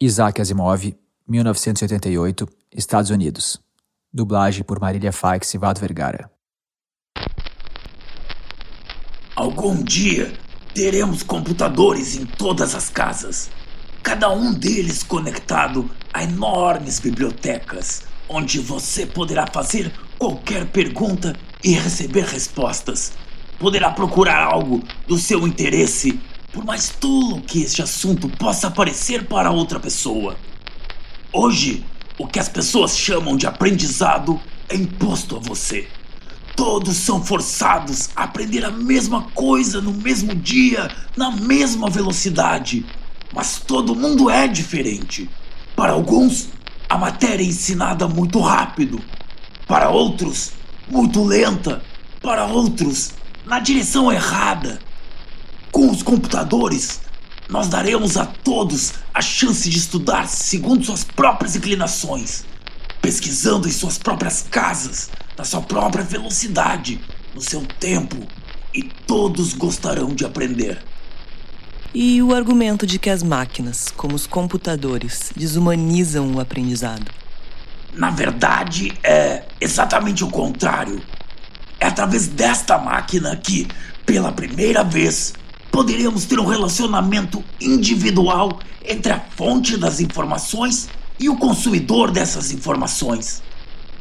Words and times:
Isaac 0.00 0.40
Asimov, 0.40 0.94
1988, 1.26 2.48
Estados 2.72 3.10
Unidos. 3.10 3.60
Dublagem 4.12 4.62
por 4.62 4.78
Marília 4.78 5.12
Faix 5.12 5.52
e 5.52 5.58
Vado 5.58 5.80
Vergara. 5.80 6.30
Algum 9.34 9.82
dia 9.82 10.32
teremos 10.72 11.24
computadores 11.24 12.16
em 12.16 12.24
todas 12.24 12.76
as 12.76 12.88
casas, 12.88 13.50
cada 14.00 14.30
um 14.30 14.54
deles 14.54 15.02
conectado 15.02 15.90
a 16.14 16.22
enormes 16.22 17.00
bibliotecas, 17.00 18.04
onde 18.28 18.60
você 18.60 19.04
poderá 19.04 19.48
fazer 19.48 19.92
qualquer 20.16 20.64
pergunta 20.66 21.34
e 21.64 21.72
receber 21.72 22.24
respostas. 22.24 23.14
Poderá 23.58 23.90
procurar 23.90 24.44
algo 24.44 24.80
do 25.08 25.18
seu 25.18 25.44
interesse, 25.44 26.20
por 26.52 26.64
mais 26.64 26.88
tolo 26.88 27.40
que 27.42 27.62
este 27.62 27.82
assunto 27.82 28.28
possa 28.28 28.70
parecer 28.70 29.26
para 29.26 29.50
outra 29.50 29.78
pessoa. 29.78 30.36
Hoje, 31.32 31.84
o 32.18 32.26
que 32.26 32.38
as 32.38 32.48
pessoas 32.48 32.96
chamam 32.96 33.36
de 33.36 33.46
aprendizado 33.46 34.40
é 34.68 34.76
imposto 34.76 35.36
a 35.36 35.38
você. 35.38 35.86
Todos 36.56 36.96
são 36.96 37.22
forçados 37.22 38.10
a 38.16 38.24
aprender 38.24 38.64
a 38.64 38.70
mesma 38.70 39.22
coisa 39.34 39.80
no 39.80 39.92
mesmo 39.92 40.34
dia, 40.34 40.90
na 41.16 41.30
mesma 41.30 41.88
velocidade. 41.88 42.84
Mas 43.32 43.60
todo 43.60 43.94
mundo 43.94 44.28
é 44.28 44.48
diferente. 44.48 45.30
Para 45.76 45.92
alguns, 45.92 46.48
a 46.88 46.98
matéria 46.98 47.44
é 47.44 47.46
ensinada 47.46 48.08
muito 48.08 48.40
rápido. 48.40 49.00
Para 49.66 49.90
outros, 49.90 50.52
muito 50.88 51.22
lenta. 51.22 51.82
Para 52.20 52.46
outros, 52.46 53.12
na 53.46 53.60
direção 53.60 54.10
errada. 54.10 54.80
Com 55.70 55.90
os 55.90 56.02
computadores, 56.02 57.00
nós 57.48 57.68
daremos 57.68 58.16
a 58.16 58.26
todos 58.26 58.94
a 59.12 59.20
chance 59.20 59.68
de 59.68 59.78
estudar 59.78 60.28
segundo 60.28 60.84
suas 60.84 61.04
próprias 61.04 61.56
inclinações, 61.56 62.44
pesquisando 63.00 63.68
em 63.68 63.72
suas 63.72 63.98
próprias 63.98 64.44
casas, 64.50 65.10
na 65.36 65.44
sua 65.44 65.62
própria 65.62 66.04
velocidade, 66.04 67.00
no 67.34 67.40
seu 67.40 67.64
tempo, 67.80 68.16
e 68.74 68.82
todos 68.82 69.54
gostarão 69.54 70.14
de 70.14 70.24
aprender. 70.24 70.82
E 71.94 72.20
o 72.22 72.34
argumento 72.34 72.86
de 72.86 72.98
que 72.98 73.08
as 73.08 73.22
máquinas, 73.22 73.88
como 73.96 74.14
os 74.14 74.26
computadores, 74.26 75.32
desumanizam 75.34 76.34
o 76.34 76.40
aprendizado? 76.40 77.10
Na 77.94 78.10
verdade, 78.10 78.92
é 79.02 79.44
exatamente 79.58 80.22
o 80.22 80.28
contrário. 80.28 81.00
É 81.80 81.86
através 81.86 82.28
desta 82.28 82.76
máquina 82.76 83.34
que, 83.36 83.66
pela 84.04 84.30
primeira 84.30 84.84
vez, 84.84 85.32
poderíamos 85.78 86.24
ter 86.24 86.40
um 86.40 86.44
relacionamento 86.44 87.44
individual 87.60 88.58
entre 88.84 89.12
a 89.12 89.20
fonte 89.20 89.76
das 89.76 90.00
informações 90.00 90.88
e 91.20 91.28
o 91.28 91.36
consumidor 91.36 92.10
dessas 92.10 92.50
informações. 92.50 93.44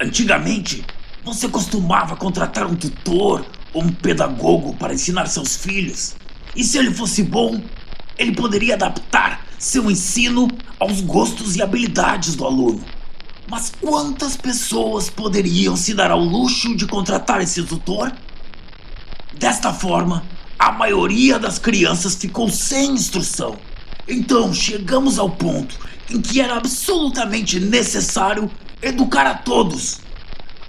Antigamente, 0.02 0.84
você 1.24 1.48
costumava 1.48 2.16
contratar 2.16 2.66
um 2.66 2.76
tutor 2.76 3.46
ou 3.72 3.84
um 3.84 3.92
pedagogo 3.92 4.74
para 4.74 4.96
ensinar 4.96 5.28
seus 5.28 5.56
filhos. 5.56 6.16
E 6.56 6.64
se 6.64 6.80
ele 6.80 6.92
fosse 6.92 7.22
bom, 7.22 7.62
ele 8.18 8.34
poderia 8.34 8.74
adaptar 8.74 9.46
seu 9.60 9.92
ensino 9.92 10.48
aos 10.80 11.00
gostos 11.02 11.56
e 11.56 11.62
habilidades 11.62 12.36
do 12.36 12.44
aluno. 12.44 12.84
Mas 13.48 13.72
quantas 13.80 14.36
pessoas 14.36 15.12
poderiam 15.12 15.76
se 15.76 15.94
dar 15.94 16.10
ao 16.10 16.24
luxo 16.24 16.76
de 16.76 16.88
contratar 16.88 17.40
esse 17.40 17.62
tutor? 17.62 18.12
Desta 19.38 19.72
forma, 19.72 20.24
a 20.58 20.72
maioria 20.72 21.38
das 21.38 21.60
crianças 21.60 22.16
ficou 22.16 22.50
sem 22.50 22.92
instrução. 22.92 23.58
Então 24.08 24.54
chegamos 24.54 25.20
ao 25.20 25.30
ponto 25.30 25.78
em 26.10 26.22
que 26.22 26.40
era 26.40 26.56
absolutamente 26.56 27.60
necessário 27.60 28.50
educar 28.82 29.28
a 29.28 29.34
todos. 29.36 30.00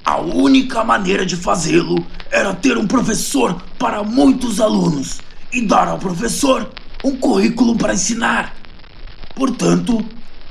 A 0.05 0.19
única 0.19 0.83
maneira 0.83 1.25
de 1.25 1.37
fazê-lo 1.37 2.05
era 2.31 2.55
ter 2.55 2.77
um 2.77 2.87
professor 2.87 3.63
para 3.79 4.03
muitos 4.03 4.61
alunos 4.61 5.21
e 5.53 5.61
dar 5.61 5.89
ao 5.89 5.99
professor 5.99 6.71
um 7.05 7.17
currículo 7.17 7.77
para 7.77 7.95
ensinar. 7.95 8.55
Portanto, 9.35 10.05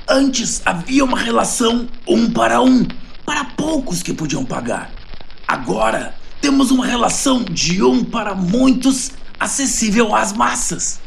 antes 0.08 0.62
havia 0.64 1.04
uma 1.04 1.18
relação 1.18 1.88
um 2.06 2.30
para 2.30 2.60
um, 2.62 2.86
para 3.26 3.44
poucos 3.44 4.02
que 4.02 4.14
podiam 4.14 4.44
pagar. 4.44 4.90
Agora 5.46 6.14
temos 6.40 6.70
uma 6.70 6.86
relação 6.86 7.42
de 7.42 7.82
um 7.82 8.04
para 8.04 8.34
muitos, 8.34 9.10
acessível 9.38 10.14
às 10.14 10.32
massas. 10.32 11.00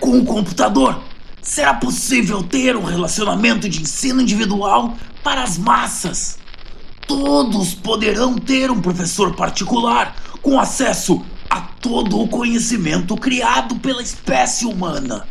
Com 0.00 0.18
o 0.18 0.24
computador, 0.24 1.02
será 1.42 1.74
possível 1.74 2.42
ter 2.42 2.76
um 2.76 2.84
relacionamento 2.84 3.68
de 3.68 3.82
ensino 3.82 4.20
individual 4.20 4.96
para 5.22 5.42
as 5.42 5.58
massas. 5.58 6.38
Todos 7.06 7.74
poderão 7.74 8.36
ter 8.38 8.70
um 8.70 8.80
professor 8.80 9.34
particular 9.34 10.16
com 10.40 10.58
acesso 10.58 11.24
a 11.50 11.60
todo 11.60 12.20
o 12.20 12.28
conhecimento 12.28 13.16
criado 13.16 13.76
pela 13.76 14.02
espécie 14.02 14.64
humana. 14.64 15.26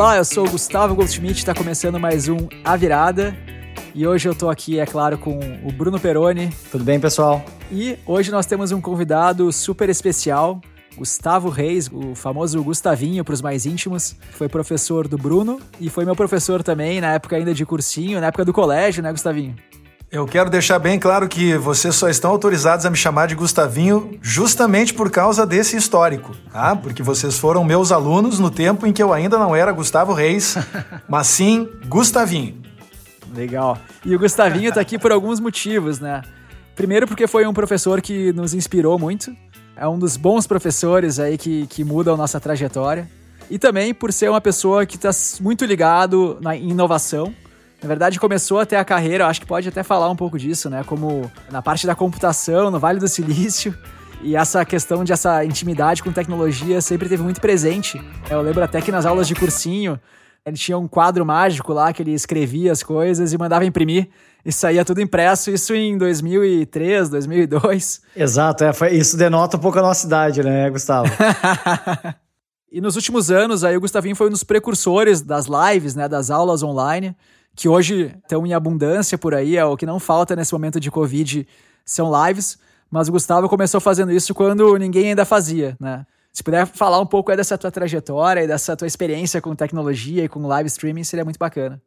Olá, 0.00 0.16
eu 0.16 0.24
sou 0.24 0.46
o 0.46 0.50
Gustavo 0.50 0.94
Goldschmidt, 0.94 1.40
está 1.40 1.52
começando 1.52 2.00
mais 2.00 2.26
um 2.26 2.38
A 2.64 2.74
Virada. 2.74 3.36
E 3.94 4.06
hoje 4.06 4.26
eu 4.26 4.34
tô 4.34 4.48
aqui, 4.48 4.80
é 4.80 4.86
claro, 4.86 5.18
com 5.18 5.38
o 5.62 5.70
Bruno 5.70 6.00
Peroni. 6.00 6.48
Tudo 6.72 6.82
bem, 6.82 6.98
pessoal? 6.98 7.44
E 7.70 7.98
hoje 8.06 8.30
nós 8.30 8.46
temos 8.46 8.72
um 8.72 8.80
convidado 8.80 9.52
super 9.52 9.90
especial, 9.90 10.58
Gustavo 10.96 11.50
Reis, 11.50 11.90
o 11.92 12.14
famoso 12.14 12.64
Gustavinho 12.64 13.22
para 13.22 13.34
os 13.34 13.42
mais 13.42 13.66
íntimos, 13.66 14.16
foi 14.30 14.48
professor 14.48 15.06
do 15.06 15.18
Bruno 15.18 15.60
e 15.78 15.90
foi 15.90 16.06
meu 16.06 16.16
professor 16.16 16.62
também 16.62 16.98
na 16.98 17.12
época 17.12 17.36
ainda 17.36 17.52
de 17.52 17.66
cursinho, 17.66 18.22
na 18.22 18.28
época 18.28 18.46
do 18.46 18.54
colégio, 18.54 19.02
né, 19.02 19.10
Gustavinho? 19.12 19.54
Eu 20.12 20.26
quero 20.26 20.50
deixar 20.50 20.80
bem 20.80 20.98
claro 20.98 21.28
que 21.28 21.56
vocês 21.56 21.94
só 21.94 22.08
estão 22.08 22.32
autorizados 22.32 22.84
a 22.84 22.90
me 22.90 22.96
chamar 22.96 23.28
de 23.28 23.36
Gustavinho 23.36 24.18
justamente 24.20 24.92
por 24.92 25.08
causa 25.08 25.46
desse 25.46 25.76
histórico, 25.76 26.34
tá? 26.52 26.74
Porque 26.74 27.00
vocês 27.00 27.38
foram 27.38 27.62
meus 27.62 27.92
alunos 27.92 28.40
no 28.40 28.50
tempo 28.50 28.88
em 28.88 28.92
que 28.92 29.00
eu 29.00 29.12
ainda 29.12 29.38
não 29.38 29.54
era 29.54 29.70
Gustavo 29.70 30.12
Reis, 30.12 30.56
mas 31.08 31.28
sim 31.28 31.68
Gustavinho. 31.86 32.60
Legal. 33.32 33.78
E 34.04 34.16
o 34.16 34.18
Gustavinho 34.18 34.72
tá 34.72 34.80
aqui 34.80 34.98
por 34.98 35.12
alguns 35.12 35.38
motivos, 35.38 36.00
né? 36.00 36.22
Primeiro 36.74 37.06
porque 37.06 37.28
foi 37.28 37.46
um 37.46 37.54
professor 37.54 38.02
que 38.02 38.32
nos 38.32 38.52
inspirou 38.52 38.98
muito, 38.98 39.32
é 39.76 39.86
um 39.86 39.96
dos 39.96 40.16
bons 40.16 40.44
professores 40.44 41.20
aí 41.20 41.38
que, 41.38 41.68
que 41.68 41.84
mudam 41.84 42.14
a 42.14 42.16
nossa 42.16 42.40
trajetória. 42.40 43.08
E 43.48 43.60
também 43.60 43.94
por 43.94 44.12
ser 44.12 44.28
uma 44.28 44.40
pessoa 44.40 44.84
que 44.84 44.96
está 44.96 45.10
muito 45.40 45.64
ligado 45.64 46.36
na 46.40 46.56
inovação. 46.56 47.32
Na 47.82 47.88
verdade, 47.88 48.20
começou 48.20 48.60
até 48.60 48.78
a 48.78 48.84
carreira, 48.84 49.26
acho 49.26 49.40
que 49.40 49.46
pode 49.46 49.68
até 49.68 49.82
falar 49.82 50.10
um 50.10 50.16
pouco 50.16 50.38
disso, 50.38 50.68
né? 50.68 50.84
Como 50.84 51.30
na 51.50 51.62
parte 51.62 51.86
da 51.86 51.94
computação, 51.94 52.70
no 52.70 52.78
Vale 52.78 53.00
do 53.00 53.08
Silício. 53.08 53.76
E 54.22 54.36
essa 54.36 54.64
questão 54.66 55.02
de 55.02 55.12
essa 55.12 55.42
intimidade 55.44 56.02
com 56.02 56.12
tecnologia 56.12 56.80
sempre 56.82 57.08
teve 57.08 57.22
muito 57.22 57.40
presente. 57.40 58.00
Eu 58.28 58.42
lembro 58.42 58.62
até 58.62 58.82
que 58.82 58.92
nas 58.92 59.06
aulas 59.06 59.26
de 59.26 59.34
cursinho, 59.34 59.98
ele 60.44 60.56
tinha 60.56 60.76
um 60.76 60.86
quadro 60.86 61.24
mágico 61.24 61.72
lá 61.72 61.90
que 61.90 62.02
ele 62.02 62.12
escrevia 62.12 62.70
as 62.70 62.82
coisas 62.82 63.32
e 63.32 63.38
mandava 63.38 63.64
imprimir 63.64 64.08
e 64.44 64.52
saía 64.52 64.84
tudo 64.84 65.00
impresso, 65.00 65.50
isso 65.50 65.74
em 65.74 65.96
2003, 65.98 67.08
2002. 67.08 68.00
Exato, 68.16 68.64
é, 68.64 68.72
foi, 68.72 68.94
isso 68.94 69.16
denota 69.16 69.56
um 69.56 69.60
pouco 69.60 69.78
a 69.78 69.82
nossa 69.82 70.06
idade, 70.06 70.42
né, 70.42 70.68
Gustavo? 70.70 71.10
e 72.72 72.80
nos 72.80 72.96
últimos 72.96 73.30
anos, 73.30 73.64
aí 73.64 73.76
o 73.76 73.80
Gustavinho 73.80 74.16
foi 74.16 74.28
um 74.28 74.30
dos 74.30 74.44
precursores 74.44 75.20
das 75.20 75.46
lives, 75.46 75.94
né, 75.94 76.08
das 76.08 76.30
aulas 76.30 76.62
online, 76.62 77.14
que 77.54 77.68
hoje 77.68 78.14
estão 78.22 78.46
em 78.46 78.54
abundância 78.54 79.18
por 79.18 79.34
aí, 79.34 79.56
é 79.56 79.64
o 79.64 79.76
que 79.76 79.86
não 79.86 80.00
falta 80.00 80.34
nesse 80.34 80.52
momento 80.52 80.80
de 80.80 80.90
Covid, 80.90 81.46
são 81.84 82.10
lives, 82.26 82.58
mas 82.90 83.08
o 83.08 83.12
Gustavo 83.12 83.48
começou 83.48 83.80
fazendo 83.80 84.12
isso 84.12 84.34
quando 84.34 84.76
ninguém 84.78 85.08
ainda 85.08 85.24
fazia, 85.24 85.76
né? 85.78 86.06
Se 86.32 86.44
puder 86.44 86.64
falar 86.64 87.00
um 87.00 87.06
pouco 87.06 87.34
dessa 87.34 87.58
tua 87.58 87.70
trajetória 87.70 88.44
e 88.44 88.46
dessa 88.46 88.76
tua 88.76 88.86
experiência 88.86 89.40
com 89.40 89.54
tecnologia 89.54 90.24
e 90.24 90.28
com 90.28 90.46
live 90.46 90.68
streaming, 90.68 91.02
seria 91.02 91.24
muito 91.24 91.38
bacana. 91.38 91.82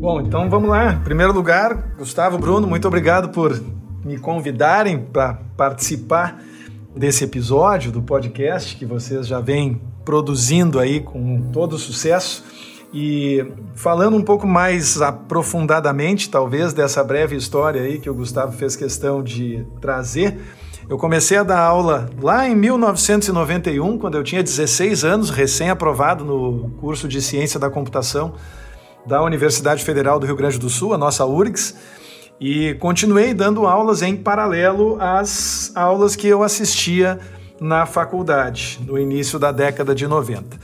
Bom, 0.00 0.22
então 0.22 0.48
vamos 0.48 0.70
lá. 0.70 0.94
Em 0.94 1.02
primeiro 1.02 1.30
lugar, 1.30 1.94
Gustavo, 1.98 2.38
Bruno, 2.38 2.66
muito 2.66 2.88
obrigado 2.88 3.28
por 3.28 3.62
me 4.02 4.18
convidarem 4.18 4.98
para 4.98 5.34
participar 5.58 6.42
desse 6.96 7.22
episódio 7.24 7.92
do 7.92 8.00
podcast 8.00 8.76
que 8.76 8.86
vocês 8.86 9.26
já 9.26 9.40
vêm 9.40 9.80
produzindo 10.02 10.80
aí 10.80 11.00
com 11.00 11.50
todo 11.52 11.78
sucesso. 11.78 12.42
E 12.92 13.46
falando 13.74 14.16
um 14.16 14.22
pouco 14.22 14.46
mais 14.46 15.00
aprofundadamente, 15.00 16.28
talvez, 16.28 16.72
dessa 16.72 17.04
breve 17.04 17.36
história 17.36 17.82
aí 17.82 17.98
que 17.98 18.10
o 18.10 18.14
Gustavo 18.14 18.52
fez 18.52 18.74
questão 18.74 19.22
de 19.22 19.64
trazer, 19.80 20.36
eu 20.88 20.98
comecei 20.98 21.36
a 21.36 21.44
dar 21.44 21.60
aula 21.60 22.10
lá 22.20 22.48
em 22.48 22.56
1991, 22.56 23.96
quando 23.96 24.16
eu 24.16 24.24
tinha 24.24 24.42
16 24.42 25.04
anos, 25.04 25.30
recém-aprovado 25.30 26.24
no 26.24 26.70
curso 26.80 27.06
de 27.06 27.22
Ciência 27.22 27.60
da 27.60 27.70
Computação 27.70 28.34
da 29.06 29.22
Universidade 29.22 29.84
Federal 29.84 30.18
do 30.18 30.26
Rio 30.26 30.34
Grande 30.34 30.58
do 30.58 30.68
Sul, 30.68 30.92
a 30.92 30.98
nossa 30.98 31.24
URGS, 31.24 31.76
e 32.40 32.74
continuei 32.74 33.32
dando 33.32 33.66
aulas 33.66 34.02
em 34.02 34.16
paralelo 34.16 34.96
às 35.00 35.70
aulas 35.76 36.16
que 36.16 36.26
eu 36.26 36.42
assistia 36.42 37.20
na 37.60 37.86
faculdade, 37.86 38.80
no 38.84 38.98
início 38.98 39.38
da 39.38 39.52
década 39.52 39.94
de 39.94 40.08
90. 40.08 40.58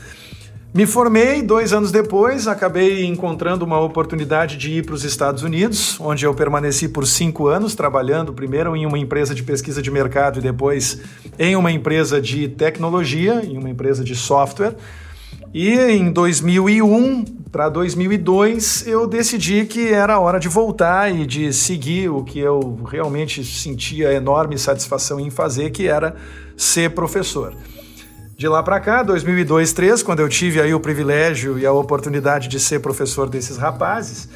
Me 0.76 0.84
formei 0.84 1.40
dois 1.40 1.73
anos 1.73 1.90
depois, 1.90 2.46
acabei 2.46 3.06
encontrando 3.06 3.64
uma 3.64 3.81
oportunidade 3.81 4.58
de 4.58 4.73
ir 4.73 4.84
para 4.84 4.94
os 4.94 5.05
Estados 5.05 5.43
Unidos, 5.43 5.99
onde 5.99 6.26
eu 6.26 6.34
permaneci 6.34 6.87
por 6.87 7.06
cinco 7.06 7.46
anos, 7.46 7.75
trabalhando 7.75 8.31
primeiro 8.31 8.76
em 8.76 8.84
uma 8.84 8.99
empresa 8.99 9.34
de 9.34 9.43
pesquisa 9.43 9.81
de 9.81 9.90
mercado 9.90 10.38
e 10.38 10.43
depois 10.43 11.00
em 11.38 11.56
uma 11.56 11.73
empresa 11.73 12.20
de 12.20 12.46
tecnologia, 12.49 13.43
em 13.43 13.56
uma 13.56 13.70
empresa 13.70 14.05
de 14.05 14.14
software. 14.14 14.76
E 15.55 15.73
em 15.73 16.12
2001 16.12 17.25
para 17.50 17.70
2002 17.70 18.87
eu 18.87 19.06
decidi 19.06 19.64
que 19.64 19.88
era 19.88 20.20
hora 20.20 20.38
de 20.38 20.49
voltar 20.49 21.11
e 21.11 21.25
de 21.25 21.55
seguir 21.55 22.11
o 22.11 22.23
que 22.23 22.38
eu 22.38 22.78
realmente 22.84 23.43
sentia 23.43 24.12
enorme 24.12 24.58
satisfação 24.58 25.19
em 25.19 25.31
fazer, 25.31 25.70
que 25.70 25.88
era 25.88 26.14
ser 26.55 26.90
professor. 26.90 27.55
De 28.37 28.47
lá 28.47 28.62
para 28.62 28.79
cá, 28.79 29.03
2002, 29.03 29.73
2003, 29.73 30.03
quando 30.03 30.21
eu 30.21 30.29
tive 30.29 30.61
aí 30.61 30.75
o 30.75 30.79
privilégio 30.79 31.59
e 31.59 31.65
a 31.65 31.73
oportunidade 31.73 32.49
de 32.49 32.61
ser 32.61 32.81
professor 32.81 33.31
desses 33.31 33.56
rapazes, 33.56 34.29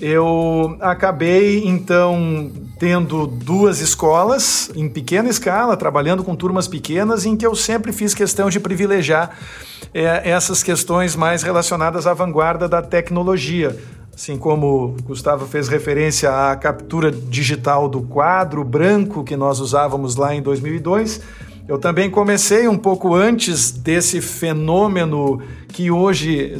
eu 0.00 0.76
acabei 0.80 1.64
então 1.64 2.50
tendo 2.80 3.28
duas 3.28 3.80
escolas 3.80 4.68
em 4.74 4.88
pequena 4.88 5.28
escala, 5.28 5.76
trabalhando 5.76 6.24
com 6.24 6.34
turmas 6.34 6.66
pequenas, 6.66 7.24
em 7.24 7.36
que 7.36 7.46
eu 7.46 7.54
sempre 7.54 7.92
fiz 7.92 8.14
questão 8.14 8.50
de 8.50 8.58
privilegiar 8.58 9.30
é, 9.94 10.28
essas 10.28 10.60
questões 10.60 11.14
mais 11.14 11.44
relacionadas 11.44 12.08
à 12.08 12.14
vanguarda 12.14 12.68
da 12.68 12.82
tecnologia. 12.82 13.78
Assim 14.12 14.36
como 14.36 14.96
Gustavo 15.04 15.46
fez 15.46 15.68
referência 15.68 16.50
à 16.50 16.56
captura 16.56 17.12
digital 17.12 17.88
do 17.88 18.02
quadro 18.02 18.64
branco 18.64 19.22
que 19.22 19.36
nós 19.36 19.60
usávamos 19.60 20.16
lá 20.16 20.34
em 20.34 20.42
2002 20.42 21.20
eu 21.70 21.78
também 21.78 22.10
comecei 22.10 22.66
um 22.66 22.76
pouco 22.76 23.14
antes 23.14 23.70
desse 23.70 24.20
fenômeno 24.20 25.40
que 25.68 25.88
hoje 25.88 26.58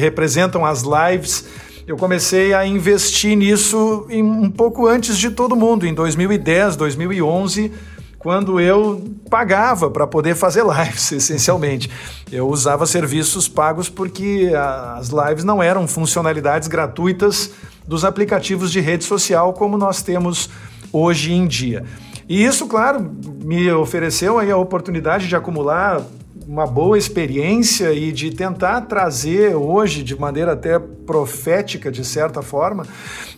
representam 0.00 0.64
as 0.64 0.82
lives. 0.82 1.44
Eu 1.86 1.98
comecei 1.98 2.54
a 2.54 2.66
investir 2.66 3.36
nisso 3.36 4.06
um 4.10 4.50
pouco 4.50 4.86
antes 4.86 5.18
de 5.18 5.30
todo 5.30 5.54
mundo, 5.54 5.86
em 5.86 5.92
2010, 5.92 6.74
2011 6.74 7.70
quando 8.18 8.58
eu 8.58 9.04
pagava 9.28 9.90
para 9.90 10.06
poder 10.06 10.34
fazer 10.34 10.64
lives, 10.66 11.12
essencialmente. 11.12 11.90
Eu 12.32 12.48
usava 12.48 12.86
serviços 12.86 13.46
pagos 13.46 13.90
porque 13.90 14.50
as 14.96 15.10
lives 15.10 15.44
não 15.44 15.62
eram 15.62 15.86
funcionalidades 15.86 16.66
gratuitas 16.66 17.52
dos 17.86 18.06
aplicativos 18.06 18.72
de 18.72 18.80
rede 18.80 19.04
social 19.04 19.52
como 19.52 19.76
nós 19.76 20.02
temos 20.02 20.48
hoje 20.90 21.34
em 21.34 21.46
dia. 21.46 21.84
E 22.28 22.44
isso, 22.44 22.66
claro, 22.66 23.12
me 23.44 23.70
ofereceu 23.70 24.38
aí 24.38 24.50
a 24.50 24.56
oportunidade 24.56 25.28
de 25.28 25.36
acumular 25.36 26.04
uma 26.46 26.66
boa 26.66 26.96
experiência 26.96 27.92
e 27.92 28.12
de 28.12 28.30
tentar 28.30 28.82
trazer 28.82 29.54
hoje, 29.54 30.02
de 30.02 30.18
maneira 30.18 30.52
até 30.52 30.78
profética, 30.78 31.90
de 31.90 32.04
certa 32.04 32.42
forma, 32.42 32.86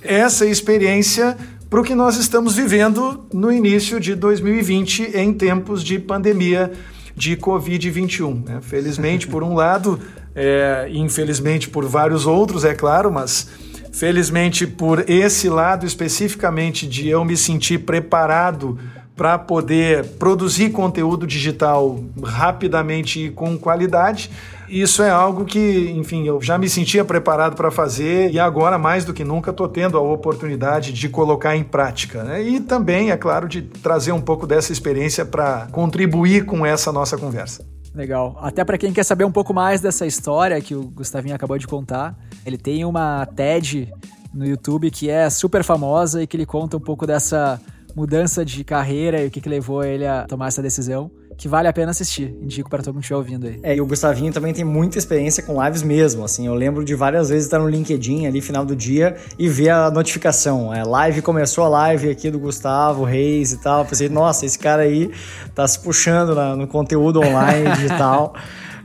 essa 0.02 0.44
experiência 0.46 1.36
para 1.70 1.80
o 1.80 1.84
que 1.84 1.94
nós 1.94 2.16
estamos 2.16 2.56
vivendo 2.56 3.26
no 3.32 3.52
início 3.52 4.00
de 4.00 4.14
2020, 4.14 5.16
em 5.16 5.32
tempos 5.32 5.84
de 5.84 5.98
pandemia 5.98 6.72
de 7.14 7.36
Covid-21. 7.36 8.44
Né? 8.46 8.58
Felizmente, 8.62 9.26
por 9.26 9.42
um 9.42 9.54
lado, 9.54 9.98
é, 10.34 10.88
infelizmente 10.90 11.68
por 11.68 11.84
vários 11.84 12.26
outros, 12.26 12.64
é 12.64 12.74
claro, 12.74 13.12
mas 13.12 13.48
Felizmente, 13.98 14.64
por 14.64 15.10
esse 15.10 15.48
lado 15.48 15.84
especificamente 15.84 16.86
de 16.86 17.08
eu 17.08 17.24
me 17.24 17.36
sentir 17.36 17.78
preparado 17.78 18.78
para 19.16 19.36
poder 19.36 20.04
produzir 20.20 20.70
conteúdo 20.70 21.26
digital 21.26 21.98
rapidamente 22.22 23.24
e 23.24 23.30
com 23.30 23.58
qualidade, 23.58 24.30
isso 24.68 25.02
é 25.02 25.10
algo 25.10 25.44
que, 25.44 25.90
enfim, 25.96 26.24
eu 26.28 26.40
já 26.40 26.56
me 26.56 26.68
sentia 26.68 27.04
preparado 27.04 27.56
para 27.56 27.72
fazer 27.72 28.30
e 28.30 28.38
agora, 28.38 28.78
mais 28.78 29.04
do 29.04 29.12
que 29.12 29.24
nunca, 29.24 29.50
estou 29.50 29.66
tendo 29.66 29.98
a 29.98 30.00
oportunidade 30.00 30.92
de 30.92 31.08
colocar 31.08 31.56
em 31.56 31.64
prática. 31.64 32.22
Né? 32.22 32.40
E 32.40 32.60
também, 32.60 33.10
é 33.10 33.16
claro, 33.16 33.48
de 33.48 33.62
trazer 33.62 34.12
um 34.12 34.20
pouco 34.20 34.46
dessa 34.46 34.72
experiência 34.72 35.24
para 35.24 35.66
contribuir 35.72 36.44
com 36.44 36.64
essa 36.64 36.92
nossa 36.92 37.18
conversa. 37.18 37.66
Legal. 37.98 38.38
Até 38.40 38.64
para 38.64 38.78
quem 38.78 38.92
quer 38.92 39.02
saber 39.02 39.24
um 39.24 39.32
pouco 39.32 39.52
mais 39.52 39.80
dessa 39.80 40.06
história 40.06 40.60
que 40.60 40.72
o 40.72 40.84
Gustavinho 40.84 41.34
acabou 41.34 41.58
de 41.58 41.66
contar, 41.66 42.16
ele 42.46 42.56
tem 42.56 42.84
uma 42.84 43.26
TED 43.26 43.92
no 44.32 44.46
YouTube 44.46 44.88
que 44.88 45.10
é 45.10 45.28
super 45.28 45.64
famosa 45.64 46.22
e 46.22 46.26
que 46.26 46.36
ele 46.36 46.46
conta 46.46 46.76
um 46.76 46.80
pouco 46.80 47.04
dessa 47.04 47.60
mudança 47.96 48.44
de 48.44 48.62
carreira 48.62 49.20
e 49.20 49.26
o 49.26 49.30
que, 49.32 49.40
que 49.40 49.48
levou 49.48 49.82
ele 49.82 50.06
a 50.06 50.24
tomar 50.28 50.46
essa 50.46 50.62
decisão 50.62 51.10
que 51.38 51.46
vale 51.46 51.68
a 51.68 51.72
pena 51.72 51.92
assistir. 51.92 52.34
Indico 52.42 52.68
para 52.68 52.82
todo 52.82 52.94
mundo 52.94 53.02
que 53.02 53.04
estiver 53.04 53.16
ouvindo 53.16 53.46
aí. 53.46 53.60
É, 53.62 53.76
e 53.76 53.80
o 53.80 53.86
Gustavinho 53.86 54.32
também 54.32 54.52
tem 54.52 54.64
muita 54.64 54.98
experiência 54.98 55.40
com 55.40 55.64
lives 55.64 55.84
mesmo, 55.84 56.24
assim, 56.24 56.48
eu 56.48 56.54
lembro 56.54 56.84
de 56.84 56.96
várias 56.96 57.28
vezes 57.28 57.44
estar 57.44 57.60
no 57.60 57.68
LinkedIn 57.68 58.26
ali 58.26 58.40
final 58.40 58.66
do 58.66 58.74
dia 58.74 59.16
e 59.38 59.48
ver 59.48 59.70
a 59.70 59.88
notificação, 59.88 60.74
é, 60.74 60.82
live, 60.82 61.22
começou 61.22 61.64
a 61.64 61.68
live 61.68 62.10
aqui 62.10 62.28
do 62.28 62.40
Gustavo 62.40 63.04
Reis 63.04 63.52
e 63.52 63.58
tal, 63.58 63.82
eu 63.82 63.84
pensei, 63.86 64.08
nossa, 64.08 64.44
esse 64.44 64.58
cara 64.58 64.82
aí 64.82 65.12
tá 65.54 65.66
se 65.68 65.78
puxando 65.78 66.34
na, 66.34 66.56
no 66.56 66.66
conteúdo 66.66 67.20
online 67.20 67.70
digital. 67.76 68.34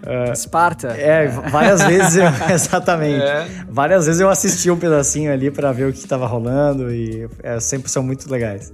Uh, 0.06 0.32
Esparta. 0.34 0.90
É, 0.90 1.28
várias 1.28 1.82
vezes 1.82 2.18
eu, 2.18 2.26
exatamente. 2.54 3.24
É. 3.24 3.48
Várias 3.68 4.06
vezes 4.06 4.22
eu 4.22 4.30
assisti 4.30 4.70
um 4.70 4.78
pedacinho 4.78 5.32
ali 5.32 5.50
para 5.50 5.72
ver 5.72 5.88
o 5.88 5.92
que 5.92 6.00
estava 6.00 6.28
rolando 6.28 6.94
e 6.94 7.28
é, 7.42 7.60
sempre 7.60 7.90
são 7.90 8.04
muito 8.04 8.30
legais. 8.30 8.72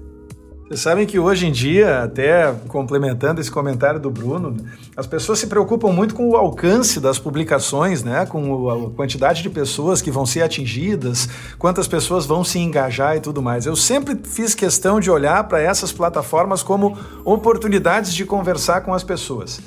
Vocês 0.70 0.82
sabem 0.82 1.08
que 1.08 1.18
hoje 1.18 1.48
em 1.48 1.52
dia, 1.52 2.04
até 2.04 2.54
complementando 2.68 3.42
esse 3.42 3.50
comentário 3.50 4.00
do 4.00 4.12
Bruno, 4.12 4.56
as 4.96 5.08
pessoas 5.08 5.40
se 5.40 5.48
preocupam 5.48 5.92
muito 5.92 6.14
com 6.14 6.30
o 6.30 6.36
alcance 6.36 7.00
das 7.00 7.18
publicações, 7.18 8.04
né? 8.04 8.24
com 8.28 8.70
a 8.70 8.92
quantidade 8.92 9.42
de 9.42 9.50
pessoas 9.50 10.00
que 10.00 10.12
vão 10.12 10.28
ser 10.28 10.44
atingidas, 10.44 11.28
quantas 11.58 11.88
pessoas 11.88 12.28
vão 12.28 12.44
se 12.44 12.60
engajar 12.60 13.18
e 13.18 13.20
tudo 13.20 13.42
mais. 13.42 13.66
Eu 13.66 13.76
sempre 13.76 14.16
fiz 14.24 14.54
questão 14.54 15.00
de 15.00 15.10
olhar 15.10 15.44
para 15.46 15.60
essas 15.60 15.92
plataformas 15.92 16.62
como 16.62 16.96
oportunidades 17.26 18.14
de 18.14 18.24
conversar 18.24 18.82
com 18.82 18.94
as 18.94 19.04
pessoas. 19.04 19.60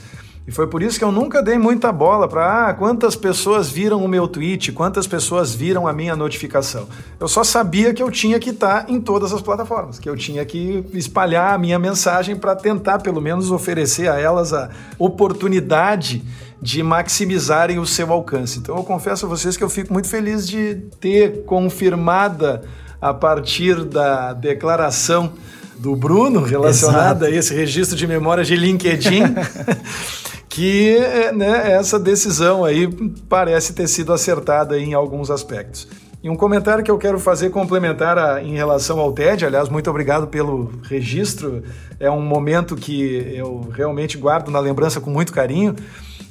E 0.47 0.51
foi 0.51 0.67
por 0.67 0.83
isso 0.83 0.99
que 0.99 1.05
eu 1.05 1.13
nunca 1.13 1.41
dei 1.41 1.57
muita 1.57 1.93
bola 1.93 2.27
para 2.27 2.69
ah, 2.69 2.75
quantas 2.75 3.15
pessoas 3.15 3.71
viram 3.71 4.05
o 4.05 4.09
meu 4.09 4.27
tweet, 4.27 4.73
quantas 4.73 5.07
pessoas 5.07 5.55
viram 5.55 5.87
a 5.87 5.93
minha 5.93 6.17
notificação. 6.17 6.89
Eu 7.21 7.29
só 7.29 7.45
sabia 7.45 7.95
que 7.95 8.03
eu 8.03 8.11
tinha 8.11 8.41
que 8.41 8.51
estar 8.51 8.91
em 8.91 9.01
todas 9.01 9.33
as 9.33 9.41
plataformas, 9.41 10.01
que 10.01 10.09
eu 10.09 10.17
tinha 10.17 10.45
que 10.45 10.85
espalhar 10.95 11.55
a 11.55 11.59
minha 11.59 11.79
mensagem 11.79 12.35
para 12.35 12.57
tentar 12.57 12.99
pelo 12.99 13.21
menos 13.21 13.53
oferecer 13.53 14.09
a 14.09 14.19
elas 14.19 14.53
a 14.53 14.71
oportunidade 14.99 16.25
de 16.61 16.83
maximizarem 16.83 17.79
o 17.79 17.87
seu 17.87 18.13
alcance. 18.13 18.59
Então 18.59 18.77
eu 18.77 18.83
confesso 18.83 19.27
a 19.27 19.29
vocês 19.29 19.57
que 19.57 19.63
eu 19.63 19.71
fico 19.71 19.93
muito 19.93 20.09
feliz 20.09 20.47
de 20.47 20.75
ter 21.01 21.45
confirmada 21.45 22.63
a 23.01 23.15
partir 23.15 23.85
da 23.85 24.33
declaração 24.33 25.33
do 25.77 25.97
Bruno 25.97 26.43
relacionada 26.43 27.27
Exato. 27.27 27.35
a 27.35 27.39
esse 27.39 27.55
registro 27.55 27.97
de 27.97 28.07
memória 28.07 28.45
de 28.45 28.57
LinkedIn. 28.57 29.23
que 30.49 30.99
né, 31.35 31.73
essa 31.73 31.99
decisão 31.99 32.63
aí 32.63 32.87
parece 33.27 33.73
ter 33.73 33.89
sido 33.89 34.13
acertada 34.13 34.79
em 34.79 34.93
alguns 34.93 35.31
aspectos. 35.31 35.89
E 36.23 36.31
um 36.31 36.37
comentário 36.37 36.85
que 36.85 36.91
eu 36.91 36.99
quero 36.99 37.19
fazer 37.19 37.51
complementar 37.51 38.17
a, 38.17 38.41
em 38.41 38.55
relação 38.55 39.01
ao 39.01 39.13
TED, 39.13 39.45
aliás, 39.45 39.69
muito 39.69 39.91
obrigado 39.91 40.29
pelo 40.29 40.71
registro, 40.85 41.65
é 41.99 42.09
um 42.09 42.21
momento 42.21 42.77
que 42.77 43.33
eu 43.35 43.69
realmente 43.73 44.17
guardo 44.17 44.49
na 44.49 44.61
lembrança 44.61 45.01
com 45.01 45.11
muito 45.11 45.33
carinho. 45.33 45.75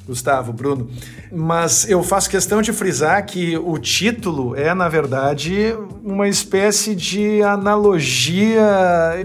Gustavo, 0.06 0.52
Bruno, 0.52 0.90
mas 1.30 1.88
eu 1.88 2.02
faço 2.02 2.28
questão 2.28 2.60
de 2.60 2.72
frisar 2.72 3.24
que 3.24 3.56
o 3.56 3.78
título 3.78 4.56
é, 4.56 4.74
na 4.74 4.88
verdade, 4.88 5.74
uma 6.02 6.28
espécie 6.28 6.94
de 6.94 7.42
analogia, 7.42 8.62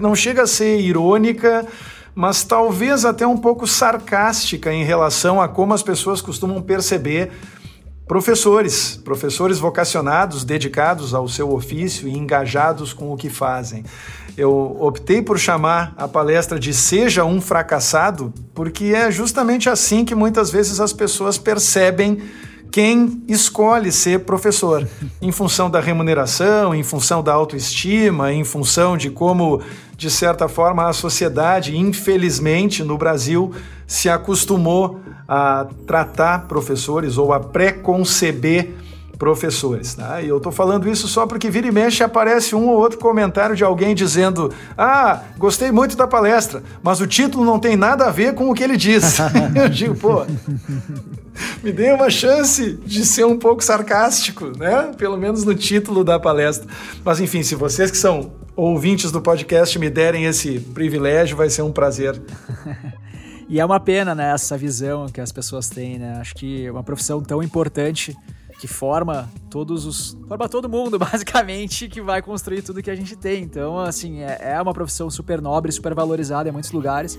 não 0.00 0.14
chega 0.14 0.42
a 0.42 0.46
ser 0.46 0.80
irônica, 0.80 1.66
mas 2.14 2.44
talvez 2.44 3.04
até 3.04 3.26
um 3.26 3.36
pouco 3.36 3.66
sarcástica 3.66 4.72
em 4.72 4.84
relação 4.84 5.40
a 5.40 5.48
como 5.48 5.74
as 5.74 5.82
pessoas 5.82 6.20
costumam 6.20 6.62
perceber 6.62 7.30
professores, 8.08 8.98
professores 9.04 9.58
vocacionados, 9.58 10.42
dedicados 10.42 11.12
ao 11.12 11.28
seu 11.28 11.52
ofício 11.52 12.08
e 12.08 12.16
engajados 12.16 12.94
com 12.94 13.12
o 13.12 13.16
que 13.16 13.28
fazem. 13.28 13.84
Eu 14.34 14.76
optei 14.80 15.20
por 15.20 15.38
chamar 15.38 15.92
a 15.96 16.08
palestra 16.08 16.58
de 16.58 16.72
Seja 16.72 17.24
um 17.24 17.38
Fracassado, 17.38 18.32
porque 18.54 18.86
é 18.86 19.10
justamente 19.10 19.68
assim 19.68 20.06
que 20.06 20.14
muitas 20.14 20.50
vezes 20.50 20.80
as 20.80 20.92
pessoas 20.92 21.36
percebem 21.36 22.22
quem 22.70 23.22
escolhe 23.28 23.92
ser 23.92 24.20
professor, 24.20 24.86
em 25.20 25.32
função 25.32 25.68
da 25.68 25.80
remuneração, 25.80 26.74
em 26.74 26.82
função 26.82 27.22
da 27.22 27.32
autoestima, 27.32 28.32
em 28.32 28.44
função 28.44 28.96
de 28.96 29.10
como, 29.10 29.60
de 29.98 30.12
certa 30.12 30.46
forma, 30.46 30.88
a 30.88 30.92
sociedade, 30.92 31.76
infelizmente, 31.76 32.84
no 32.84 32.96
Brasil, 32.96 33.52
se 33.84 34.08
acostumou 34.08 35.00
a 35.26 35.66
tratar 35.88 36.46
professores 36.46 37.18
ou 37.18 37.32
a 37.32 37.40
preconceber 37.40 38.76
professores. 39.18 39.94
Tá? 39.94 40.22
E 40.22 40.28
eu 40.28 40.36
estou 40.36 40.52
falando 40.52 40.88
isso 40.88 41.08
só 41.08 41.26
porque 41.26 41.50
vira 41.50 41.66
e 41.66 41.72
mexe 41.72 42.04
aparece 42.04 42.54
um 42.54 42.68
ou 42.68 42.78
outro 42.78 43.00
comentário 43.00 43.56
de 43.56 43.64
alguém 43.64 43.92
dizendo: 43.92 44.52
Ah, 44.76 45.20
gostei 45.36 45.72
muito 45.72 45.96
da 45.96 46.06
palestra, 46.06 46.62
mas 46.80 47.00
o 47.00 47.06
título 47.06 47.44
não 47.44 47.58
tem 47.58 47.76
nada 47.76 48.06
a 48.06 48.10
ver 48.12 48.36
com 48.36 48.48
o 48.48 48.54
que 48.54 48.62
ele 48.62 48.76
diz. 48.76 49.18
eu 49.52 49.68
digo, 49.68 49.96
pô, 49.96 50.24
me 51.60 51.72
dê 51.72 51.90
uma 51.90 52.08
chance 52.08 52.78
de 52.86 53.04
ser 53.04 53.26
um 53.26 53.36
pouco 53.36 53.64
sarcástico, 53.64 54.56
né? 54.56 54.92
Pelo 54.96 55.16
menos 55.16 55.42
no 55.42 55.56
título 55.56 56.04
da 56.04 56.20
palestra. 56.20 56.68
Mas 57.04 57.18
enfim, 57.18 57.42
se 57.42 57.56
vocês 57.56 57.90
que 57.90 57.98
são 57.98 58.30
ouvintes 58.58 59.12
do 59.12 59.22
podcast 59.22 59.78
me 59.78 59.88
derem 59.88 60.24
esse 60.24 60.58
privilégio, 60.58 61.36
vai 61.36 61.48
ser 61.48 61.62
um 61.62 61.70
prazer. 61.70 62.20
e 63.48 63.60
é 63.60 63.64
uma 63.64 63.78
pena, 63.78 64.16
né, 64.16 64.32
essa 64.32 64.58
visão 64.58 65.06
que 65.06 65.20
as 65.20 65.30
pessoas 65.30 65.68
têm, 65.68 65.96
né? 65.96 66.18
Acho 66.20 66.34
que 66.34 66.66
é 66.66 66.72
uma 66.72 66.82
profissão 66.82 67.22
tão 67.22 67.40
importante 67.40 68.16
que 68.58 68.66
forma 68.66 69.30
todos 69.48 69.86
os. 69.86 70.18
forma 70.26 70.48
todo 70.48 70.68
mundo, 70.68 70.98
basicamente, 70.98 71.88
que 71.88 72.02
vai 72.02 72.20
construir 72.20 72.62
tudo 72.62 72.82
que 72.82 72.90
a 72.90 72.96
gente 72.96 73.14
tem. 73.14 73.44
Então, 73.44 73.78
assim, 73.78 74.22
é, 74.22 74.38
é 74.40 74.60
uma 74.60 74.74
profissão 74.74 75.08
super 75.08 75.40
nobre, 75.40 75.70
super 75.70 75.94
valorizada 75.94 76.48
em 76.48 76.52
muitos 76.52 76.72
lugares 76.72 77.16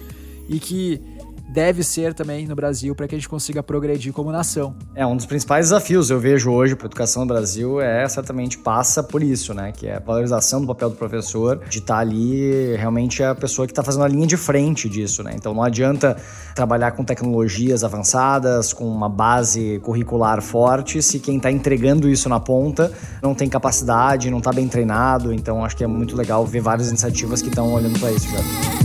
e 0.50 0.60
que 0.60 1.02
deve 1.50 1.84
ser 1.84 2.14
também 2.14 2.48
no 2.48 2.56
Brasil 2.56 2.96
para 2.96 3.08
que 3.08 3.16
a 3.16 3.18
gente 3.18 3.28
consiga 3.28 3.64
progredir 3.64 4.14
como 4.14 4.32
nação. 4.32 4.76
É 4.96 5.06
um 5.06 5.16
dos 5.16 5.26
principais 5.26 5.66
desafios 5.68 6.10
eu 6.10 6.20
vejo 6.20 6.52
hoje 6.52 6.76
para 6.76 6.86
a 6.86 6.90
educação 6.90 7.24
no 7.24 7.28
Brasil 7.28 7.82
é 7.82 8.08
certamente 8.08 8.58
passa 8.58 9.02
por 9.02 9.24
isso, 9.24 9.54
né? 9.54 9.72
Que 9.72 9.88
é 9.88 9.98
a 9.98 10.00
valorização 10.00 10.62
do 10.62 10.68
papel 10.68 10.90
do 10.90 10.96
professor, 10.96 11.60
de 11.68 11.80
estar 11.80 11.96
tá 11.96 12.00
ali 12.00 12.76
realmente 12.76 13.24
a 13.24 13.34
pessoa 13.34 13.66
que 13.66 13.72
está 13.72 13.84
fazendo 13.84 14.04
a 14.04 14.08
linha 14.08 14.28
de 14.28 14.38
frente 14.38 14.88
disso, 14.88 15.24
né? 15.24 15.32
Então 15.36 15.54
não 15.54 15.64
adianta 15.64 16.16
trabalhar 16.54 16.92
com 16.92 17.04
tecnologias 17.04 17.84
avançadas, 17.84 18.74
com 18.74 18.86
uma 18.86 19.10
base 19.10 19.80
curricular 19.84 20.42
forte, 20.42 21.02
se 21.02 21.20
quem 21.20 21.38
está 21.38 21.52
entregando 21.52 22.10
isso 22.10 22.30
na 22.30 22.40
ponta 22.40 22.92
não 23.22 23.34
tem 23.34 23.50
capacidade, 23.50 24.30
não 24.30 24.38
está 24.40 24.52
bem 24.52 24.68
treinado. 24.68 25.34
Então 25.34 25.64
acho 25.64 25.76
que 25.76 25.84
é 25.84 25.88
muito 25.88 26.16
legal 26.16 26.46
ver 26.46 26.62
várias 26.62 26.90
iniciativas 26.90 27.42
que 27.42 27.50
estão 27.50 27.74
olhando 27.74 28.00
para 28.00 28.12
isso 28.12 28.28
já. 28.30 28.79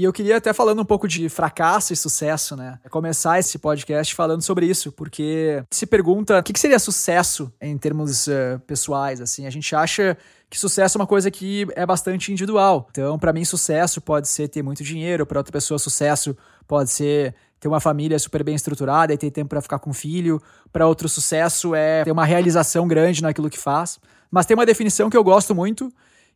E 0.00 0.04
eu 0.04 0.14
queria 0.14 0.38
até 0.38 0.54
falando 0.54 0.80
um 0.80 0.84
pouco 0.84 1.06
de 1.06 1.28
fracasso 1.28 1.92
e 1.92 1.96
sucesso, 1.96 2.56
né? 2.56 2.78
Começar 2.88 3.38
esse 3.38 3.58
podcast 3.58 4.14
falando 4.14 4.40
sobre 4.40 4.64
isso, 4.64 4.90
porque 4.90 5.62
se 5.70 5.84
pergunta 5.84 6.38
o 6.38 6.42
que 6.42 6.58
seria 6.58 6.78
sucesso 6.78 7.52
em 7.60 7.76
termos 7.76 8.26
uh, 8.26 8.58
pessoais, 8.66 9.20
assim. 9.20 9.46
A 9.46 9.50
gente 9.50 9.76
acha 9.76 10.16
que 10.48 10.58
sucesso 10.58 10.96
é 10.96 10.98
uma 11.02 11.06
coisa 11.06 11.30
que 11.30 11.66
é 11.76 11.84
bastante 11.84 12.32
individual. 12.32 12.88
Então, 12.90 13.18
para 13.18 13.30
mim, 13.30 13.44
sucesso 13.44 14.00
pode 14.00 14.26
ser 14.26 14.48
ter 14.48 14.62
muito 14.62 14.82
dinheiro, 14.82 15.26
para 15.26 15.38
outra 15.38 15.52
pessoa, 15.52 15.78
sucesso 15.78 16.34
pode 16.66 16.88
ser 16.88 17.34
ter 17.60 17.68
uma 17.68 17.78
família 17.78 18.18
super 18.18 18.42
bem 18.42 18.54
estruturada 18.54 19.12
e 19.12 19.18
ter 19.18 19.30
tempo 19.30 19.50
para 19.50 19.60
ficar 19.60 19.80
com 19.80 19.92
filho. 19.92 20.40
Para 20.72 20.86
outro, 20.86 21.10
sucesso 21.10 21.74
é 21.74 22.04
ter 22.04 22.10
uma 22.10 22.24
realização 22.24 22.88
grande 22.88 23.20
naquilo 23.20 23.50
que 23.50 23.58
faz. 23.58 24.00
Mas 24.30 24.46
tem 24.46 24.54
uma 24.54 24.64
definição 24.64 25.10
que 25.10 25.16
eu 25.16 25.22
gosto 25.22 25.54
muito, 25.54 25.92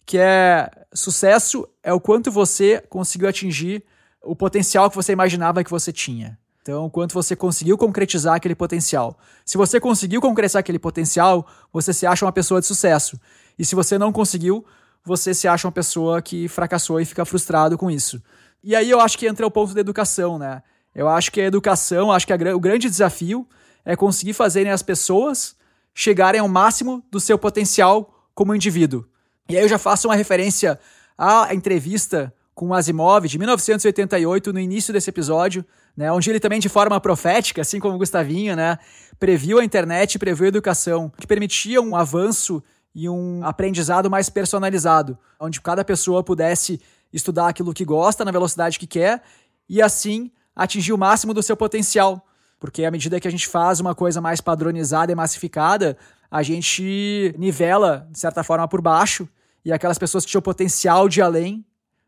que 0.06 0.18
é 0.18 0.70
sucesso 0.92 1.68
é 1.82 1.92
o 1.92 2.00
quanto 2.00 2.30
você 2.30 2.82
conseguiu 2.88 3.28
atingir 3.28 3.84
o 4.22 4.34
potencial 4.34 4.88
que 4.88 4.96
você 4.96 5.12
imaginava 5.12 5.64
que 5.64 5.70
você 5.70 5.92
tinha. 5.92 6.38
Então, 6.62 6.88
quanto 6.88 7.12
você 7.12 7.36
conseguiu 7.36 7.76
concretizar 7.76 8.34
aquele 8.34 8.54
potencial. 8.54 9.18
Se 9.44 9.58
você 9.58 9.78
conseguiu 9.78 10.18
concretizar 10.20 10.60
aquele 10.60 10.78
potencial, 10.78 11.46
você 11.70 11.92
se 11.92 12.06
acha 12.06 12.24
uma 12.24 12.32
pessoa 12.32 12.58
de 12.58 12.66
sucesso. 12.66 13.20
E 13.58 13.66
se 13.66 13.74
você 13.74 13.98
não 13.98 14.10
conseguiu, 14.10 14.64
você 15.04 15.34
se 15.34 15.46
acha 15.46 15.66
uma 15.66 15.72
pessoa 15.72 16.22
que 16.22 16.48
fracassou 16.48 16.98
e 16.98 17.04
fica 17.04 17.24
frustrado 17.26 17.76
com 17.76 17.90
isso. 17.90 18.22
E 18.62 18.74
aí 18.74 18.88
eu 18.88 18.98
acho 18.98 19.18
que 19.18 19.26
entra 19.26 19.46
o 19.46 19.50
ponto 19.50 19.74
da 19.74 19.80
educação, 19.80 20.38
né? 20.38 20.62
Eu 20.94 21.06
acho 21.06 21.30
que 21.30 21.40
a 21.40 21.44
educação, 21.44 22.10
acho 22.10 22.26
que 22.26 22.32
a, 22.32 22.56
o 22.56 22.60
grande 22.60 22.88
desafio 22.88 23.46
é 23.84 23.94
conseguir 23.94 24.32
fazerem 24.32 24.72
as 24.72 24.82
pessoas 24.82 25.54
chegarem 25.92 26.40
ao 26.40 26.48
máximo 26.48 27.04
do 27.10 27.20
seu 27.20 27.38
potencial 27.38 28.26
como 28.34 28.54
indivíduo. 28.54 29.04
E 29.48 29.56
aí 29.56 29.62
eu 29.62 29.68
já 29.68 29.78
faço 29.78 30.08
uma 30.08 30.14
referência 30.14 30.78
à 31.18 31.54
entrevista 31.54 32.32
com 32.54 32.72
Asimov 32.72 33.26
de 33.26 33.38
1988, 33.38 34.52
no 34.52 34.60
início 34.60 34.92
desse 34.92 35.10
episódio, 35.10 35.64
né, 35.96 36.10
onde 36.10 36.30
ele 36.30 36.40
também 36.40 36.60
de 36.60 36.68
forma 36.68 36.98
profética, 37.00 37.60
assim 37.60 37.78
como 37.78 37.98
Gustavinho, 37.98 38.56
né, 38.56 38.78
previu 39.18 39.58
a 39.58 39.64
internet, 39.64 40.18
previu 40.18 40.46
a 40.46 40.48
educação, 40.48 41.12
que 41.18 41.26
permitia 41.26 41.82
um 41.82 41.94
avanço 41.94 42.62
e 42.94 43.08
um 43.08 43.44
aprendizado 43.44 44.08
mais 44.08 44.30
personalizado, 44.30 45.18
onde 45.38 45.60
cada 45.60 45.84
pessoa 45.84 46.22
pudesse 46.22 46.80
estudar 47.12 47.48
aquilo 47.48 47.74
que 47.74 47.84
gosta 47.84 48.24
na 48.24 48.30
velocidade 48.30 48.78
que 48.78 48.86
quer 48.86 49.22
e 49.68 49.82
assim 49.82 50.30
atingir 50.54 50.92
o 50.92 50.98
máximo 50.98 51.34
do 51.34 51.42
seu 51.42 51.56
potencial. 51.56 52.24
Porque 52.64 52.82
à 52.86 52.90
medida 52.90 53.20
que 53.20 53.28
a 53.28 53.30
gente 53.30 53.46
faz 53.46 53.78
uma 53.78 53.94
coisa 53.94 54.22
mais 54.22 54.40
padronizada 54.40 55.12
e 55.12 55.14
massificada, 55.14 55.98
a 56.30 56.42
gente 56.42 57.34
nivela, 57.36 58.08
de 58.10 58.18
certa 58.18 58.42
forma, 58.42 58.66
por 58.66 58.80
baixo, 58.80 59.28
e 59.62 59.70
aquelas 59.70 59.98
pessoas 59.98 60.24
que 60.24 60.30
tinham 60.30 60.40
potencial 60.40 61.06
de 61.06 61.20
além 61.20 61.62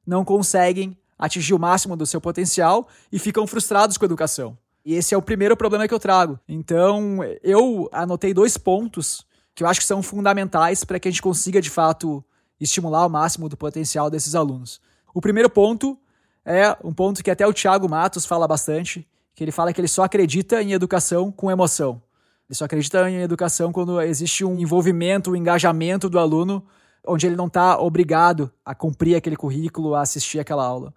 não 0.06 0.24
conseguem 0.24 0.96
atingir 1.18 1.52
o 1.52 1.58
máximo 1.58 1.94
do 1.94 2.06
seu 2.06 2.22
potencial 2.22 2.88
e 3.12 3.18
ficam 3.18 3.46
frustrados 3.46 3.98
com 3.98 4.06
a 4.06 4.08
educação. 4.08 4.56
E 4.82 4.94
esse 4.94 5.14
é 5.14 5.18
o 5.18 5.20
primeiro 5.20 5.58
problema 5.58 5.86
que 5.86 5.92
eu 5.92 6.00
trago. 6.00 6.40
Então, 6.48 7.18
eu 7.42 7.86
anotei 7.92 8.32
dois 8.32 8.56
pontos 8.56 9.26
que 9.54 9.62
eu 9.62 9.68
acho 9.68 9.80
que 9.80 9.86
são 9.86 10.02
fundamentais 10.02 10.84
para 10.84 10.98
que 10.98 11.06
a 11.06 11.10
gente 11.10 11.20
consiga, 11.20 11.60
de 11.60 11.68
fato, 11.68 12.24
estimular 12.58 13.04
o 13.04 13.10
máximo 13.10 13.46
do 13.50 13.58
potencial 13.58 14.08
desses 14.08 14.34
alunos. 14.34 14.80
O 15.12 15.20
primeiro 15.20 15.50
ponto 15.50 15.98
é 16.46 16.74
um 16.82 16.94
ponto 16.94 17.22
que 17.22 17.30
até 17.30 17.46
o 17.46 17.52
Thiago 17.52 17.86
Matos 17.90 18.24
fala 18.24 18.48
bastante, 18.48 19.06
que 19.36 19.44
ele 19.44 19.52
fala 19.52 19.70
que 19.70 19.78
ele 19.78 19.86
só 19.86 20.02
acredita 20.02 20.62
em 20.62 20.72
educação 20.72 21.30
com 21.30 21.50
emoção. 21.50 22.02
Ele 22.48 22.56
só 22.56 22.64
acredita 22.64 23.08
em 23.10 23.20
educação 23.20 23.70
quando 23.70 24.00
existe 24.00 24.46
um 24.46 24.58
envolvimento, 24.58 25.30
um 25.30 25.36
engajamento 25.36 26.08
do 26.08 26.18
aluno, 26.18 26.64
onde 27.06 27.26
ele 27.26 27.36
não 27.36 27.46
está 27.46 27.78
obrigado 27.78 28.50
a 28.64 28.74
cumprir 28.74 29.14
aquele 29.14 29.36
currículo, 29.36 29.94
a 29.94 30.00
assistir 30.00 30.40
aquela 30.40 30.64
aula. 30.64 30.94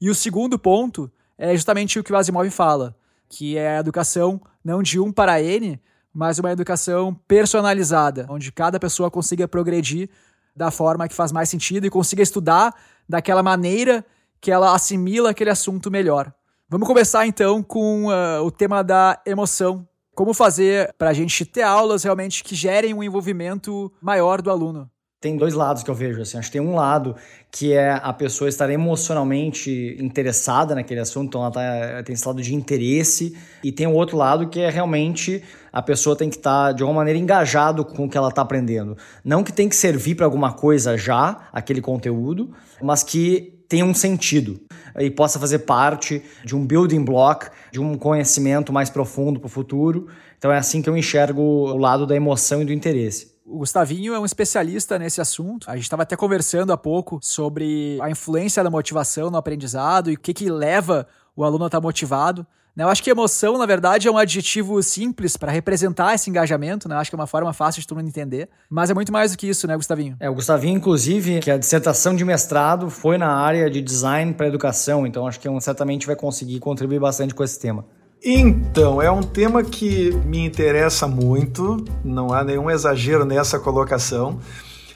E 0.00 0.08
o 0.08 0.14
segundo 0.14 0.58
ponto 0.58 1.12
é 1.36 1.52
justamente 1.54 1.98
o 1.98 2.02
que 2.02 2.10
o 2.10 2.16
Asimov 2.16 2.48
fala, 2.50 2.96
que 3.28 3.58
é 3.58 3.76
a 3.76 3.80
educação 3.80 4.40
não 4.64 4.82
de 4.82 4.98
um 4.98 5.12
para 5.12 5.42
N, 5.42 5.78
mas 6.14 6.38
uma 6.38 6.50
educação 6.50 7.14
personalizada, 7.28 8.26
onde 8.30 8.50
cada 8.50 8.80
pessoa 8.80 9.10
consiga 9.10 9.46
progredir 9.46 10.08
da 10.56 10.70
forma 10.70 11.06
que 11.06 11.14
faz 11.14 11.30
mais 11.30 11.50
sentido 11.50 11.86
e 11.86 11.90
consiga 11.90 12.22
estudar 12.22 12.74
daquela 13.06 13.42
maneira 13.42 14.02
que 14.40 14.50
ela 14.50 14.74
assimila 14.74 15.30
aquele 15.30 15.50
assunto 15.50 15.90
melhor. 15.90 16.32
Vamos 16.72 16.88
começar 16.88 17.26
então 17.26 17.62
com 17.62 18.06
uh, 18.06 18.42
o 18.42 18.50
tema 18.50 18.82
da 18.82 19.20
emoção, 19.26 19.86
como 20.14 20.32
fazer 20.32 20.90
para 20.96 21.10
a 21.10 21.12
gente 21.12 21.44
ter 21.44 21.60
aulas 21.60 22.02
realmente 22.02 22.42
que 22.42 22.54
gerem 22.54 22.94
um 22.94 23.02
envolvimento 23.02 23.92
maior 24.00 24.40
do 24.40 24.50
aluno? 24.50 24.90
Tem 25.20 25.36
dois 25.36 25.52
lados 25.52 25.82
que 25.82 25.90
eu 25.90 25.94
vejo, 25.94 26.22
assim. 26.22 26.38
Acho 26.38 26.48
que 26.48 26.54
tem 26.54 26.66
um 26.66 26.74
lado 26.74 27.14
que 27.50 27.74
é 27.74 27.92
a 27.92 28.10
pessoa 28.14 28.48
estar 28.48 28.70
emocionalmente 28.70 29.98
interessada 30.00 30.74
naquele 30.74 31.00
assunto, 31.00 31.26
então 31.26 31.42
ela 31.42 31.50
tá, 31.50 32.02
tem 32.04 32.14
esse 32.14 32.26
lado 32.26 32.40
de 32.40 32.54
interesse, 32.54 33.36
e 33.62 33.70
tem 33.70 33.86
o 33.86 33.92
outro 33.92 34.16
lado 34.16 34.48
que 34.48 34.58
é 34.58 34.70
realmente 34.70 35.44
a 35.70 35.82
pessoa 35.82 36.16
tem 36.16 36.30
que 36.30 36.36
estar 36.36 36.68
tá, 36.68 36.72
de 36.72 36.82
alguma 36.82 37.00
maneira 37.00 37.18
engajado 37.18 37.84
com 37.84 38.06
o 38.06 38.08
que 38.08 38.16
ela 38.16 38.30
está 38.30 38.40
aprendendo. 38.40 38.96
Não 39.22 39.44
que 39.44 39.52
tem 39.52 39.68
que 39.68 39.76
servir 39.76 40.14
para 40.14 40.24
alguma 40.24 40.54
coisa 40.54 40.96
já, 40.96 41.48
aquele 41.52 41.82
conteúdo, 41.82 42.50
mas 42.80 43.02
que 43.02 43.61
tenha 43.72 43.86
um 43.86 43.94
sentido 43.94 44.60
e 44.98 45.10
possa 45.10 45.40
fazer 45.40 45.60
parte 45.60 46.22
de 46.44 46.54
um 46.54 46.66
building 46.66 47.02
block, 47.02 47.48
de 47.70 47.80
um 47.80 47.96
conhecimento 47.96 48.70
mais 48.70 48.90
profundo 48.90 49.40
para 49.40 49.46
o 49.46 49.48
futuro. 49.48 50.08
Então 50.36 50.52
é 50.52 50.58
assim 50.58 50.82
que 50.82 50.90
eu 50.90 50.96
enxergo 50.96 51.40
o 51.40 51.78
lado 51.78 52.06
da 52.06 52.14
emoção 52.14 52.60
e 52.60 52.66
do 52.66 52.72
interesse. 52.74 53.32
O 53.46 53.60
Gustavinho 53.60 54.12
é 54.12 54.20
um 54.20 54.26
especialista 54.26 54.98
nesse 54.98 55.22
assunto. 55.22 55.70
A 55.70 55.74
gente 55.74 55.84
estava 55.84 56.02
até 56.02 56.14
conversando 56.16 56.70
há 56.70 56.76
pouco 56.76 57.18
sobre 57.22 57.98
a 58.02 58.10
influência 58.10 58.62
da 58.62 58.68
motivação 58.68 59.30
no 59.30 59.38
aprendizado 59.38 60.10
e 60.10 60.14
o 60.14 60.18
que, 60.18 60.34
que 60.34 60.50
leva 60.50 61.08
o 61.34 61.42
aluno 61.42 61.64
a 61.64 61.68
estar 61.68 61.80
motivado. 61.80 62.46
Né? 62.74 62.84
Eu 62.84 62.88
acho 62.88 63.02
que 63.02 63.10
emoção, 63.10 63.58
na 63.58 63.66
verdade, 63.66 64.08
é 64.08 64.10
um 64.10 64.16
adjetivo 64.16 64.82
simples 64.82 65.36
para 65.36 65.52
representar 65.52 66.14
esse 66.14 66.30
engajamento, 66.30 66.88
né? 66.88 66.94
Eu 66.94 66.98
acho 66.98 67.10
que 67.10 67.14
é 67.14 67.18
uma 67.18 67.26
forma 67.26 67.52
fácil 67.52 67.80
de 67.80 67.86
todo 67.86 67.98
mundo 67.98 68.08
entender. 68.08 68.48
Mas 68.70 68.90
é 68.90 68.94
muito 68.94 69.12
mais 69.12 69.32
do 69.32 69.38
que 69.38 69.46
isso, 69.46 69.66
né, 69.66 69.76
Gustavinho? 69.76 70.16
É, 70.18 70.30
o 70.30 70.34
Gustavinho, 70.34 70.76
inclusive, 70.76 71.40
que 71.40 71.50
a 71.50 71.58
dissertação 71.58 72.16
de 72.16 72.24
mestrado 72.24 72.88
foi 72.88 73.18
na 73.18 73.32
área 73.32 73.70
de 73.70 73.82
design 73.82 74.32
para 74.32 74.46
educação, 74.46 75.06
então 75.06 75.26
acho 75.26 75.38
que 75.38 75.48
um, 75.48 75.60
certamente 75.60 76.06
vai 76.06 76.16
conseguir 76.16 76.58
contribuir 76.60 76.98
bastante 76.98 77.34
com 77.34 77.44
esse 77.44 77.58
tema. 77.60 77.84
Então, 78.24 79.02
é 79.02 79.10
um 79.10 79.22
tema 79.22 79.64
que 79.64 80.12
me 80.24 80.38
interessa 80.38 81.08
muito, 81.08 81.84
não 82.04 82.32
há 82.32 82.44
nenhum 82.44 82.70
exagero 82.70 83.24
nessa 83.24 83.58
colocação. 83.58 84.38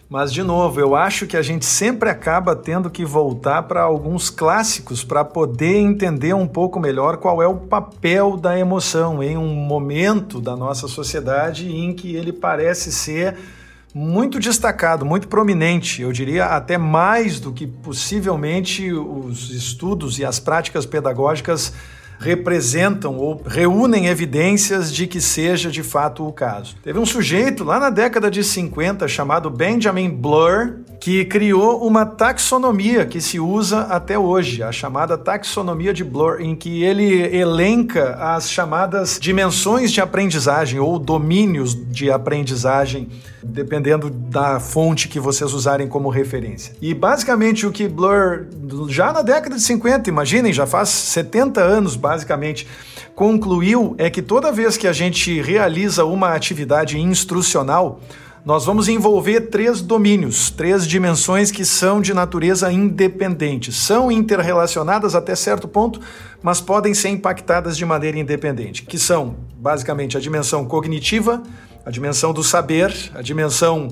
Mas, 0.09 0.33
de 0.33 0.43
novo, 0.43 0.79
eu 0.79 0.95
acho 0.95 1.27
que 1.27 1.37
a 1.37 1.43
gente 1.43 1.65
sempre 1.65 2.09
acaba 2.09 2.55
tendo 2.55 2.89
que 2.89 3.05
voltar 3.05 3.65
para 3.65 3.83
alguns 3.83 4.31
clássicos 4.31 5.03
para 5.03 5.25
poder 5.25 5.79
entender 5.79 6.33
um 6.33 6.47
pouco 6.47 6.79
melhor 6.79 7.17
qual 7.17 7.43
é 7.43 7.47
o 7.47 7.57
papel 7.57 8.37
da 8.37 8.57
emoção 8.57 9.21
em 9.21 9.37
um 9.37 9.53
momento 9.53 10.41
da 10.41 10.55
nossa 10.55 10.87
sociedade 10.87 11.69
em 11.69 11.93
que 11.93 12.15
ele 12.15 12.33
parece 12.33 12.93
ser 12.93 13.37
muito 13.93 14.39
destacado, 14.39 15.07
muito 15.07 15.27
prominente, 15.27 16.03
eu 16.03 16.13
diria 16.13 16.45
até 16.45 16.77
mais 16.77 17.41
do 17.41 17.51
que 17.51 17.67
possivelmente 17.67 18.93
os 18.93 19.51
estudos 19.51 20.19
e 20.19 20.25
as 20.25 20.39
práticas 20.39 20.85
pedagógicas 20.85 21.73
representam 22.19 23.17
ou 23.17 23.43
reúnem 23.47 24.07
evidências 24.07 24.93
de 24.93 25.07
que 25.07 25.21
seja 25.21 25.71
de 25.71 25.83
fato 25.83 26.27
o 26.27 26.33
caso. 26.33 26.77
Teve 26.83 26.99
um 26.99 27.07
sujeito 27.07 27.65
lá 27.65 27.79
na 27.79 27.91
década 27.91 28.31
de 28.31 28.43
50 28.43 29.07
chamado 29.09 29.51
Benjamin 29.51 30.11
Blur 30.11 30.87
que 31.07 31.25
criou 31.25 31.87
uma 31.87 32.05
taxonomia 32.05 33.07
que 33.07 33.21
se 33.21 33.39
usa 33.39 33.83
até 33.83 34.19
hoje, 34.19 34.63
a 34.63 34.73
chamada 34.73 35.17
taxonomia 35.17 35.93
de 35.93 36.03
Blur, 36.03 36.41
em 36.41 36.57
que 36.57 36.83
ele 36.83 37.37
elenca 37.37 38.17
as 38.17 38.51
chamadas 38.51 39.19
dimensões 39.21 39.93
de 39.93 40.01
aprendizagem 40.01 40.81
ou 40.81 40.99
domínios 40.99 41.77
de 41.93 42.11
aprendizagem, 42.11 43.09
dependendo 43.43 44.11
da 44.11 44.59
fonte 44.59 45.07
que 45.07 45.21
vocês 45.21 45.53
usarem 45.53 45.87
como 45.87 46.09
referência. 46.09 46.75
E 46.81 46.93
basicamente 46.93 47.67
o 47.67 47.71
que 47.71 47.87
Blur, 47.87 48.47
já 48.89 49.13
na 49.13 49.23
década 49.23 49.55
de 49.55 49.63
50, 49.63 50.11
imaginem, 50.11 50.53
já 50.53 50.67
faz 50.67 50.89
70 50.89 51.61
anos 51.61 51.95
basicamente, 52.07 52.69
concluiu 53.17 53.97
é 53.99 54.09
que 54.09 54.23
toda 54.23 54.53
vez 54.53 54.77
que 54.77 54.87
a 54.87 54.93
gente 54.93 55.43
realiza 55.43 56.05
uma 56.05 56.35
atividade 56.35 56.97
instrucional, 57.01 58.01
nós 58.45 58.65
vamos 58.65 58.89
envolver 58.89 59.49
três 59.49 59.83
domínios, 59.83 60.51
três 60.51 60.87
dimensões 60.87 61.51
que 61.51 61.65
são 61.65 62.01
de 62.01 62.15
natureza 62.15 62.71
independente. 62.71 63.73
São 63.73 64.13
interrelacionadas 64.13 65.17
até 65.17 65.35
certo 65.35 65.67
ponto, 65.67 66.01
mas 66.41 66.61
podem 66.61 66.95
ser 66.95 67.09
impactadas 67.09 67.77
de 67.77 67.85
maneira 67.85 68.17
independente, 68.17 68.85
que 68.85 69.01
são 69.01 69.35
basicamente 69.57 70.17
a 70.17 70.21
dimensão 70.21 70.65
cognitiva, 70.65 71.43
a 71.85 71.91
dimensão 71.91 72.33
do 72.33 72.45
saber, 72.45 72.95
a 73.17 73.21
dimensão 73.21 73.89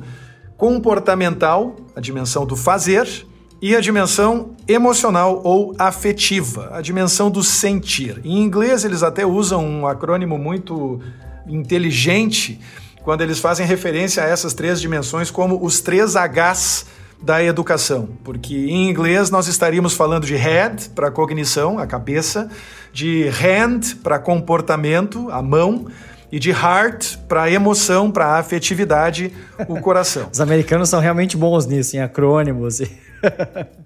comportamental, 0.56 1.74
a 1.96 2.00
dimensão 2.00 2.46
do 2.46 2.54
fazer 2.54 3.26
e 3.64 3.74
a 3.74 3.80
dimensão 3.80 4.50
emocional 4.68 5.40
ou 5.42 5.74
afetiva, 5.78 6.68
a 6.74 6.82
dimensão 6.82 7.30
do 7.30 7.42
sentir. 7.42 8.20
Em 8.22 8.42
inglês 8.42 8.84
eles 8.84 9.02
até 9.02 9.24
usam 9.24 9.64
um 9.66 9.86
acrônimo 9.86 10.36
muito 10.36 11.00
inteligente 11.46 12.60
quando 13.02 13.22
eles 13.22 13.38
fazem 13.38 13.66
referência 13.66 14.22
a 14.22 14.26
essas 14.26 14.52
três 14.52 14.82
dimensões 14.82 15.30
como 15.30 15.64
os 15.64 15.80
três 15.80 16.12
Hs 16.14 16.84
da 17.22 17.42
educação, 17.42 18.10
porque 18.22 18.54
em 18.54 18.90
inglês 18.90 19.30
nós 19.30 19.46
estaríamos 19.46 19.94
falando 19.94 20.26
de 20.26 20.36
head 20.36 20.90
para 20.90 21.10
cognição, 21.10 21.78
a 21.78 21.86
cabeça, 21.86 22.50
de 22.92 23.30
hand 23.30 23.96
para 24.02 24.18
comportamento, 24.18 25.30
a 25.30 25.40
mão, 25.40 25.86
e 26.34 26.38
de 26.40 26.50
heart 26.50 27.16
para 27.28 27.48
emoção, 27.48 28.10
para 28.10 28.38
afetividade, 28.38 29.32
o 29.68 29.80
coração. 29.80 30.28
Os 30.34 30.40
americanos 30.40 30.88
são 30.88 30.98
realmente 30.98 31.36
bons 31.36 31.64
nisso, 31.64 31.96
em 31.96 32.00
acrônimos. 32.00 32.80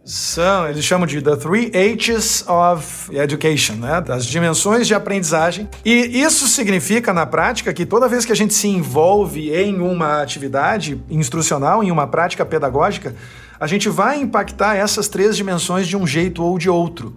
São, 0.04 0.68
eles 0.68 0.84
chamam 0.84 1.06
de 1.06 1.20
The 1.20 1.36
Three 1.36 1.70
H's 1.74 2.44
of 2.48 3.14
Education, 3.16 3.74
né? 3.74 4.00
Das 4.00 4.24
dimensões 4.24 4.86
de 4.86 4.94
aprendizagem. 4.94 5.68
E 5.84 6.20
isso 6.22 6.46
significa, 6.48 7.12
na 7.12 7.26
prática, 7.26 7.72
que 7.72 7.84
toda 7.84 8.08
vez 8.08 8.24
que 8.24 8.32
a 8.32 8.36
gente 8.36 8.54
se 8.54 8.68
envolve 8.68 9.50
em 9.54 9.80
uma 9.80 10.22
atividade 10.22 11.00
instrucional, 11.10 11.82
em 11.82 11.90
uma 11.90 12.06
prática 12.06 12.44
pedagógica, 12.44 13.14
a 13.60 13.66
gente 13.66 13.88
vai 13.88 14.20
impactar 14.20 14.76
essas 14.76 15.08
três 15.08 15.36
dimensões 15.36 15.86
de 15.86 15.96
um 15.96 16.06
jeito 16.06 16.42
ou 16.42 16.58
de 16.58 16.70
outro. 16.70 17.16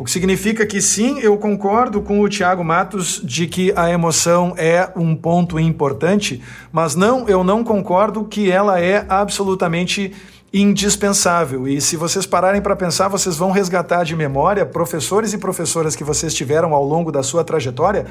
O 0.00 0.04
que 0.04 0.10
significa 0.10 0.64
que 0.64 0.80
sim, 0.80 1.18
eu 1.20 1.36
concordo 1.36 2.00
com 2.00 2.20
o 2.20 2.28
Tiago 2.28 2.64
Matos 2.64 3.20
de 3.22 3.46
que 3.46 3.70
a 3.76 3.90
emoção 3.90 4.54
é 4.56 4.88
um 4.96 5.14
ponto 5.14 5.60
importante, 5.60 6.42
mas 6.72 6.94
não, 6.94 7.28
eu 7.28 7.44
não 7.44 7.62
concordo 7.62 8.24
que 8.24 8.50
ela 8.50 8.80
é 8.80 9.04
absolutamente 9.10 10.14
indispensável. 10.52 11.68
E 11.68 11.80
se 11.80 11.96
vocês 11.96 12.26
pararem 12.26 12.60
para 12.60 12.74
pensar, 12.74 13.08
vocês 13.08 13.36
vão 13.36 13.52
resgatar 13.52 14.04
de 14.04 14.16
memória 14.16 14.66
professores 14.66 15.32
e 15.32 15.38
professoras 15.38 15.94
que 15.94 16.02
vocês 16.02 16.34
tiveram 16.34 16.74
ao 16.74 16.84
longo 16.84 17.12
da 17.12 17.22
sua 17.22 17.44
trajetória 17.44 18.06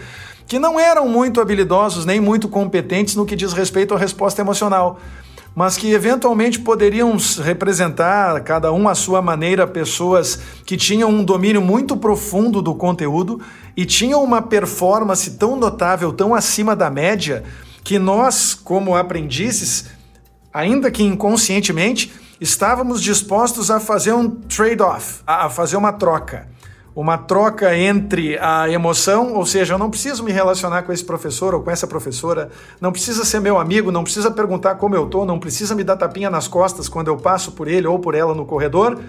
que 0.47 0.57
não 0.57 0.79
eram 0.79 1.07
muito 1.07 1.41
habilidosos 1.41 2.05
nem 2.05 2.19
muito 2.19 2.47
competentes 2.47 3.15
no 3.15 3.25
que 3.25 3.35
diz 3.35 3.53
respeito 3.53 3.93
à 3.93 3.97
resposta 3.97 4.41
emocional 4.41 4.99
mas 5.55 5.77
que 5.77 5.91
eventualmente 5.91 6.59
poderiam 6.59 7.17
representar, 7.43 8.41
cada 8.43 8.71
um 8.71 8.87
à 8.87 8.95
sua 8.95 9.21
maneira, 9.21 9.67
pessoas 9.67 10.39
que 10.65 10.77
tinham 10.77 11.09
um 11.09 11.23
domínio 11.23 11.61
muito 11.61 11.97
profundo 11.97 12.61
do 12.61 12.73
conteúdo 12.75 13.41
e 13.75 13.85
tinham 13.85 14.23
uma 14.23 14.41
performance 14.41 15.31
tão 15.31 15.57
notável, 15.57 16.13
tão 16.13 16.33
acima 16.33 16.75
da 16.75 16.89
média, 16.89 17.43
que 17.83 17.97
nós, 17.97 18.53
como 18.53 18.95
aprendizes, 18.95 19.87
ainda 20.53 20.91
que 20.91 21.03
inconscientemente, 21.03 22.11
estávamos 22.39 23.01
dispostos 23.01 23.69
a 23.69 23.79
fazer 23.79 24.13
um 24.13 24.29
trade-off, 24.29 25.21
a 25.25 25.49
fazer 25.49 25.77
uma 25.77 25.93
troca 25.93 26.47
uma 26.99 27.17
troca 27.17 27.77
entre 27.77 28.37
a 28.39 28.69
emoção, 28.69 29.33
ou 29.33 29.45
seja, 29.45 29.73
eu 29.73 29.77
não 29.77 29.89
preciso 29.89 30.21
me 30.21 30.33
relacionar 30.33 30.83
com 30.83 30.91
esse 30.91 31.05
professor 31.05 31.55
ou 31.55 31.61
com 31.61 31.71
essa 31.71 31.87
professora, 31.87 32.49
não 32.81 32.91
precisa 32.91 33.23
ser 33.23 33.39
meu 33.39 33.57
amigo, 33.57 33.89
não 33.89 34.03
precisa 34.03 34.29
perguntar 34.29 34.75
como 34.75 34.97
eu 34.97 35.05
tô, 35.05 35.23
não 35.23 35.39
precisa 35.39 35.73
me 35.73 35.83
dar 35.83 35.95
tapinha 35.95 36.29
nas 36.29 36.47
costas 36.47 36.89
quando 36.89 37.07
eu 37.07 37.15
passo 37.15 37.53
por 37.53 37.69
ele 37.69 37.87
ou 37.87 37.99
por 37.99 38.15
ela 38.15 38.33
no 38.33 38.45
corredor. 38.45 38.99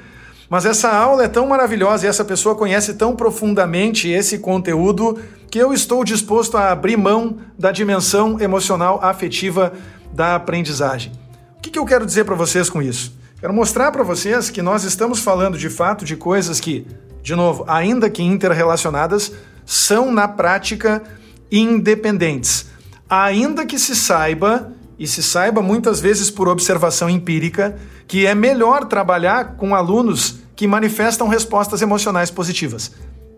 Mas 0.49 0.67
essa 0.67 0.89
aula 0.89 1.25
é 1.25 1.29
tão 1.29 1.49
maravilhosa 1.49 2.07
e 2.07 2.09
essa 2.09 2.25
pessoa 2.25 2.55
conhece 2.55 2.95
tão 2.95 3.17
profundamente 3.17 4.09
esse 4.09 4.39
conteúdo 4.39 5.19
que 5.51 5.59
eu 5.59 5.73
estou 5.73 6.05
disposto 6.05 6.57
a 6.57 6.71
abrir 6.71 6.97
mão 6.97 7.39
da 7.59 7.73
dimensão 7.73 8.39
emocional 8.41 9.01
afetiva 9.03 9.73
da 10.13 10.37
aprendizagem. 10.37 11.13
O 11.59 11.61
que, 11.61 11.71
que 11.71 11.79
eu 11.79 11.85
quero 11.85 12.07
dizer 12.07 12.25
para 12.25 12.37
vocês 12.37 12.71
com 12.71 12.81
isso? 12.81 13.20
Quero 13.41 13.55
mostrar 13.55 13.91
para 13.91 14.03
vocês 14.03 14.51
que 14.51 14.61
nós 14.61 14.85
estamos 14.85 15.21
falando 15.21 15.57
de 15.57 15.71
fato 15.71 16.05
de 16.05 16.15
coisas 16.15 16.61
que 16.61 16.87
de 17.23 17.35
novo, 17.35 17.65
ainda 17.67 18.09
que 18.09 18.23
interrelacionadas, 18.23 19.33
são 19.65 20.13
na 20.13 20.27
prática 20.27 21.03
independentes. 21.51 22.67
Ainda 23.09 23.67
que 23.67 23.79
se 23.79 23.95
saiba, 23.95 24.73
e 24.99 25.07
se 25.07 25.23
saiba 25.23 25.63
muitas 25.63 26.01
vezes 26.01 26.31
por 26.31 26.49
observação 26.49 27.09
empírica, 27.09 27.77
que 28.07 28.27
é 28.27 28.35
melhor 28.35 28.85
trabalhar 28.85 29.57
com 29.57 29.75
alunos 29.75 30.41
que 30.55 30.67
manifestam 30.67 31.29
respostas 31.29 31.81
emocionais 31.81 32.31
positivas. 32.31 32.93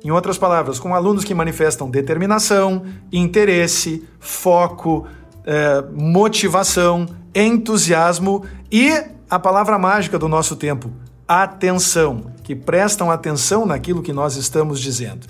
Em 0.04 0.10
outras 0.10 0.36
palavras, 0.36 0.80
com 0.80 0.94
alunos 0.94 1.24
que 1.24 1.34
manifestam 1.34 1.88
determinação, 1.88 2.84
interesse, 3.12 4.04
foco, 4.18 5.06
eh, 5.46 5.84
motivação, 5.92 7.06
entusiasmo 7.32 8.44
e 8.70 8.90
a 9.33 9.38
palavra 9.38 9.79
mágica 9.79 10.18
do 10.18 10.29
nosso 10.29 10.57
tempo, 10.57 10.90
atenção, 11.27 12.35
que 12.45 12.55
prestam 12.55 13.11
atenção 13.11 13.64
naquilo 13.64 14.03
que 14.03 14.12
nós 14.12 14.37
estamos 14.37 14.79
dizendo. 14.79 15.27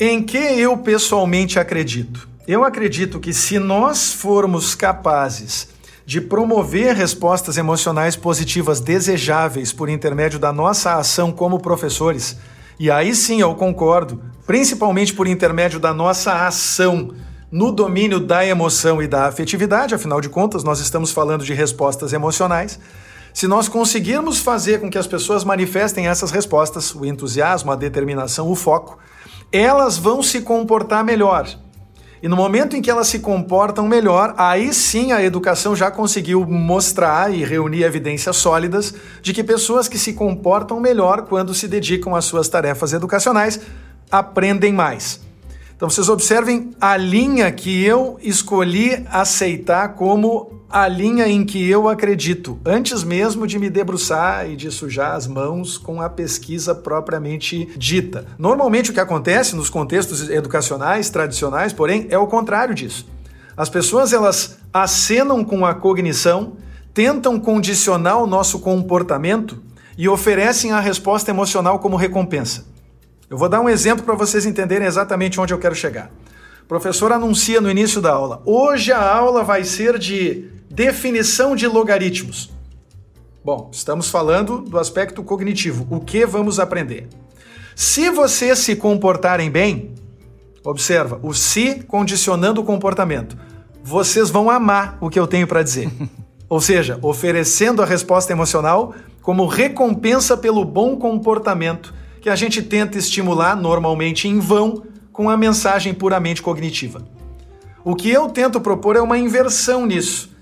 Em 0.00 0.20
que 0.24 0.36
eu 0.36 0.76
pessoalmente 0.78 1.56
acredito? 1.56 2.28
Eu 2.48 2.64
acredito 2.64 3.20
que 3.20 3.32
se 3.32 3.60
nós 3.60 4.12
formos 4.12 4.74
capazes 4.74 5.68
de 6.04 6.20
promover 6.20 6.96
respostas 6.96 7.56
emocionais 7.56 8.16
positivas 8.16 8.80
desejáveis 8.80 9.72
por 9.72 9.88
intermédio 9.88 10.40
da 10.40 10.52
nossa 10.52 10.96
ação 10.96 11.30
como 11.30 11.60
professores, 11.60 12.36
e 12.76 12.90
aí 12.90 13.14
sim 13.14 13.40
eu 13.40 13.54
concordo, 13.54 14.20
principalmente 14.48 15.14
por 15.14 15.28
intermédio 15.28 15.78
da 15.78 15.94
nossa 15.94 16.44
ação 16.44 17.14
no 17.52 17.70
domínio 17.70 18.18
da 18.18 18.44
emoção 18.44 19.00
e 19.00 19.06
da 19.06 19.26
afetividade, 19.26 19.94
afinal 19.94 20.20
de 20.20 20.28
contas, 20.28 20.64
nós 20.64 20.80
estamos 20.80 21.12
falando 21.12 21.44
de 21.44 21.54
respostas 21.54 22.12
emocionais. 22.12 22.80
Se 23.32 23.46
nós 23.46 23.68
conseguirmos 23.68 24.40
fazer 24.40 24.80
com 24.80 24.90
que 24.90 24.98
as 24.98 25.06
pessoas 25.06 25.44
manifestem 25.44 26.08
essas 26.08 26.30
respostas, 26.30 26.94
o 26.94 27.04
entusiasmo, 27.04 27.70
a 27.70 27.76
determinação, 27.76 28.50
o 28.50 28.54
foco, 28.54 28.98
elas 29.52 29.96
vão 29.96 30.22
se 30.22 30.40
comportar 30.40 31.04
melhor. 31.04 31.48
E 32.20 32.26
no 32.26 32.34
momento 32.34 32.74
em 32.74 32.82
que 32.82 32.90
elas 32.90 33.06
se 33.06 33.20
comportam 33.20 33.86
melhor, 33.86 34.34
aí 34.36 34.74
sim 34.74 35.12
a 35.12 35.22
educação 35.22 35.76
já 35.76 35.88
conseguiu 35.88 36.44
mostrar 36.44 37.32
e 37.32 37.44
reunir 37.44 37.84
evidências 37.84 38.36
sólidas 38.36 38.92
de 39.22 39.32
que 39.32 39.44
pessoas 39.44 39.88
que 39.88 39.98
se 39.98 40.14
comportam 40.14 40.80
melhor 40.80 41.22
quando 41.22 41.54
se 41.54 41.68
dedicam 41.68 42.16
às 42.16 42.24
suas 42.24 42.48
tarefas 42.48 42.92
educacionais 42.92 43.60
aprendem 44.10 44.72
mais. 44.72 45.27
Então 45.78 45.88
vocês 45.88 46.08
observem 46.08 46.72
a 46.80 46.96
linha 46.96 47.52
que 47.52 47.84
eu 47.84 48.18
escolhi 48.20 49.06
aceitar 49.12 49.94
como 49.94 50.64
a 50.68 50.88
linha 50.88 51.28
em 51.28 51.44
que 51.44 51.70
eu 51.70 51.88
acredito, 51.88 52.58
antes 52.64 53.04
mesmo 53.04 53.46
de 53.46 53.60
me 53.60 53.70
debruçar 53.70 54.50
e 54.50 54.56
de 54.56 54.72
sujar 54.72 55.14
as 55.14 55.28
mãos 55.28 55.78
com 55.78 56.02
a 56.02 56.10
pesquisa 56.10 56.74
propriamente 56.74 57.68
dita. 57.76 58.26
Normalmente 58.36 58.90
o 58.90 58.92
que 58.92 58.98
acontece 58.98 59.54
nos 59.54 59.70
contextos 59.70 60.28
educacionais 60.28 61.10
tradicionais, 61.10 61.72
porém, 61.72 62.08
é 62.10 62.18
o 62.18 62.26
contrário 62.26 62.74
disso. 62.74 63.06
As 63.56 63.68
pessoas 63.68 64.12
elas 64.12 64.58
acenam 64.74 65.44
com 65.44 65.64
a 65.64 65.76
cognição, 65.76 66.54
tentam 66.92 67.38
condicionar 67.38 68.20
o 68.20 68.26
nosso 68.26 68.58
comportamento 68.58 69.62
e 69.96 70.08
oferecem 70.08 70.72
a 70.72 70.80
resposta 70.80 71.30
emocional 71.30 71.78
como 71.78 71.94
recompensa. 71.94 72.66
Eu 73.30 73.36
vou 73.36 73.48
dar 73.48 73.60
um 73.60 73.68
exemplo 73.68 74.04
para 74.04 74.14
vocês 74.14 74.46
entenderem 74.46 74.86
exatamente 74.86 75.40
onde 75.40 75.52
eu 75.52 75.58
quero 75.58 75.74
chegar. 75.74 76.10
O 76.62 76.66
professor 76.66 77.12
anuncia 77.12 77.60
no 77.60 77.70
início 77.70 78.00
da 78.00 78.12
aula: 78.12 78.42
hoje 78.44 78.92
a 78.92 79.02
aula 79.02 79.42
vai 79.42 79.64
ser 79.64 79.98
de 79.98 80.48
definição 80.70 81.56
de 81.56 81.66
logaritmos. 81.66 82.50
Bom, 83.44 83.70
estamos 83.72 84.10
falando 84.10 84.58
do 84.58 84.78
aspecto 84.78 85.22
cognitivo. 85.22 85.86
O 85.90 86.00
que 86.00 86.26
vamos 86.26 86.60
aprender? 86.60 87.08
Se 87.74 88.10
vocês 88.10 88.58
se 88.58 88.76
comportarem 88.76 89.50
bem, 89.50 89.94
Observa, 90.68 91.18
o 91.22 91.32
se 91.32 91.82
condicionando 91.84 92.60
o 92.60 92.64
comportamento. 92.64 93.38
Vocês 93.82 94.28
vão 94.28 94.50
amar 94.50 94.98
o 95.00 95.08
que 95.08 95.18
eu 95.18 95.26
tenho 95.26 95.46
para 95.46 95.62
dizer. 95.62 95.90
Ou 96.46 96.60
seja, 96.60 96.98
oferecendo 97.00 97.82
a 97.82 97.86
resposta 97.86 98.32
emocional 98.32 98.94
como 99.22 99.46
recompensa 99.46 100.36
pelo 100.36 100.64
bom 100.66 100.96
comportamento 100.96 101.94
que 102.28 102.32
a 102.32 102.36
gente 102.36 102.60
tenta 102.60 102.98
estimular 102.98 103.56
normalmente 103.56 104.28
em 104.28 104.38
vão 104.38 104.82
com 105.10 105.30
a 105.30 105.36
mensagem 105.36 105.94
puramente 105.94 106.42
cognitiva. 106.42 107.08
O 107.82 107.96
que 107.96 108.10
eu 108.10 108.28
tento 108.28 108.60
propor 108.60 108.96
é 108.96 109.00
uma 109.00 109.16
inversão 109.16 109.86
nisso. 109.86 110.36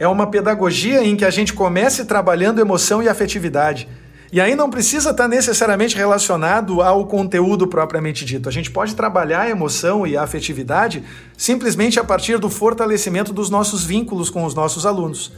É 0.00 0.08
uma 0.08 0.26
pedagogia 0.26 1.04
em 1.04 1.14
que 1.14 1.24
a 1.24 1.30
gente 1.30 1.52
comece 1.52 2.06
trabalhando 2.06 2.60
emoção 2.60 3.00
e 3.00 3.08
afetividade 3.08 3.88
e 4.32 4.40
aí 4.40 4.56
não 4.56 4.68
precisa 4.68 5.10
estar 5.10 5.28
necessariamente 5.28 5.94
relacionado 5.94 6.82
ao 6.82 7.06
conteúdo 7.06 7.68
propriamente 7.68 8.24
dito. 8.24 8.48
A 8.48 8.52
gente 8.52 8.72
pode 8.72 8.96
trabalhar 8.96 9.42
a 9.42 9.48
emoção 9.48 10.04
e 10.04 10.16
a 10.16 10.24
afetividade 10.24 11.04
simplesmente 11.36 12.00
a 12.00 12.04
partir 12.04 12.36
do 12.38 12.50
fortalecimento 12.50 13.32
dos 13.32 13.48
nossos 13.48 13.84
vínculos 13.84 14.28
com 14.28 14.44
os 14.44 14.54
nossos 14.54 14.84
alunos, 14.86 15.30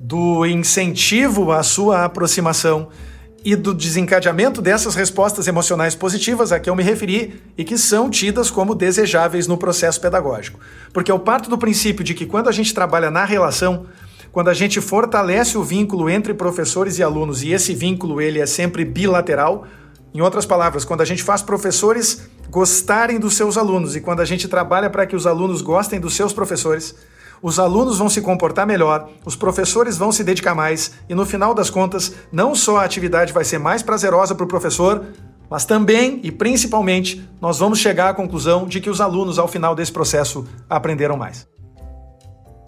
do 0.00 0.46
incentivo 0.46 1.52
à 1.52 1.62
sua 1.62 2.06
aproximação 2.06 2.88
e 3.44 3.56
do 3.56 3.74
desencadeamento 3.74 4.62
dessas 4.62 4.94
respostas 4.94 5.48
emocionais 5.48 5.94
positivas 5.94 6.52
a 6.52 6.60
que 6.60 6.70
eu 6.70 6.76
me 6.76 6.82
referi 6.82 7.42
e 7.56 7.64
que 7.64 7.76
são 7.76 8.08
tidas 8.08 8.50
como 8.50 8.74
desejáveis 8.74 9.46
no 9.46 9.56
processo 9.56 10.00
pedagógico. 10.00 10.60
Porque 10.92 11.10
eu 11.10 11.18
parto 11.18 11.50
do 11.50 11.58
princípio 11.58 12.04
de 12.04 12.14
que 12.14 12.26
quando 12.26 12.48
a 12.48 12.52
gente 12.52 12.72
trabalha 12.72 13.10
na 13.10 13.24
relação, 13.24 13.86
quando 14.30 14.48
a 14.48 14.54
gente 14.54 14.80
fortalece 14.80 15.58
o 15.58 15.62
vínculo 15.62 16.08
entre 16.08 16.32
professores 16.32 16.98
e 16.98 17.02
alunos 17.02 17.42
e 17.42 17.52
esse 17.52 17.74
vínculo 17.74 18.20
ele 18.20 18.40
é 18.40 18.46
sempre 18.46 18.84
bilateral, 18.84 19.66
em 20.14 20.20
outras 20.20 20.44
palavras, 20.44 20.84
quando 20.84 21.00
a 21.00 21.06
gente 21.06 21.22
faz 21.22 21.42
professores 21.42 22.28
gostarem 22.50 23.18
dos 23.18 23.34
seus 23.34 23.56
alunos 23.56 23.96
e 23.96 24.00
quando 24.00 24.20
a 24.20 24.24
gente 24.26 24.46
trabalha 24.46 24.90
para 24.90 25.06
que 25.06 25.16
os 25.16 25.26
alunos 25.26 25.62
gostem 25.62 25.98
dos 25.98 26.14
seus 26.14 26.34
professores, 26.34 26.94
os 27.42 27.58
alunos 27.58 27.98
vão 27.98 28.08
se 28.08 28.22
comportar 28.22 28.66
melhor, 28.66 29.08
os 29.26 29.34
professores 29.34 29.98
vão 29.98 30.12
se 30.12 30.22
dedicar 30.22 30.54
mais 30.54 30.92
e 31.08 31.14
no 31.14 31.26
final 31.26 31.52
das 31.52 31.68
contas, 31.68 32.14
não 32.30 32.54
só 32.54 32.78
a 32.78 32.84
atividade 32.84 33.32
vai 33.32 33.44
ser 33.44 33.58
mais 33.58 33.82
prazerosa 33.82 34.34
para 34.34 34.44
o 34.44 34.48
professor, 34.48 35.04
mas 35.50 35.64
também 35.64 36.20
e 36.22 36.30
principalmente 36.30 37.28
nós 37.40 37.58
vamos 37.58 37.80
chegar 37.80 38.08
à 38.08 38.14
conclusão 38.14 38.66
de 38.66 38.80
que 38.80 38.88
os 38.88 39.00
alunos, 39.00 39.38
ao 39.38 39.48
final 39.48 39.74
desse 39.74 39.92
processo, 39.92 40.46
aprenderam 40.70 41.16
mais. 41.16 41.51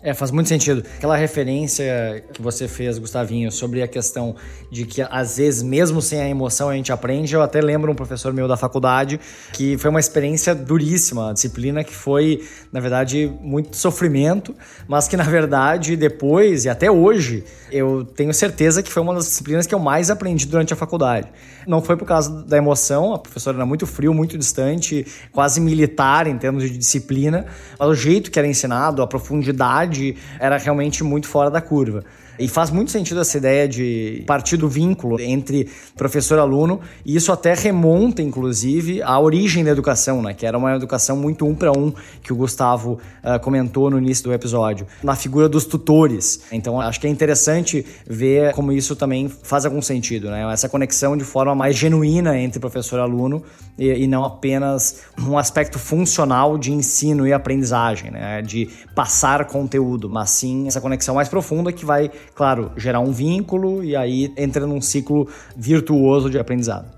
É, 0.07 0.13
faz 0.13 0.31
muito 0.31 0.51
sentido. 0.51 0.85
Aquela 0.99 1.17
referência 1.17 2.23
que 2.35 2.43
você 2.43 2.69
fez, 2.69 2.99
Gustavinho, 2.99 3.51
sobre 3.51 3.83
a 3.83 3.89
questão 3.89 4.37
de 4.71 4.85
que 4.85 5.01
às 5.01 5.39
vezes, 5.39 5.63
mesmo 5.63 6.03
sem 6.03 6.21
a 6.21 6.29
emoção, 6.29 6.69
a 6.69 6.75
gente 6.75 6.93
aprende. 6.93 7.35
Eu 7.35 7.41
até 7.41 7.63
lembro 7.63 7.91
um 7.91 7.95
professor 7.95 8.31
meu 8.31 8.47
da 8.47 8.55
faculdade 8.55 9.19
que 9.55 9.79
foi 9.79 9.89
uma 9.89 9.99
experiência 9.99 10.55
duríssima, 10.55 11.23
uma 11.23 11.33
disciplina 11.33 11.83
que 11.83 11.95
foi, 11.95 12.47
na 12.71 12.81
verdade, 12.81 13.33
muito 13.41 13.79
sofrimento, 13.79 14.55
mas 14.87 15.09
que, 15.09 15.17
na 15.17 15.25
verdade, 15.25 15.97
depois 15.97 16.67
e 16.67 16.69
até 16.69 16.91
hoje, 16.91 17.43
eu 17.73 18.05
tenho 18.05 18.35
certeza 18.35 18.83
que 18.83 18.93
foi 18.93 19.03
uma 19.03 19.15
das 19.15 19.25
disciplinas 19.25 19.67
que 19.67 19.75
eu 19.75 19.79
mais 19.79 20.11
aprendi 20.11 20.45
durante 20.45 20.75
a 20.75 20.77
faculdade. 20.77 21.29
Não 21.67 21.81
foi 21.81 21.97
por 21.97 22.05
causa 22.05 22.45
da 22.45 22.59
emoção, 22.59 23.15
a 23.15 23.19
professora 23.19 23.57
era 23.57 23.65
muito 23.65 23.87
frio, 23.87 24.13
muito 24.13 24.37
distante, 24.37 25.07
quase 25.33 25.63
militar 25.63 26.27
em 26.27 26.37
termos 26.37 26.63
de 26.65 26.77
disciplina, 26.77 27.47
mas 27.79 27.89
o 27.89 27.95
jeito 27.95 28.31
que 28.31 28.39
era 28.39 28.47
ensinado, 28.47 29.01
a 29.01 29.07
profundidade 29.07 29.94
era 30.39 30.57
realmente 30.57 31.03
muito 31.05 31.27
fora 31.27 31.51
da 31.51 31.61
curva. 31.61 32.05
E 32.39 32.49
faz 32.49 32.71
muito 32.71 32.91
sentido 32.91 33.21
essa 33.21 33.37
ideia 33.39 33.69
de 33.69 34.25
partir 34.27 34.57
do 34.57 34.69
vínculo 34.69 35.21
entre 35.21 35.69
professor 35.97 36.37
e 36.37 36.41
aluno, 36.41 36.81
e 37.05 37.15
isso 37.15 37.31
até 37.31 37.55
remonta, 37.55 38.21
inclusive, 38.23 39.03
à 39.03 39.19
origem 39.21 39.63
da 39.63 39.71
educação, 39.71 40.21
né? 40.21 40.35
Que 40.35 40.45
era 40.45 40.59
uma 40.59 40.75
educação 40.75 41.17
muito 41.17 41.47
um 41.47 41.55
para 41.55 41.71
um, 41.71 41.93
que 42.23 42.33
o 42.33 42.37
Gustavo 42.37 42.99
uh, 43.23 43.39
comentou 43.41 43.89
no 43.89 43.99
início 43.99 44.25
do 44.25 44.33
episódio, 44.33 44.87
na 45.03 45.15
figura 45.15 45.49
dos 45.49 45.65
tutores. 45.65 46.41
Então, 46.51 46.81
acho 46.81 47.01
que 47.01 47.07
é 47.07 47.11
interessante 47.11 47.87
ver 48.07 48.53
como 48.53 48.73
isso 48.73 48.97
também 48.97 49.29
faz 49.29 49.65
algum 49.65 49.81
sentido, 49.81 50.31
né? 50.31 50.53
Essa 50.53 50.69
conexão 50.69 51.17
de 51.17 51.25
forma 51.25 51.55
mais 51.55 51.77
genuína 51.77 52.37
entre 52.39 52.59
professor 52.59 52.99
e 52.99 53.03
aluno, 53.03 53.43
e, 53.79 54.05
e 54.05 54.07
não 54.07 54.25
apenas 54.25 55.03
um 55.19 55.39
aspecto 55.39 55.79
funcional 55.79 56.59
de 56.59 56.73
ensino 56.73 57.27
e 57.27 57.33
aprendizagem, 57.33 58.11
né? 58.11 58.43
De 58.43 58.69
passar 58.95 59.45
conteúdo, 59.45 60.11
mas 60.11 60.31
sim 60.31 60.67
essa 60.67 60.81
conexão 60.81 61.15
mais 61.15 61.29
profunda 61.29 61.73
que 61.73 61.85
vai 61.85 62.11
claro, 62.35 62.73
gerar 62.77 63.01
um 63.01 63.13
vínculo 63.13 63.83
e 63.83 63.97
aí 63.97 64.33
entra 64.37 64.67
num 64.67 64.81
ciclo 64.81 65.29
virtuoso 65.57 66.31
de 66.31 66.39
aprendizado. 66.39 66.93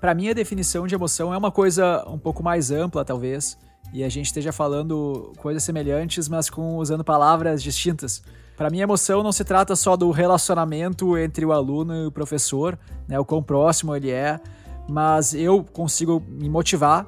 Para 0.00 0.14
mim, 0.14 0.28
a 0.28 0.32
definição 0.32 0.86
de 0.86 0.94
emoção 0.94 1.32
é 1.32 1.38
uma 1.38 1.50
coisa 1.50 2.04
um 2.08 2.18
pouco 2.18 2.42
mais 2.42 2.70
ampla, 2.70 3.04
talvez, 3.04 3.56
e 3.92 4.02
a 4.02 4.08
gente 4.08 4.26
esteja 4.26 4.52
falando 4.52 5.32
coisas 5.38 5.62
semelhantes, 5.62 6.28
mas 6.28 6.50
com 6.50 6.76
usando 6.76 7.04
palavras 7.04 7.62
distintas. 7.62 8.22
Para 8.56 8.68
mim, 8.68 8.80
emoção 8.80 9.22
não 9.22 9.32
se 9.32 9.44
trata 9.44 9.76
só 9.76 9.96
do 9.96 10.10
relacionamento 10.10 11.16
entre 11.16 11.44
o 11.44 11.52
aluno 11.52 11.94
e 11.94 12.06
o 12.06 12.12
professor, 12.12 12.78
né, 13.06 13.18
o 13.18 13.24
quão 13.24 13.42
próximo 13.42 13.94
ele 13.94 14.10
é, 14.10 14.40
mas 14.88 15.34
eu 15.34 15.64
consigo 15.72 16.22
me 16.28 16.48
motivar 16.48 17.06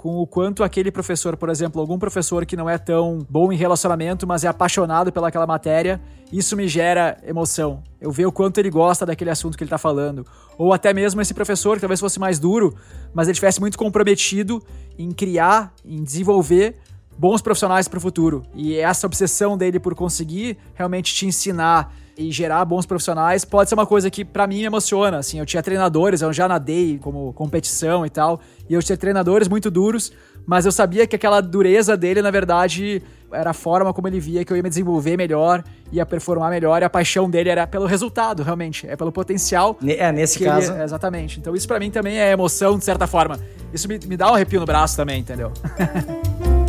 com 0.00 0.16
o 0.16 0.26
quanto 0.26 0.64
aquele 0.64 0.90
professor, 0.90 1.36
por 1.36 1.50
exemplo, 1.50 1.78
algum 1.78 1.98
professor 1.98 2.46
que 2.46 2.56
não 2.56 2.70
é 2.70 2.78
tão 2.78 3.18
bom 3.28 3.52
em 3.52 3.56
relacionamento, 3.56 4.26
mas 4.26 4.44
é 4.44 4.48
apaixonado 4.48 5.12
pelaquela 5.12 5.46
matéria, 5.46 6.00
isso 6.32 6.56
me 6.56 6.66
gera 6.66 7.18
emoção. 7.22 7.82
Eu 8.00 8.10
vejo 8.10 8.30
o 8.30 8.32
quanto 8.32 8.56
ele 8.56 8.70
gosta 8.70 9.04
daquele 9.04 9.28
assunto 9.28 9.58
que 9.58 9.62
ele 9.62 9.68
está 9.68 9.76
falando. 9.76 10.24
Ou 10.56 10.72
até 10.72 10.94
mesmo 10.94 11.20
esse 11.20 11.34
professor, 11.34 11.74
que 11.74 11.82
talvez 11.82 12.00
fosse 12.00 12.18
mais 12.18 12.38
duro, 12.38 12.74
mas 13.12 13.28
ele 13.28 13.32
estivesse 13.32 13.60
muito 13.60 13.76
comprometido 13.76 14.62
em 14.98 15.12
criar, 15.12 15.74
em 15.84 16.02
desenvolver 16.02 16.78
bons 17.18 17.42
profissionais 17.42 17.86
para 17.86 17.98
o 17.98 18.00
futuro. 18.00 18.42
E 18.54 18.76
essa 18.76 19.06
obsessão 19.06 19.58
dele 19.58 19.78
por 19.78 19.94
conseguir 19.94 20.56
realmente 20.74 21.12
te 21.14 21.26
ensinar 21.26 21.94
e 22.20 22.30
gerar 22.30 22.62
bons 22.66 22.84
profissionais 22.84 23.46
pode 23.46 23.70
ser 23.70 23.74
uma 23.74 23.86
coisa 23.86 24.10
que 24.10 24.24
para 24.24 24.46
mim 24.46 24.58
me 24.58 24.64
emociona. 24.64 25.18
Assim, 25.18 25.38
eu 25.38 25.46
tinha 25.46 25.62
treinadores, 25.62 26.20
eu 26.20 26.32
já 26.32 26.46
nadei 26.46 26.98
como 26.98 27.32
competição 27.32 28.04
e 28.04 28.10
tal, 28.10 28.40
e 28.68 28.74
eu 28.74 28.82
tinha 28.82 28.96
treinadores 28.96 29.48
muito 29.48 29.70
duros, 29.70 30.12
mas 30.46 30.66
eu 30.66 30.72
sabia 30.72 31.06
que 31.06 31.16
aquela 31.16 31.40
dureza 31.40 31.96
dele, 31.96 32.20
na 32.20 32.30
verdade, 32.30 33.02
era 33.32 33.50
a 33.50 33.54
forma 33.54 33.94
como 33.94 34.06
ele 34.06 34.20
via 34.20 34.44
que 34.44 34.52
eu 34.52 34.56
ia 34.56 34.62
me 34.62 34.68
desenvolver 34.68 35.16
melhor, 35.16 35.64
ia 35.90 36.04
performar 36.04 36.50
melhor, 36.50 36.82
e 36.82 36.84
a 36.84 36.90
paixão 36.90 37.30
dele 37.30 37.48
era 37.48 37.66
pelo 37.66 37.86
resultado, 37.86 38.42
realmente, 38.42 38.86
é 38.86 38.96
pelo 38.96 39.10
potencial. 39.10 39.78
É, 39.86 40.12
nesse 40.12 40.44
caso. 40.44 40.72
Ele, 40.72 40.82
exatamente. 40.82 41.40
Então 41.40 41.56
isso 41.56 41.66
para 41.66 41.78
mim 41.78 41.90
também 41.90 42.18
é 42.18 42.32
emoção, 42.32 42.76
de 42.76 42.84
certa 42.84 43.06
forma. 43.06 43.40
Isso 43.72 43.88
me, 43.88 43.98
me 44.06 44.16
dá 44.16 44.30
um 44.30 44.34
arrepio 44.34 44.60
no 44.60 44.66
braço 44.66 44.94
também, 44.94 45.20
entendeu? 45.20 45.52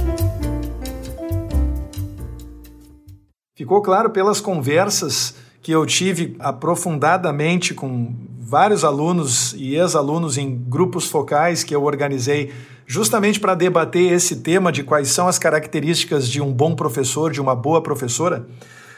Ficou 3.54 3.82
claro 3.82 4.10
pelas 4.10 4.42
conversas 4.42 5.36
que 5.62 5.72
eu 5.72 5.86
tive 5.86 6.36
aprofundadamente 6.40 7.74
com 7.74 8.14
vários 8.40 8.84
alunos 8.84 9.54
e 9.54 9.76
ex-alunos 9.76 10.38
em 10.38 10.56
grupos 10.56 11.08
focais 11.08 11.64
que 11.64 11.76
eu 11.76 11.84
organizei 11.84 12.52
justamente 12.88 13.40
para 13.40 13.56
debater 13.56 14.12
esse 14.12 14.38
tema 14.38 14.72
de 14.72 14.84
quais 14.84 15.10
são 15.10 15.28
as 15.28 15.40
características 15.40 16.28
de 16.28 16.42
um 16.42 16.52
bom 16.52 16.76
professor, 16.76 17.32
de 17.32 17.40
uma 17.40 17.56
boa 17.56 17.82
professora. 17.82 18.46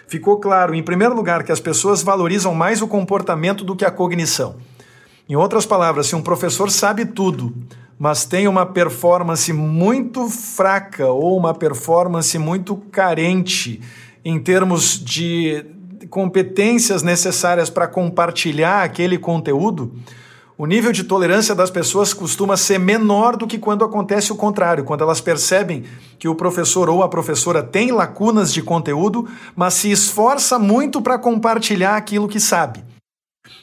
Ficou 0.08 0.38
claro, 0.38 0.74
em 0.74 0.82
primeiro 0.82 1.14
lugar, 1.14 1.44
que 1.44 1.52
as 1.52 1.60
pessoas 1.60 2.02
valorizam 2.02 2.56
mais 2.56 2.82
o 2.82 2.88
comportamento 2.88 3.64
do 3.64 3.76
que 3.76 3.86
a 3.86 3.92
cognição. 3.92 4.56
Em 5.30 5.36
outras 5.36 5.66
palavras, 5.66 6.08
se 6.08 6.16
um 6.16 6.22
professor 6.22 6.72
sabe 6.72 7.06
tudo, 7.06 7.54
mas 8.00 8.26
tem 8.26 8.48
uma 8.48 8.66
performance 8.66 9.54
muito 9.54 10.28
fraca 10.28 11.08
ou 11.08 11.38
uma 11.38 11.54
performance 11.54 12.38
muito 12.40 12.76
carente 12.76 13.80
em 14.26 14.40
termos 14.40 15.00
de 15.04 15.66
competências 16.14 17.02
necessárias 17.02 17.72
para 17.72 17.88
compartilhar 17.88 18.84
aquele 18.84 19.18
conteúdo, 19.18 19.92
o 20.56 20.68
nível 20.68 20.92
de 20.92 21.06
tolerância 21.06 21.56
das 21.56 21.72
pessoas 21.72 22.14
costuma 22.14 22.56
ser 22.56 22.78
menor 22.78 23.36
do 23.36 23.48
que 23.48 23.58
quando 23.58 23.84
acontece 23.84 24.32
o 24.32 24.36
contrário, 24.36 24.84
quando 24.84 25.04
elas 25.04 25.20
percebem 25.20 25.86
que 26.20 26.28
o 26.28 26.36
professor 26.36 26.88
ou 26.88 27.02
a 27.02 27.10
professora 27.10 27.64
tem 27.64 27.92
lacunas 27.92 28.54
de 28.54 28.62
conteúdo, 28.62 29.28
mas 29.56 29.74
se 29.74 29.90
esforça 29.90 30.60
muito 30.60 31.02
para 31.02 31.18
compartilhar 31.18 31.98
aquilo 31.98 32.28
que 32.28 32.40
sabe. 32.40 32.84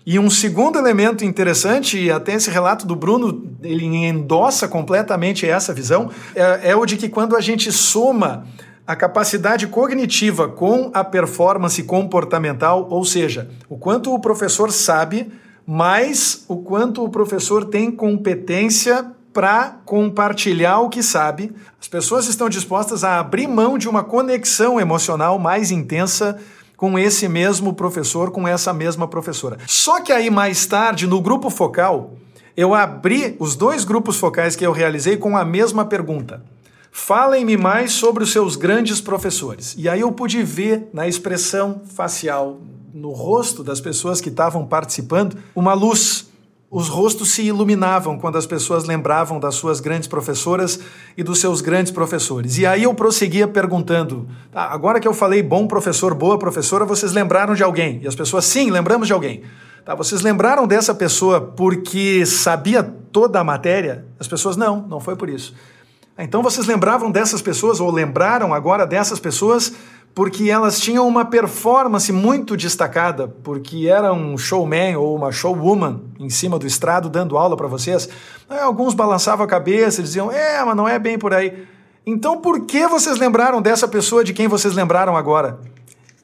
E 0.04 0.18
um 0.18 0.28
segundo 0.28 0.76
elemento 0.76 1.24
interessante, 1.24 2.00
e 2.00 2.10
até 2.10 2.34
esse 2.34 2.50
relato 2.50 2.84
do 2.84 2.96
Bruno, 2.96 3.48
ele 3.62 3.84
endossa 3.84 4.66
completamente 4.66 5.46
essa 5.46 5.72
visão, 5.72 6.10
é, 6.34 6.70
é 6.70 6.76
o 6.76 6.84
de 6.84 6.96
que 6.96 7.08
quando 7.08 7.36
a 7.36 7.40
gente 7.40 7.70
soma 7.70 8.44
a 8.90 8.96
capacidade 8.96 9.68
cognitiva 9.68 10.48
com 10.48 10.90
a 10.92 11.04
performance 11.04 11.80
comportamental, 11.84 12.88
ou 12.90 13.04
seja, 13.04 13.48
o 13.68 13.78
quanto 13.78 14.12
o 14.12 14.18
professor 14.18 14.72
sabe, 14.72 15.30
mais 15.64 16.44
o 16.48 16.56
quanto 16.56 17.04
o 17.04 17.08
professor 17.08 17.64
tem 17.66 17.88
competência 17.88 19.06
para 19.32 19.76
compartilhar 19.84 20.80
o 20.80 20.88
que 20.88 21.04
sabe. 21.04 21.52
As 21.80 21.86
pessoas 21.86 22.26
estão 22.26 22.48
dispostas 22.48 23.04
a 23.04 23.20
abrir 23.20 23.46
mão 23.46 23.78
de 23.78 23.88
uma 23.88 24.02
conexão 24.02 24.80
emocional 24.80 25.38
mais 25.38 25.70
intensa 25.70 26.40
com 26.76 26.98
esse 26.98 27.28
mesmo 27.28 27.72
professor, 27.72 28.32
com 28.32 28.48
essa 28.48 28.72
mesma 28.72 29.06
professora. 29.06 29.56
Só 29.68 30.00
que 30.00 30.10
aí 30.10 30.30
mais 30.30 30.66
tarde, 30.66 31.06
no 31.06 31.20
grupo 31.20 31.48
focal, 31.48 32.14
eu 32.56 32.74
abri 32.74 33.36
os 33.38 33.54
dois 33.54 33.84
grupos 33.84 34.16
focais 34.16 34.56
que 34.56 34.66
eu 34.66 34.72
realizei 34.72 35.16
com 35.16 35.36
a 35.36 35.44
mesma 35.44 35.84
pergunta. 35.84 36.42
Falem-me 36.92 37.56
mais 37.56 37.92
sobre 37.92 38.24
os 38.24 38.32
seus 38.32 38.56
grandes 38.56 39.00
professores. 39.00 39.74
E 39.78 39.88
aí 39.88 40.00
eu 40.00 40.10
pude 40.10 40.42
ver 40.42 40.88
na 40.92 41.06
expressão 41.06 41.82
facial, 41.94 42.60
no 42.92 43.10
rosto 43.10 43.62
das 43.62 43.80
pessoas 43.80 44.20
que 44.20 44.28
estavam 44.28 44.66
participando, 44.66 45.36
uma 45.54 45.72
luz. 45.72 46.28
Os 46.68 46.88
rostos 46.88 47.32
se 47.32 47.42
iluminavam 47.42 48.16
quando 48.16 48.38
as 48.38 48.46
pessoas 48.46 48.84
lembravam 48.84 49.40
das 49.40 49.56
suas 49.56 49.80
grandes 49.80 50.06
professoras 50.06 50.78
e 51.16 51.22
dos 51.22 51.40
seus 51.40 51.60
grandes 51.60 51.90
professores. 51.90 52.58
E 52.58 52.66
aí 52.66 52.84
eu 52.84 52.94
prosseguia 52.94 53.48
perguntando: 53.48 54.28
ah, 54.52 54.72
agora 54.72 55.00
que 55.00 55.08
eu 55.08 55.14
falei 55.14 55.42
bom 55.42 55.66
professor, 55.66 56.14
boa 56.14 56.38
professora, 56.38 56.84
vocês 56.84 57.12
lembraram 57.12 57.54
de 57.54 57.62
alguém? 57.64 58.00
E 58.02 58.06
as 58.06 58.14
pessoas, 58.14 58.44
sim, 58.44 58.70
lembramos 58.70 59.08
de 59.08 59.12
alguém. 59.12 59.42
Tá, 59.84 59.94
vocês 59.94 60.20
lembraram 60.20 60.66
dessa 60.66 60.94
pessoa 60.94 61.40
porque 61.40 62.24
sabia 62.26 62.82
toda 62.82 63.40
a 63.40 63.44
matéria? 63.44 64.04
As 64.18 64.28
pessoas, 64.28 64.56
não, 64.56 64.82
não 64.82 65.00
foi 65.00 65.16
por 65.16 65.28
isso. 65.28 65.54
Então 66.22 66.42
vocês 66.42 66.66
lembravam 66.66 67.10
dessas 67.10 67.40
pessoas, 67.40 67.80
ou 67.80 67.90
lembraram 67.90 68.52
agora 68.52 68.86
dessas 68.86 69.18
pessoas, 69.18 69.72
porque 70.14 70.50
elas 70.50 70.80
tinham 70.80 71.06
uma 71.06 71.24
performance 71.24 72.12
muito 72.12 72.56
destacada, 72.56 73.28
porque 73.28 73.88
era 73.88 74.12
um 74.12 74.36
showman 74.36 74.96
ou 74.96 75.16
uma 75.16 75.32
showwoman 75.32 76.02
em 76.18 76.28
cima 76.28 76.58
do 76.58 76.66
estrado 76.66 77.08
dando 77.08 77.38
aula 77.38 77.56
para 77.56 77.68
vocês. 77.68 78.08
Alguns 78.48 78.92
balançavam 78.92 79.44
a 79.44 79.48
cabeça 79.48 80.00
e 80.00 80.04
diziam: 80.04 80.30
É, 80.30 80.62
mas 80.64 80.76
não 80.76 80.88
é 80.88 80.98
bem 80.98 81.18
por 81.18 81.32
aí. 81.32 81.66
Então 82.04 82.40
por 82.40 82.66
que 82.66 82.86
vocês 82.88 83.18
lembraram 83.18 83.62
dessa 83.62 83.86
pessoa 83.86 84.24
de 84.24 84.32
quem 84.32 84.48
vocês 84.48 84.74
lembraram 84.74 85.16
agora? 85.16 85.58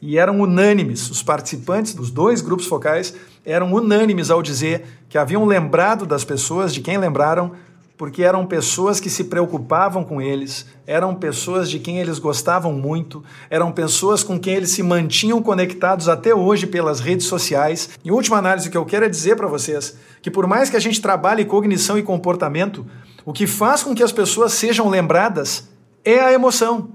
E 0.01 0.19
eram 0.19 0.41
unânimes, 0.41 1.09
os 1.11 1.23
participantes 1.23 1.95
dos 1.95 2.11
dois 2.11 2.43
grupos 2.43 2.67
focais 2.67 3.15
eram 3.45 3.73
unânimes 3.73 4.31
ao 4.31 4.43
dizer 4.43 4.85
que 5.09 5.17
haviam 5.17 5.45
lembrado 5.45 6.05
das 6.05 6.25
pessoas, 6.25 6.75
de 6.75 6.81
quem 6.81 6.99
lembraram, 6.99 7.53
porque 7.97 8.23
eram 8.23 8.47
pessoas 8.47 9.01
que 9.01 9.09
se 9.09 9.25
preocupavam 9.25 10.05
com 10.05 10.21
eles, 10.21 10.67
eram 10.87 11.15
pessoas 11.15 11.71
de 11.71 11.79
quem 11.79 11.99
eles 11.99 12.19
gostavam 12.19 12.73
muito, 12.73 13.25
eram 13.49 13.73
pessoas 13.73 14.23
com 14.23 14.39
quem 14.39 14.55
eles 14.55 14.71
se 14.71 14.83
mantinham 14.83 15.43
conectados 15.43 16.09
até 16.09 16.35
hoje 16.35 16.67
pelas 16.67 17.01
redes 17.01 17.27
sociais. 17.27 17.91
Em 18.05 18.11
última 18.11 18.37
análise, 18.37 18.69
o 18.69 18.71
que 18.71 18.77
eu 18.77 18.85
quero 18.85 19.07
é 19.07 19.09
dizer 19.09 19.37
para 19.37 19.47
vocês 19.47 19.97
que, 20.21 20.31
por 20.31 20.47
mais 20.47 20.69
que 20.69 20.77
a 20.77 20.81
gente 20.81 21.01
trabalhe 21.01 21.45
cognição 21.45 21.99
e 21.99 22.03
comportamento, 22.03 22.87
o 23.25 23.33
que 23.33 23.47
faz 23.47 23.83
com 23.83 23.95
que 23.95 24.03
as 24.03 24.13
pessoas 24.13 24.53
sejam 24.53 24.89
lembradas 24.89 25.69
é 26.05 26.21
a 26.21 26.33
emoção. 26.33 26.91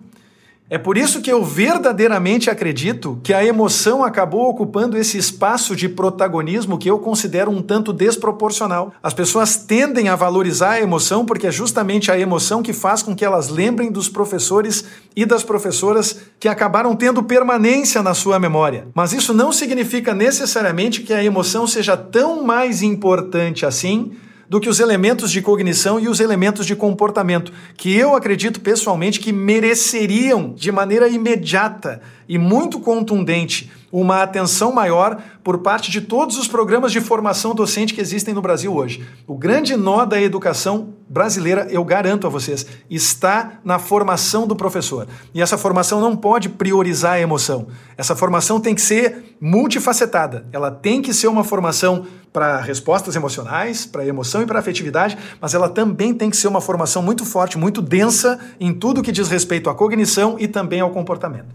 É 0.72 0.78
por 0.78 0.98
isso 0.98 1.20
que 1.20 1.30
eu 1.30 1.44
verdadeiramente 1.44 2.50
acredito 2.50 3.20
que 3.22 3.34
a 3.34 3.44
emoção 3.44 4.06
acabou 4.06 4.50
ocupando 4.50 4.98
esse 4.98 5.18
espaço 5.18 5.76
de 5.76 5.90
protagonismo 5.90 6.78
que 6.78 6.90
eu 6.90 6.98
considero 6.98 7.52
um 7.52 7.62
tanto 7.62 7.92
desproporcional. 7.92 8.94
As 9.04 9.14
pessoas 9.14 9.58
tendem 9.58 10.08
a 10.08 10.16
valorizar 10.16 10.72
a 10.72 10.80
emoção 10.80 11.26
porque 11.26 11.48
é 11.48 11.52
justamente 11.52 12.10
a 12.10 12.18
emoção 12.18 12.64
que 12.64 12.72
faz 12.72 13.04
com 13.04 13.14
que 13.14 13.26
elas 13.26 13.50
lembrem 13.50 13.92
dos 13.92 14.08
professores 14.08 14.86
e 15.14 15.26
das 15.26 15.44
professoras 15.44 16.22
que 16.40 16.48
acabaram 16.48 16.96
tendo 16.96 17.22
permanência 17.22 18.02
na 18.02 18.14
sua 18.14 18.40
memória. 18.40 18.88
Mas 18.96 19.12
isso 19.12 19.34
não 19.34 19.52
significa 19.52 20.14
necessariamente 20.14 21.02
que 21.02 21.12
a 21.12 21.22
emoção 21.22 21.68
seja 21.68 21.98
tão 21.98 22.46
mais 22.46 22.82
importante 22.82 23.66
assim 23.66 24.14
do 24.52 24.60
que 24.60 24.68
os 24.68 24.82
elementos 24.82 25.32
de 25.32 25.42
cognição 25.42 25.98
e 25.98 26.10
os 26.10 26.20
elementos 26.20 26.66
de 26.66 26.76
comportamento, 26.76 27.54
que 27.78 27.96
eu 27.96 28.18
acredito 28.18 28.60
pessoalmente 28.60 29.18
que 29.18 29.32
mereceriam 29.32 30.54
de 30.54 30.70
maneira 30.74 31.08
imediata 31.08 32.02
e 32.28 32.38
muito 32.38 32.82
contundente 32.82 33.72
uma 33.90 34.22
atenção 34.22 34.74
maior 34.74 35.24
por 35.42 35.60
parte 35.60 35.90
de 35.90 36.02
todos 36.02 36.38
os 36.38 36.50
programas 36.50 36.92
de 36.92 37.00
formação 37.00 37.56
docente 37.56 37.94
que 37.94 38.02
existem 38.02 38.34
no 38.34 38.42
Brasil 38.42 38.76
hoje. 38.76 39.06
O 39.26 39.38
grande 39.38 39.78
nó 39.78 40.04
da 40.04 40.22
educação 40.22 40.96
brasileira, 41.12 41.68
eu 41.70 41.84
garanto 41.84 42.26
a 42.26 42.30
vocês, 42.30 42.66
está 42.90 43.60
na 43.66 43.78
formação 43.78 44.48
do 44.48 44.56
professor. 44.56 45.06
E 45.34 45.42
essa 45.42 45.58
formação 45.58 46.00
não 46.00 46.16
pode 46.16 46.48
priorizar 46.48 47.14
a 47.14 47.20
emoção. 47.20 47.68
Essa 47.98 48.16
formação 48.16 48.62
tem 48.62 48.74
que 48.74 48.82
ser 48.82 49.36
multifacetada. 49.42 50.46
Ela 50.54 50.72
tem 50.72 51.02
que 51.02 51.14
ser 51.14 51.28
uma 51.28 51.44
formação 51.44 52.08
para 52.32 52.62
respostas 52.62 53.14
emocionais, 53.14 53.86
para 53.86 54.08
emoção 54.08 54.42
e 54.42 54.46
para 54.46 54.60
afetividade, 54.60 55.18
mas 55.42 55.54
ela 55.54 55.68
também 55.68 56.14
tem 56.14 56.30
que 56.30 56.38
ser 56.38 56.48
uma 56.48 56.62
formação 56.62 57.04
muito 57.04 57.26
forte, 57.26 57.58
muito 57.58 57.82
densa 57.82 58.40
em 58.58 58.74
tudo 58.74 59.04
que 59.04 59.12
diz 59.12 59.28
respeito 59.28 59.70
à 59.70 59.76
cognição 59.76 60.38
e 60.40 60.48
também 60.48 60.80
ao 60.80 60.92
comportamento. 60.92 61.54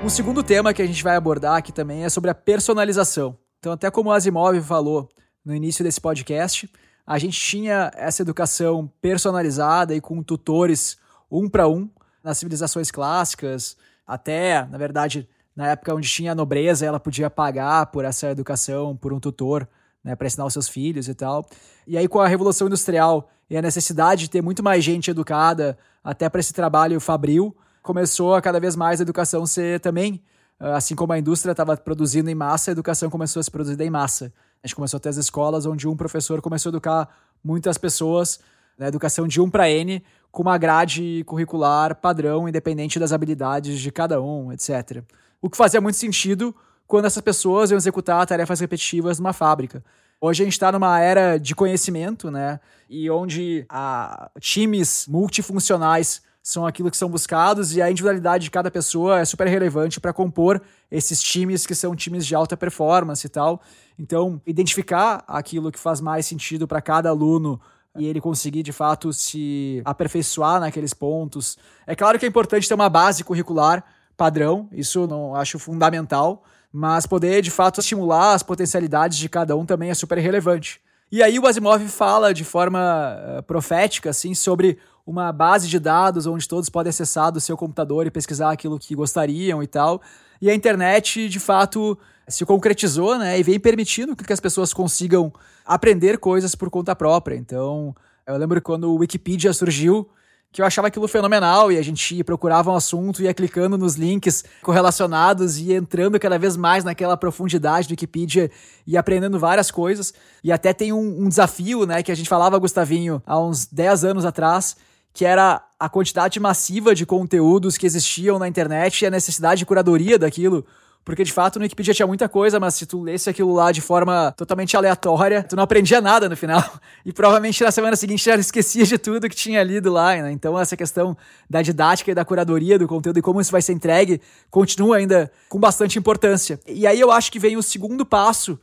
Um 0.00 0.08
segundo 0.08 0.44
tema 0.44 0.72
que 0.72 0.80
a 0.80 0.86
gente 0.86 1.02
vai 1.02 1.16
abordar 1.16 1.56
aqui 1.56 1.72
também 1.72 2.04
é 2.04 2.08
sobre 2.08 2.30
a 2.30 2.34
personalização. 2.34 3.36
Então, 3.66 3.74
até 3.74 3.90
como 3.90 4.10
o 4.10 4.12
Asimov 4.12 4.60
falou 4.62 5.08
no 5.44 5.52
início 5.52 5.82
desse 5.82 6.00
podcast, 6.00 6.70
a 7.04 7.18
gente 7.18 7.36
tinha 7.40 7.90
essa 7.96 8.22
educação 8.22 8.88
personalizada 9.02 9.92
e 9.92 10.00
com 10.00 10.22
tutores 10.22 10.96
um 11.28 11.48
para 11.48 11.66
um 11.66 11.90
nas 12.22 12.38
civilizações 12.38 12.92
clássicas, 12.92 13.76
até, 14.06 14.64
na 14.66 14.78
verdade, 14.78 15.28
na 15.56 15.66
época 15.66 15.92
onde 15.92 16.08
tinha 16.08 16.30
a 16.30 16.34
nobreza, 16.36 16.86
ela 16.86 17.00
podia 17.00 17.28
pagar 17.28 17.86
por 17.86 18.04
essa 18.04 18.30
educação, 18.30 18.96
por 18.96 19.12
um 19.12 19.18
tutor, 19.18 19.68
né, 20.04 20.14
para 20.14 20.28
ensinar 20.28 20.46
os 20.46 20.52
seus 20.52 20.68
filhos 20.68 21.08
e 21.08 21.14
tal. 21.14 21.44
E 21.88 21.98
aí, 21.98 22.06
com 22.06 22.20
a 22.20 22.28
Revolução 22.28 22.68
Industrial 22.68 23.28
e 23.50 23.56
a 23.56 23.62
necessidade 23.62 24.20
de 24.20 24.30
ter 24.30 24.42
muito 24.42 24.62
mais 24.62 24.84
gente 24.84 25.10
educada, 25.10 25.76
até 26.04 26.28
para 26.28 26.38
esse 26.38 26.52
trabalho 26.52 27.00
fabril, 27.00 27.52
começou 27.82 28.36
a 28.36 28.40
cada 28.40 28.60
vez 28.60 28.76
mais 28.76 29.00
a 29.00 29.02
educação 29.02 29.44
ser 29.44 29.80
também, 29.80 30.22
assim 30.58 30.94
como 30.94 31.12
a 31.12 31.18
indústria 31.18 31.52
estava 31.52 31.76
produzindo 31.76 32.30
em 32.30 32.34
massa, 32.34 32.70
a 32.70 32.72
educação 32.72 33.10
começou 33.10 33.40
a 33.40 33.42
se 33.42 33.50
produzir 33.50 33.80
em 33.80 33.90
massa. 33.90 34.32
A 34.62 34.66
gente 34.66 34.74
começou 34.74 34.98
a 34.98 35.00
ter 35.00 35.10
as 35.10 35.16
escolas 35.16 35.66
onde 35.66 35.86
um 35.86 35.96
professor 35.96 36.40
começou 36.40 36.70
a 36.70 36.72
educar 36.72 37.08
muitas 37.44 37.78
pessoas, 37.78 38.40
né, 38.78 38.88
educação 38.88 39.28
de 39.28 39.40
um 39.40 39.50
para 39.50 39.70
N, 39.70 40.02
com 40.30 40.42
uma 40.42 40.58
grade 40.58 41.22
curricular 41.24 41.94
padrão, 41.96 42.48
independente 42.48 42.98
das 42.98 43.12
habilidades 43.12 43.80
de 43.80 43.90
cada 43.90 44.20
um, 44.20 44.52
etc. 44.52 45.02
O 45.40 45.48
que 45.48 45.56
fazia 45.56 45.80
muito 45.80 45.96
sentido 45.96 46.54
quando 46.86 47.06
essas 47.06 47.22
pessoas 47.22 47.70
iam 47.70 47.76
executar 47.76 48.26
tarefas 48.26 48.60
repetitivas 48.60 49.18
numa 49.18 49.32
fábrica. 49.32 49.84
Hoje 50.20 50.42
a 50.42 50.44
gente 50.44 50.54
está 50.54 50.72
numa 50.72 50.98
era 51.00 51.38
de 51.38 51.54
conhecimento, 51.54 52.30
né? 52.30 52.58
E 52.88 53.10
onde 53.10 53.66
a, 53.68 54.30
times 54.40 55.06
multifuncionais 55.06 56.22
são 56.46 56.64
aquilo 56.64 56.92
que 56.92 56.96
são 56.96 57.08
buscados 57.08 57.74
e 57.74 57.82
a 57.82 57.90
individualidade 57.90 58.44
de 58.44 58.52
cada 58.52 58.70
pessoa 58.70 59.18
é 59.18 59.24
super 59.24 59.48
relevante 59.48 59.98
para 59.98 60.12
compor 60.12 60.62
esses 60.88 61.20
times 61.20 61.66
que 61.66 61.74
são 61.74 61.96
times 61.96 62.24
de 62.24 62.36
alta 62.36 62.56
performance 62.56 63.26
e 63.26 63.28
tal. 63.28 63.60
Então, 63.98 64.40
identificar 64.46 65.24
aquilo 65.26 65.72
que 65.72 65.78
faz 65.78 66.00
mais 66.00 66.24
sentido 66.24 66.68
para 66.68 66.80
cada 66.80 67.08
aluno 67.08 67.60
e 67.96 68.06
ele 68.06 68.20
conseguir 68.20 68.62
de 68.62 68.72
fato 68.72 69.12
se 69.12 69.82
aperfeiçoar 69.84 70.60
naqueles 70.60 70.94
pontos. 70.94 71.58
É 71.84 71.96
claro 71.96 72.16
que 72.16 72.24
é 72.24 72.28
importante 72.28 72.68
ter 72.68 72.74
uma 72.74 72.88
base 72.88 73.24
curricular 73.24 73.82
padrão, 74.16 74.68
isso 74.70 75.04
não 75.08 75.34
acho 75.34 75.58
fundamental, 75.58 76.44
mas 76.72 77.06
poder 77.06 77.42
de 77.42 77.50
fato 77.50 77.80
estimular 77.80 78.34
as 78.34 78.44
potencialidades 78.44 79.18
de 79.18 79.28
cada 79.28 79.56
um 79.56 79.66
também 79.66 79.90
é 79.90 79.94
super 79.94 80.18
relevante. 80.18 80.80
E 81.10 81.24
aí 81.24 81.40
o 81.40 81.46
Asimov 81.46 81.86
fala 81.88 82.32
de 82.32 82.44
forma 82.44 83.16
uh, 83.38 83.42
profética 83.42 84.10
assim 84.10 84.32
sobre 84.32 84.78
uma 85.06 85.32
base 85.32 85.68
de 85.68 85.78
dados 85.78 86.26
onde 86.26 86.48
todos 86.48 86.68
podem 86.68 86.90
acessar 86.90 87.30
do 87.30 87.40
seu 87.40 87.56
computador 87.56 88.06
e 88.06 88.10
pesquisar 88.10 88.50
aquilo 88.50 88.78
que 88.78 88.94
gostariam 88.94 89.62
e 89.62 89.66
tal. 89.66 90.02
E 90.42 90.50
a 90.50 90.54
internet, 90.54 91.28
de 91.28 91.38
fato, 91.38 91.96
se 92.28 92.44
concretizou, 92.44 93.16
né? 93.16 93.38
E 93.38 93.42
vem 93.42 93.60
permitindo 93.60 94.16
que 94.16 94.32
as 94.32 94.40
pessoas 94.40 94.74
consigam 94.74 95.32
aprender 95.64 96.18
coisas 96.18 96.54
por 96.54 96.68
conta 96.68 96.94
própria. 96.96 97.36
Então, 97.36 97.94
eu 98.26 98.36
lembro 98.36 98.60
quando 98.60 98.92
o 98.92 98.96
Wikipedia 98.96 99.52
surgiu, 99.52 100.08
que 100.50 100.60
eu 100.60 100.66
achava 100.66 100.88
aquilo 100.88 101.06
fenomenal 101.06 101.70
e 101.70 101.78
a 101.78 101.82
gente 101.82 102.24
procurava 102.24 102.70
um 102.70 102.74
assunto, 102.74 103.22
ia 103.22 103.34
clicando 103.34 103.76
nos 103.76 103.94
links 103.94 104.44
correlacionados 104.62 105.58
e 105.58 105.72
entrando 105.72 106.18
cada 106.18 106.38
vez 106.38 106.56
mais 106.56 106.82
naquela 106.82 107.16
profundidade 107.16 107.86
do 107.86 107.90
Wikipedia 107.90 108.50
e 108.86 108.96
aprendendo 108.96 109.38
várias 109.38 109.70
coisas. 109.70 110.14
E 110.42 110.50
até 110.50 110.72
tem 110.72 110.92
um, 110.92 111.24
um 111.24 111.28
desafio, 111.28 111.86
né, 111.86 112.02
que 112.02 112.10
a 112.10 112.14
gente 112.14 112.28
falava, 112.28 112.58
Gustavinho, 112.58 113.22
há 113.26 113.38
uns 113.38 113.66
10 113.66 114.04
anos 114.04 114.24
atrás, 114.24 114.76
que 115.16 115.24
era 115.24 115.62
a 115.80 115.88
quantidade 115.88 116.38
massiva 116.38 116.94
de 116.94 117.06
conteúdos 117.06 117.78
que 117.78 117.86
existiam 117.86 118.38
na 118.38 118.46
internet 118.46 119.00
e 119.00 119.06
a 119.06 119.10
necessidade 119.10 119.60
de 119.60 119.64
curadoria 119.64 120.18
daquilo. 120.18 120.62
Porque 121.02 121.24
de 121.24 121.32
fato 121.32 121.58
no 121.58 121.62
Wikipedia 121.62 121.94
tinha 121.94 122.06
muita 122.06 122.28
coisa, 122.28 122.60
mas 122.60 122.74
se 122.74 122.84
tu 122.84 123.00
lesse 123.00 123.30
aquilo 123.30 123.54
lá 123.54 123.72
de 123.72 123.80
forma 123.80 124.34
totalmente 124.36 124.76
aleatória, 124.76 125.42
tu 125.42 125.56
não 125.56 125.62
aprendia 125.62 126.02
nada 126.02 126.28
no 126.28 126.36
final. 126.36 126.62
E 127.02 127.14
provavelmente 127.14 127.64
na 127.64 127.70
semana 127.70 127.96
seguinte 127.96 128.26
já 128.26 128.34
esquecia 128.34 128.84
de 128.84 128.98
tudo 128.98 129.26
que 129.26 129.34
tinha 129.34 129.62
lido 129.62 129.90
lá. 129.90 130.14
Né? 130.16 130.32
Então 130.32 130.58
essa 130.58 130.76
questão 130.76 131.16
da 131.48 131.62
didática 131.62 132.10
e 132.10 132.14
da 132.14 132.22
curadoria 132.22 132.78
do 132.78 132.86
conteúdo 132.86 133.18
e 133.18 133.22
como 133.22 133.40
isso 133.40 133.50
vai 133.50 133.62
ser 133.62 133.72
entregue 133.72 134.20
continua 134.50 134.98
ainda 134.98 135.32
com 135.48 135.58
bastante 135.58 135.98
importância. 135.98 136.60
E 136.66 136.86
aí 136.86 137.00
eu 137.00 137.10
acho 137.10 137.32
que 137.32 137.38
vem 137.38 137.56
o 137.56 137.62
segundo 137.62 138.04
passo 138.04 138.60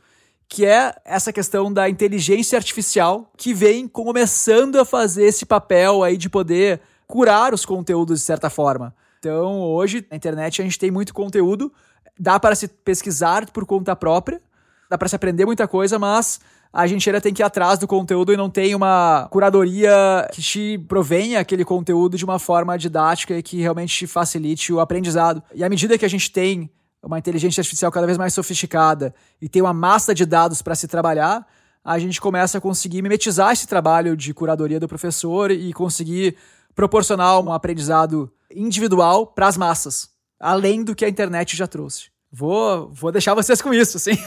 que 0.48 0.64
é 0.64 0.94
essa 1.04 1.32
questão 1.32 1.72
da 1.72 1.88
inteligência 1.88 2.56
artificial, 2.56 3.30
que 3.36 3.52
vem 3.52 3.88
começando 3.88 4.76
a 4.76 4.84
fazer 4.84 5.24
esse 5.24 5.44
papel 5.46 6.02
aí 6.02 6.16
de 6.16 6.28
poder 6.28 6.80
curar 7.06 7.52
os 7.54 7.64
conteúdos 7.64 8.20
de 8.20 8.26
certa 8.26 8.50
forma. 8.50 8.94
Então, 9.18 9.62
hoje 9.62 10.06
na 10.10 10.16
internet 10.16 10.60
a 10.60 10.64
gente 10.64 10.78
tem 10.78 10.90
muito 10.90 11.14
conteúdo, 11.14 11.72
dá 12.18 12.38
para 12.38 12.54
se 12.54 12.68
pesquisar 12.68 13.50
por 13.50 13.64
conta 13.64 13.96
própria, 13.96 14.40
dá 14.88 14.98
para 14.98 15.08
se 15.08 15.16
aprender 15.16 15.46
muita 15.46 15.66
coisa, 15.66 15.98
mas 15.98 16.40
a 16.72 16.86
gente 16.86 17.08
ainda 17.08 17.20
tem 17.20 17.32
que 17.32 17.40
ir 17.40 17.44
atrás 17.44 17.78
do 17.78 17.86
conteúdo 17.86 18.32
e 18.32 18.36
não 18.36 18.50
tem 18.50 18.74
uma 18.74 19.28
curadoria 19.30 20.28
que 20.32 20.42
te 20.42 20.78
provenha 20.88 21.38
aquele 21.38 21.64
conteúdo 21.64 22.18
de 22.18 22.24
uma 22.24 22.38
forma 22.38 22.76
didática 22.76 23.38
e 23.38 23.42
que 23.42 23.60
realmente 23.60 23.96
te 23.96 24.06
facilite 24.08 24.72
o 24.72 24.80
aprendizado. 24.80 25.42
E 25.54 25.62
à 25.62 25.68
medida 25.68 25.96
que 25.96 26.04
a 26.04 26.08
gente 26.08 26.32
tem 26.32 26.68
uma 27.04 27.18
inteligência 27.18 27.60
artificial 27.60 27.92
cada 27.92 28.06
vez 28.06 28.18
mais 28.18 28.32
sofisticada 28.32 29.14
e 29.40 29.48
tem 29.48 29.62
uma 29.62 29.74
massa 29.74 30.14
de 30.14 30.24
dados 30.24 30.62
para 30.62 30.74
se 30.74 30.88
trabalhar, 30.88 31.46
a 31.84 31.98
gente 31.98 32.20
começa 32.20 32.58
a 32.58 32.60
conseguir 32.60 33.02
mimetizar 33.02 33.52
esse 33.52 33.66
trabalho 33.66 34.16
de 34.16 34.32
curadoria 34.32 34.80
do 34.80 34.88
professor 34.88 35.50
e 35.50 35.72
conseguir 35.72 36.36
proporcionar 36.74 37.40
um 37.40 37.52
aprendizado 37.52 38.32
individual 38.50 39.26
para 39.26 39.46
as 39.46 39.56
massas, 39.56 40.08
além 40.40 40.82
do 40.82 40.94
que 40.94 41.04
a 41.04 41.08
internet 41.08 41.56
já 41.56 41.66
trouxe. 41.66 42.14
Vou, 42.32 42.90
vou 42.92 43.12
deixar 43.12 43.34
vocês 43.34 43.62
com 43.62 43.72
isso, 43.72 43.98
sim. 43.98 44.18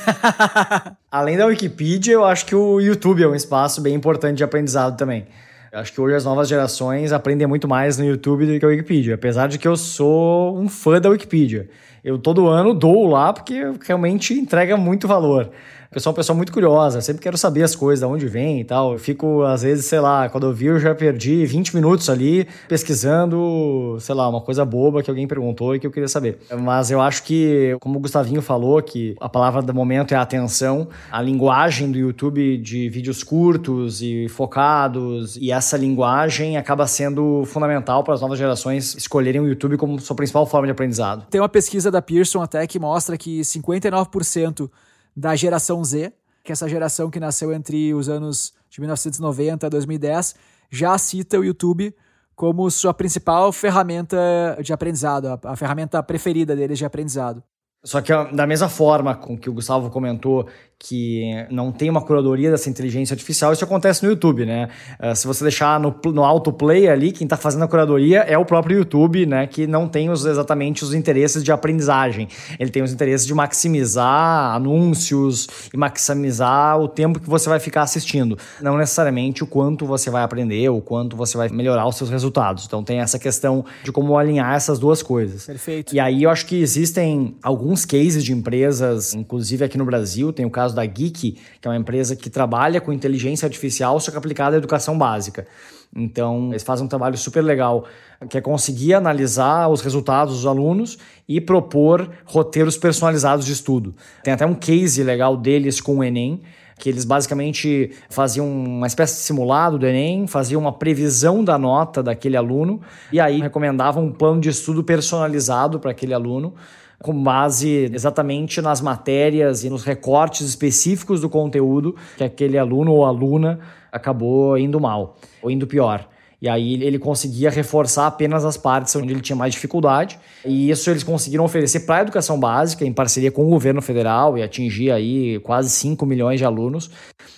além 1.12 1.36
da 1.36 1.46
Wikipedia, 1.46 2.14
eu 2.14 2.24
acho 2.24 2.46
que 2.46 2.56
o 2.56 2.80
YouTube 2.80 3.22
é 3.22 3.28
um 3.28 3.36
espaço 3.36 3.82
bem 3.82 3.94
importante 3.94 4.38
de 4.38 4.44
aprendizado 4.44 4.96
também. 4.96 5.28
Eu 5.72 5.80
acho 5.80 5.92
que 5.92 6.00
hoje 6.00 6.16
as 6.16 6.24
novas 6.24 6.48
gerações 6.48 7.12
aprendem 7.12 7.46
muito 7.46 7.68
mais 7.68 7.98
no 7.98 8.06
YouTube 8.06 8.46
do 8.46 8.58
que 8.58 8.66
a 8.66 8.70
Wikipedia, 8.70 9.16
apesar 9.16 9.48
de 9.48 9.58
que 9.58 9.68
eu 9.68 9.76
sou 9.76 10.58
um 10.58 10.70
fã 10.70 11.02
da 11.02 11.10
Wikipedia. 11.10 11.70
Eu 12.08 12.18
todo 12.18 12.48
ano 12.48 12.74
dou 12.74 13.06
lá 13.06 13.34
porque 13.34 13.60
realmente 13.86 14.34
entrega 14.34 14.78
muito 14.78 15.10
valor. 15.10 15.52
Eu 15.90 16.02
sou 16.02 16.12
uma 16.12 16.16
pessoa 16.16 16.36
muito 16.36 16.52
curiosa, 16.52 17.00
sempre 17.00 17.22
quero 17.22 17.38
saber 17.38 17.64
as 17.64 17.74
coisas, 17.74 18.06
de 18.06 18.14
onde 18.14 18.28
vem 18.28 18.60
e 18.60 18.64
tal. 18.66 18.94
Eu 18.94 19.00
fico, 19.00 19.44
às 19.44 19.62
vezes, 19.62 19.86
sei 19.86 20.00
lá, 20.02 20.28
quando 20.28 20.48
eu 20.48 20.54
vi, 20.54 20.66
eu 20.66 20.80
já 20.80 20.94
perdi 20.94 21.46
20 21.46 21.76
minutos 21.76 22.10
ali 22.10 22.46
pesquisando, 22.68 23.98
sei 24.00 24.14
lá, 24.14 24.28
uma 24.28 24.42
coisa 24.42 24.66
boba 24.66 25.02
que 25.02 25.10
alguém 25.10 25.26
perguntou 25.26 25.76
e 25.76 25.80
que 25.80 25.88
eu 25.88 25.92
queria 25.92 26.10
saber. 26.10 26.40
Mas 26.60 26.92
eu 26.92 27.00
acho 27.00 27.24
que, 27.24 27.78
como 27.80 27.98
o 27.98 28.02
Gustavinho 28.02 28.42
falou, 28.42 28.82
que 28.82 29.16
a 29.20 29.30
palavra 29.30 29.62
do 29.62 29.74
momento 29.74 30.14
é 30.14 30.18
atenção, 30.18 30.90
a 31.10 31.22
linguagem 31.22 31.90
do 31.90 31.98
YouTube 31.98 32.58
de 32.58 32.90
vídeos 32.90 33.24
curtos 33.24 34.02
e 34.02 34.28
focados, 34.28 35.38
e 35.38 35.52
essa 35.52 35.78
linguagem 35.78 36.58
acaba 36.58 36.86
sendo 36.86 37.44
fundamental 37.46 38.04
para 38.04 38.14
as 38.14 38.22
novas 38.22 38.38
gerações 38.38 38.94
escolherem 38.96 39.40
o 39.40 39.48
YouTube 39.48 39.78
como 39.78 40.00
sua 40.00 40.16
principal 40.16 40.46
forma 40.46 40.68
de 40.68 40.72
aprendizado. 40.72 41.26
Tem 41.30 41.40
uma 41.40 41.50
pesquisa 41.50 41.90
da 41.90 42.02
Pearson 42.02 42.42
até 42.42 42.68
que 42.68 42.78
mostra 42.78 43.18
que 43.18 43.40
59% 43.40 44.70
da 45.18 45.36
geração 45.36 45.84
Z, 45.84 46.14
que 46.44 46.52
é 46.52 46.54
essa 46.54 46.70
geração 46.70 47.10
que 47.10 47.20
nasceu 47.20 47.52
entre 47.52 47.92
os 47.92 48.08
anos 48.08 48.54
de 48.70 48.80
1990 48.80 49.66
a 49.66 49.70
2010, 49.70 50.36
já 50.70 50.96
cita 51.00 51.40
o 51.40 51.44
YouTube 51.44 51.92
como 52.36 52.70
sua 52.70 52.94
principal 52.94 53.52
ferramenta 53.52 54.16
de 54.64 54.72
aprendizado, 54.72 55.26
a, 55.30 55.40
a 55.44 55.56
ferramenta 55.56 56.04
preferida 56.04 56.56
deles 56.56 56.78
de 56.78 56.86
aprendizado. 56.86 57.42
Só 57.84 58.00
que 58.00 58.12
da 58.32 58.46
mesma 58.46 58.70
forma 58.70 59.16
com 59.16 59.36
que 59.36 59.50
o 59.50 59.54
Gustavo 59.54 59.90
comentou 59.90 60.48
que 60.80 61.46
não 61.50 61.72
tem 61.72 61.90
uma 61.90 62.02
curadoria 62.02 62.52
dessa 62.52 62.70
inteligência 62.70 63.14
artificial, 63.14 63.52
isso 63.52 63.64
acontece 63.64 64.04
no 64.04 64.10
YouTube, 64.10 64.46
né? 64.46 64.70
Uh, 65.00 65.16
se 65.16 65.26
você 65.26 65.44
deixar 65.44 65.80
no, 65.80 65.96
no 66.06 66.24
autoplay 66.24 66.88
ali, 66.88 67.12
quem 67.12 67.26
está 67.26 67.36
fazendo 67.36 67.64
a 67.64 67.68
curadoria 67.68 68.20
é 68.20 68.38
o 68.38 68.46
próprio 68.46 68.78
YouTube, 68.78 69.26
né? 69.26 69.48
Que 69.48 69.66
não 69.66 69.88
tem 69.88 70.10
os, 70.10 70.26
exatamente 70.26 70.84
os 70.84 70.94
interesses 70.94 71.44
de 71.44 71.52
aprendizagem. 71.52 72.28
Ele 72.60 72.70
tem 72.70 72.84
os 72.84 72.94
interesses 72.94 73.26
de 73.26 73.34
maximizar 73.34 74.56
anúncios 74.56 75.48
e 75.74 75.78
maximizar 75.78 76.80
o 76.80 76.88
tempo 76.88 77.20
que 77.20 77.30
você 77.30 77.50
vai 77.50 77.60
ficar 77.60 77.82
assistindo. 77.82 78.38
Não 78.62 78.78
necessariamente 78.78 79.44
o 79.44 79.48
quanto 79.48 79.86
você 79.86 80.12
vai 80.12 80.24
aprender, 80.24 80.70
o 80.70 80.82
quanto 80.82 81.16
você 81.16 81.38
vai 81.38 81.50
melhorar 81.50 81.88
os 81.88 81.96
seus 81.96 82.10
resultados. 82.10 82.66
Então 82.66 82.84
tem 82.84 83.00
essa 83.00 83.18
questão 83.18 83.66
de 83.84 83.92
como 83.92 84.18
alinhar 84.18 84.54
essas 84.54 84.78
duas 84.78 85.02
coisas. 85.02 85.46
Perfeito. 85.46 85.96
E 85.96 86.00
aí 86.00 86.24
eu 86.24 86.30
acho 86.30 86.46
que 86.46 86.62
existem 86.62 87.36
alguns 87.42 87.84
cases 87.84 88.24
de 88.24 88.32
empresas, 88.32 89.16
inclusive 89.16 89.66
aqui 89.66 89.78
no 89.78 89.86
Brasil, 89.86 90.32
tem 90.32 90.46
o 90.46 90.50
caso 90.52 90.67
caso 90.68 90.76
da 90.76 90.86
Geek, 90.86 91.38
que 91.62 91.68
é 91.68 91.72
uma 91.72 91.78
empresa 91.78 92.16
que 92.16 92.30
trabalha 92.30 92.82
com 92.82 92.92
inteligência 92.92 93.46
artificial, 93.46 94.00
só 94.00 94.12
que 94.12 94.18
aplicada 94.18 94.56
à 94.56 94.58
educação 94.58 94.98
básica. 94.98 95.48
Então, 95.96 96.50
eles 96.50 96.64
fazem 96.64 96.86
um 96.86 96.90
trabalho 96.90 97.18
super 97.18 97.42
legal, 97.42 97.86
que 98.30 98.38
é 98.38 98.42
conseguir 98.42 98.94
analisar 98.94 99.70
os 99.70 99.82
resultados 99.82 100.36
dos 100.36 100.46
alunos 100.46 100.98
e 101.28 101.40
propor 101.40 102.10
roteiros 102.26 102.78
personalizados 102.78 103.46
de 103.46 103.54
estudo. 103.54 103.96
Tem 104.24 104.34
até 104.34 104.46
um 104.46 104.54
case 104.54 105.02
legal 105.02 105.38
deles 105.38 105.80
com 105.80 105.98
o 105.98 106.04
Enem, 106.04 106.42
que 106.78 106.90
eles 106.90 107.06
basicamente 107.06 107.92
faziam 108.10 108.48
uma 108.48 108.86
espécie 108.86 109.16
de 109.16 109.22
simulado 109.22 109.80
do 109.80 109.88
Enem, 109.88 110.28
faziam 110.28 110.62
uma 110.62 110.74
previsão 110.74 111.44
da 111.44 111.58
nota 111.58 112.04
daquele 112.04 112.38
aluno 112.38 112.82
e 113.12 113.20
aí 113.20 113.42
recomendavam 113.42 114.06
um 114.06 114.12
plano 114.12 114.40
de 114.40 114.50
estudo 114.50 114.84
personalizado 114.84 115.80
para 115.80 115.90
aquele 115.90 116.14
aluno 116.14 116.54
com 117.02 117.14
base 117.24 117.90
exatamente 117.94 118.62
nas 118.62 118.82
matérias 118.82 119.64
e 119.64 119.70
nos 119.70 119.84
recortes 119.84 120.48
específicos 120.48 121.22
do 121.22 121.30
conteúdo 121.30 121.96
que 122.18 122.24
aquele 122.24 122.58
aluno 122.58 122.92
ou 122.92 123.06
aluna 123.06 123.60
acabou 123.92 124.58
indo 124.58 124.80
mal 124.80 125.16
ou 125.42 125.52
indo 125.52 125.68
pior. 125.68 126.08
E 126.40 126.48
aí 126.48 126.84
ele 126.84 127.00
conseguia 127.00 127.50
reforçar 127.50 128.06
apenas 128.06 128.46
as 128.46 128.58
partes 128.58 128.96
onde 128.96 129.12
ele 129.12 129.22
tinha 129.22 129.36
mais 129.36 129.54
dificuldade. 129.54 130.20
E 130.46 130.70
isso 130.70 130.90
eles 130.90 131.04
conseguiram 131.04 131.44
oferecer 131.44 131.82
para 131.82 131.98
a 131.98 132.02
educação 132.02 132.40
básica, 132.40 132.86
em 132.86 132.94
parceria 132.94 133.32
com 133.32 133.44
o 133.44 133.50
governo 133.50 133.82
federal, 133.82 134.38
e 134.38 134.44
atingir 134.44 134.92
aí 134.92 135.40
quase 135.40 135.72
5 135.72 136.06
milhões 136.06 136.40
de 136.40 136.46
alunos, 136.46 136.92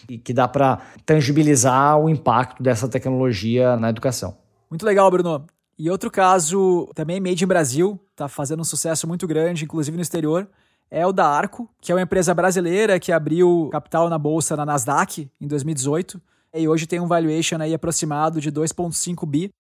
e 0.10 0.18
que 0.18 0.34
dá 0.34 0.50
para 0.50 0.80
tangibilizar 1.06 1.98
o 1.98 2.10
impacto 2.10 2.62
dessa 2.62 2.90
tecnologia 2.90 3.78
na 3.78 3.90
educação. 3.90 4.36
Muito 4.70 4.86
legal, 4.86 5.10
Bruno. 5.10 5.46
E 5.80 5.90
outro 5.90 6.12
caso, 6.12 6.92
também 6.94 7.22
made 7.22 7.42
in 7.42 7.48
Brasil, 7.48 7.98
tá 8.14 8.28
fazendo 8.28 8.60
um 8.60 8.66
sucesso 8.66 9.08
muito 9.08 9.26
grande, 9.26 9.64
inclusive 9.64 9.96
no 9.96 10.04
exterior, 10.04 10.46
é 10.92 11.08
o 11.08 11.14
da 11.14 11.26
Arco, 11.26 11.70
que 11.80 11.90
é 11.90 11.96
uma 11.96 12.02
empresa 12.02 12.34
brasileira 12.34 13.00
que 13.00 13.14
abriu 13.14 13.70
capital 13.72 14.10
na 14.10 14.18
bolsa 14.18 14.58
na 14.58 14.66
Nasdaq 14.66 15.32
em 15.40 15.48
2018 15.48 16.22
e 16.54 16.68
hoje 16.68 16.86
tem 16.86 17.00
um 17.00 17.08
valuation 17.08 17.62
aí 17.62 17.74
aproximado 17.74 18.42
de 18.42 18.52
2.5 18.52 19.26
bi 19.26 19.52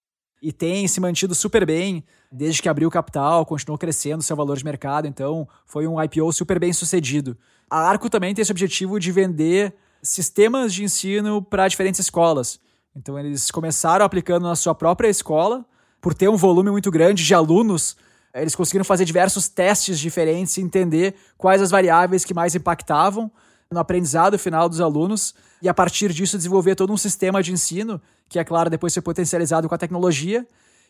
e 0.41 0.51
tem 0.51 0.88
se 0.89 0.99
mantido 0.99 1.34
super 1.34 1.65
bem 1.65 2.03
desde 2.29 2.62
que 2.62 2.67
abriu 2.67 2.91
capital, 2.91 3.45
continuou 3.45 3.77
crescendo 3.77 4.21
seu 4.21 4.36
valor 4.36 4.58
de 4.58 4.65
mercado, 4.65 5.08
então 5.08 5.47
foi 5.65 5.88
um 5.88 6.01
IPO 6.03 6.34
super 6.34 6.60
bem 6.60 6.73
sucedido. 6.73 7.38
A 7.69 7.79
Arco 7.79 8.10
também 8.10 8.34
tem 8.36 8.41
esse 8.41 8.51
objetivo 8.51 8.99
de 8.99 9.10
vender 9.12 9.73
sistemas 10.01 10.73
de 10.73 10.84
ensino 10.84 11.41
para 11.41 11.67
diferentes 11.67 12.01
escolas. 12.01 12.60
Então 12.93 13.17
eles 13.17 13.49
começaram 13.51 14.03
aplicando 14.03 14.43
na 14.43 14.55
sua 14.55 14.75
própria 14.75 15.08
escola, 15.08 15.65
por 16.01 16.13
ter 16.13 16.29
um 16.29 16.38
volume 16.38 16.71
muito 16.71 16.89
grande 16.91 17.23
de 17.23 17.33
alunos, 17.33 17.95
eles 18.33 18.55
conseguiram 18.55 18.85
fazer 18.85 19.05
diversos 19.05 19.47
testes 19.47 19.99
diferentes 19.99 20.57
e 20.57 20.62
entender 20.62 21.15
quais 21.38 21.62
as 21.62 21.71
variáveis 21.71 22.23
que 22.23 22.33
mais 22.33 22.55
impactavam 22.55 23.31
no 23.71 23.79
aprendizado 23.79 24.38
final 24.38 24.67
dos 24.67 24.81
alunos 24.81 25.33
e 25.62 25.69
a 25.69 25.73
partir 25.73 26.12
disso 26.12 26.38
desenvolver 26.38 26.75
todo 26.75 26.91
um 26.91 26.97
sistema 26.97 27.41
de 27.43 27.51
ensino 27.51 28.01
que 28.27 28.39
é 28.39 28.43
claro 28.43 28.69
depois 28.69 28.93
ser 28.93 29.01
potencializado 29.01 29.67
com 29.67 29.75
a 29.75 29.77
tecnologia 29.77 30.47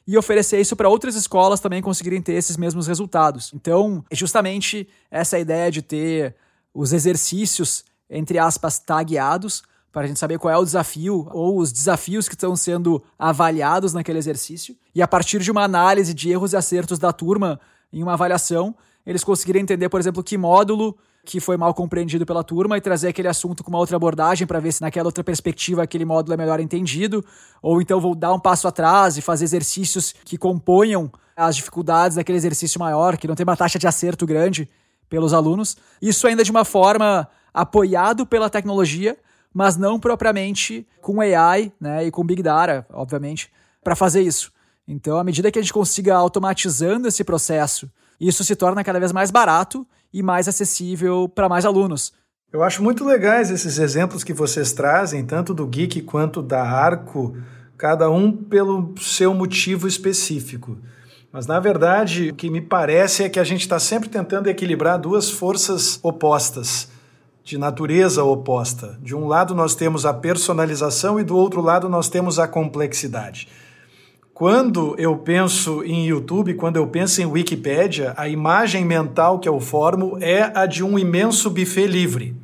e 0.08 0.18
oferecer 0.18 0.60
isso 0.60 0.76
para 0.76 0.90
outras 0.90 1.16
escolas 1.16 1.60
também 1.60 1.82
conseguirem 1.82 2.22
ter 2.22 2.34
esses 2.34 2.58
mesmos 2.58 2.88
resultados. 2.88 3.52
Então, 3.54 4.04
é 4.10 4.16
justamente 4.16 4.88
essa 5.12 5.38
ideia 5.38 5.72
de 5.72 5.82
ter 5.82 6.36
os 6.74 6.94
exercícios 6.94 7.84
entre 8.10 8.40
aspas 8.40 8.80
tagueados 8.80 9.64
para 9.92 10.04
a 10.04 10.08
gente 10.08 10.20
saber 10.20 10.38
qual 10.38 10.54
é 10.54 10.58
o 10.58 10.64
desafio 10.64 11.28
ou 11.32 11.58
os 11.58 11.72
desafios 11.72 12.28
que 12.28 12.36
estão 12.36 12.56
sendo 12.56 13.02
avaliados 13.18 13.94
naquele 13.94 14.20
exercício. 14.20 14.76
E 14.94 15.02
a 15.02 15.08
partir 15.08 15.40
de 15.40 15.52
uma 15.52 15.64
análise 15.64 16.14
de 16.14 16.30
erros 16.30 16.54
e 16.54 16.58
acertos 16.58 17.00
da 17.00 17.12
turma 17.12 17.60
em 17.92 18.04
uma 18.04 18.14
avaliação, 18.14 18.76
eles 19.06 19.24
conseguirem 19.24 19.64
entender, 19.64 19.90
por 19.90 20.00
exemplo, 20.00 20.24
que 20.24 20.38
módulo 20.38 20.96
que 21.26 21.40
foi 21.40 21.58
mal 21.58 21.74
compreendido 21.74 22.26
pela 22.26 22.44
turma 22.44 22.78
e 22.78 22.82
trazer 22.82 23.10
aquele 23.10 23.28
assunto 23.28 23.64
com 23.64 23.70
uma 23.70 23.78
outra 23.78 23.96
abordagem 23.96 24.48
para 24.48 24.60
ver 24.60 24.72
se 24.72 24.82
naquela 24.82 25.08
outra 25.08 25.24
perspectiva 25.24 25.84
aquele 25.84 26.06
módulo 26.06 26.34
é 26.34 26.38
melhor 26.38 26.60
entendido, 26.60 27.24
ou 27.62 27.82
então 27.82 28.00
vou 28.00 28.16
dar 28.16 28.34
um 28.34 28.40
passo 28.40 28.68
atrás 28.68 29.18
e 29.18 29.22
fazer 29.22 29.46
exercícios 29.46 30.14
que 30.24 30.38
componham 30.38 31.12
as 31.36 31.56
dificuldades 31.56 32.16
daquele 32.16 32.38
exercício 32.38 32.80
maior, 32.80 33.18
que 33.18 33.28
não 33.28 33.36
tem 33.36 33.44
uma 33.44 33.56
taxa 33.56 33.78
de 33.78 33.88
acerto 33.88 34.26
grande 34.26 34.70
pelos 35.10 35.34
alunos. 35.34 35.78
Isso 36.02 36.26
ainda 36.28 36.44
de 36.44 36.52
uma 36.52 36.66
forma 36.66 37.28
apoiado 37.54 38.26
pela 38.26 38.50
tecnologia, 38.50 39.18
mas 39.54 39.78
não 39.78 40.00
propriamente 40.00 40.88
com 41.02 41.22
AI 41.22 41.72
né, 41.80 42.06
e 42.06 42.12
com 42.12 42.24
Big 42.24 42.42
Data, 42.42 42.86
obviamente, 42.92 43.52
para 43.84 43.96
fazer 43.96 44.22
isso. 44.22 44.52
Então, 44.88 45.18
à 45.18 45.24
medida 45.24 45.52
que 45.52 45.60
a 45.60 45.62
gente 45.62 45.74
consiga 45.74 46.16
automatizando 46.16 47.08
esse 47.08 47.24
processo, 47.24 47.90
isso 48.20 48.44
se 48.44 48.56
torna 48.56 48.84
cada 48.84 49.00
vez 49.00 49.12
mais 49.12 49.32
barato 49.32 49.86
e 50.14 50.24
mais 50.24 50.48
acessível 50.48 51.30
para 51.30 51.48
mais 51.48 51.66
alunos. 51.66 52.14
Eu 52.52 52.64
acho 52.64 52.82
muito 52.82 53.06
legais 53.06 53.52
esses 53.52 53.78
exemplos 53.78 54.24
que 54.24 54.34
vocês 54.34 54.74
trazem, 54.74 55.24
tanto 55.24 55.54
do 55.54 55.68
Geek 55.68 56.02
quanto 56.02 56.42
da 56.42 56.64
Arco, 56.64 57.38
cada 57.78 58.10
um 58.10 58.32
pelo 58.32 58.96
seu 59.00 59.34
motivo 59.34 59.88
específico. 59.88 60.78
Mas, 61.32 61.46
na 61.46 61.60
verdade, 61.60 62.30
o 62.30 62.36
que 62.36 62.50
me 62.50 62.60
parece 62.60 63.24
é 63.24 63.30
que 63.30 63.40
a 63.40 63.44
gente 63.44 63.62
está 63.62 63.78
sempre 63.78 64.10
tentando 64.10 64.50
equilibrar 64.50 64.98
duas 64.98 65.30
forças 65.30 66.00
opostas 66.02 66.90
de 67.50 67.58
natureza 67.58 68.24
oposta. 68.24 69.00
De 69.02 69.16
um 69.16 69.28
lado 69.28 69.56
nós 69.56 69.74
temos 69.74 70.06
a 70.06 70.14
personalização 70.14 71.20
e 71.20 71.24
do 71.24 71.36
outro 71.36 71.62
lado 71.62 71.90
nós 71.90 72.08
temos 72.08 72.38
a 72.38 72.48
complexidade. 72.48 73.48
Quando 74.32 74.94
eu 75.00 75.18
penso 75.18 75.84
em 75.84 76.06
YouTube, 76.06 76.54
quando 76.54 76.76
eu 76.76 76.86
penso 76.86 77.24
em 77.24 77.26
Wikipédia, 77.26 78.14
a 78.16 78.28
imagem 78.28 78.86
mental 78.86 79.40
que 79.40 79.50
eu 79.50 79.60
formo 79.60 80.20
é 80.22 80.52
a 80.54 80.68
de 80.68 80.84
um 80.84 81.00
imenso 81.00 81.50
buffet 81.50 81.88
livre. 81.88 82.36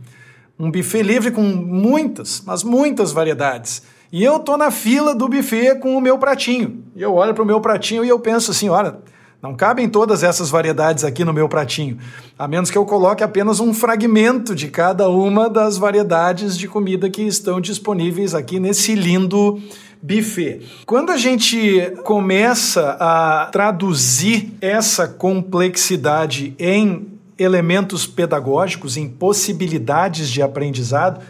Um 0.58 0.72
buffet 0.72 1.04
livre 1.04 1.30
com 1.30 1.44
muitas, 1.44 2.42
mas 2.44 2.64
muitas 2.64 3.12
variedades. 3.12 3.84
E 4.12 4.24
eu 4.24 4.40
tô 4.40 4.58
na 4.58 4.72
fila 4.72 5.14
do 5.14 5.30
buffet 5.30 5.76
com 5.76 5.96
o 5.96 6.02
meu 6.02 6.18
pratinho. 6.18 6.84
E 6.96 7.02
eu 7.04 7.14
olho 7.14 7.36
para 7.36 7.44
o 7.44 7.46
meu 7.46 7.62
pratinho 7.62 8.04
e 8.04 8.10
eu 8.10 8.20
penso 8.20 8.50
assim, 8.50 8.70
olha, 8.70 8.98
não 9.46 9.54
cabem 9.54 9.88
todas 9.88 10.24
essas 10.24 10.50
variedades 10.50 11.04
aqui 11.04 11.24
no 11.24 11.32
meu 11.32 11.48
pratinho, 11.48 12.00
a 12.36 12.48
menos 12.48 12.72
que 12.72 12.78
eu 12.80 12.84
coloque 12.84 13.24
apenas 13.24 13.60
um 13.60 13.76
fragmento 13.76 14.56
de 14.56 14.70
cada 14.70 15.08
uma 15.08 15.48
das 15.48 15.78
variedades 15.78 16.58
de 16.58 16.68
comida 16.68 17.12
que 17.12 17.22
estão 17.22 17.62
disponíveis 17.62 18.34
aqui 18.34 18.60
nesse 18.60 18.96
lindo 18.96 19.62
buffet. 20.02 20.66
Quando 20.88 21.12
a 21.12 21.18
gente 21.18 21.94
começa 22.04 22.98
a 23.00 23.48
traduzir 23.52 24.52
essa 24.60 25.08
complexidade 25.08 26.56
em 26.58 27.06
elementos 27.38 28.08
pedagógicos, 28.08 28.98
em 28.98 29.08
possibilidades 29.08 30.28
de 30.28 30.42
aprendizado, 30.42 31.22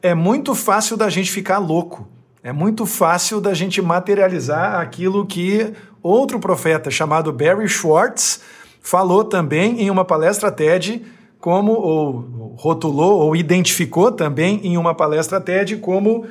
é 0.00 0.14
muito 0.14 0.54
fácil 0.54 0.96
da 0.96 1.10
gente 1.10 1.32
ficar 1.32 1.58
louco. 1.58 2.06
É 2.46 2.52
muito 2.52 2.86
fácil 2.86 3.40
da 3.40 3.52
gente 3.52 3.82
materializar 3.82 4.78
aquilo 4.78 5.26
que 5.26 5.72
outro 6.00 6.38
profeta 6.38 6.92
chamado 6.92 7.32
Barry 7.32 7.68
Schwartz 7.68 8.40
falou 8.80 9.24
também 9.24 9.80
em 9.80 9.90
uma 9.90 10.04
palestra 10.04 10.52
TED, 10.52 11.04
como 11.40 11.72
ou 11.72 12.54
rotulou 12.56 13.18
ou 13.18 13.34
identificou 13.34 14.12
também 14.12 14.60
em 14.62 14.78
uma 14.78 14.94
palestra 14.94 15.40
TED 15.40 15.78
como 15.78 16.24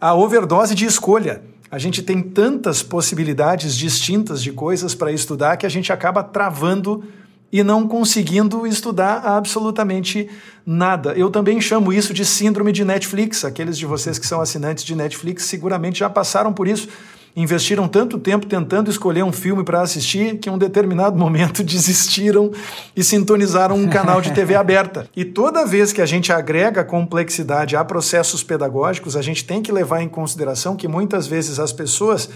a 0.00 0.12
overdose 0.12 0.74
de 0.74 0.86
escolha. 0.86 1.40
A 1.70 1.78
gente 1.78 2.02
tem 2.02 2.20
tantas 2.20 2.82
possibilidades 2.82 3.76
distintas 3.76 4.42
de 4.42 4.50
coisas 4.50 4.92
para 4.92 5.12
estudar 5.12 5.56
que 5.56 5.66
a 5.66 5.70
gente 5.70 5.92
acaba 5.92 6.24
travando 6.24 7.04
e 7.52 7.62
não 7.62 7.86
conseguindo 7.86 8.66
estudar 8.66 9.24
absolutamente 9.24 10.28
nada. 10.64 11.12
Eu 11.14 11.30
também 11.30 11.60
chamo 11.60 11.92
isso 11.92 12.14
de 12.14 12.24
síndrome 12.24 12.72
de 12.72 12.84
Netflix. 12.84 13.44
Aqueles 13.44 13.76
de 13.76 13.86
vocês 13.86 14.18
que 14.18 14.26
são 14.26 14.40
assinantes 14.40 14.84
de 14.84 14.94
Netflix 14.94 15.44
seguramente 15.44 15.98
já 15.98 16.08
passaram 16.08 16.52
por 16.52 16.68
isso 16.68 16.88
investiram 17.34 17.86
tanto 17.86 18.18
tempo 18.18 18.46
tentando 18.46 18.90
escolher 18.90 19.22
um 19.22 19.32
filme 19.32 19.62
para 19.62 19.82
assistir 19.82 20.38
que 20.38 20.48
em 20.48 20.52
um 20.52 20.58
determinado 20.58 21.16
momento 21.18 21.62
desistiram 21.62 22.50
e 22.94 23.02
sintonizaram 23.02 23.76
um 23.76 23.88
canal 23.88 24.20
de 24.20 24.32
TV 24.32 24.54
aberta. 24.54 25.08
E 25.14 25.24
toda 25.24 25.66
vez 25.66 25.92
que 25.92 26.00
a 26.00 26.06
gente 26.06 26.32
agrega 26.32 26.84
complexidade 26.84 27.76
a 27.76 27.84
processos 27.84 28.42
pedagógicos, 28.42 29.16
a 29.16 29.22
gente 29.22 29.44
tem 29.44 29.62
que 29.62 29.72
levar 29.72 30.02
em 30.02 30.08
consideração 30.08 30.76
que 30.76 30.88
muitas 30.88 31.26
vezes 31.26 31.58
as 31.58 31.72
pessoas 31.72 32.28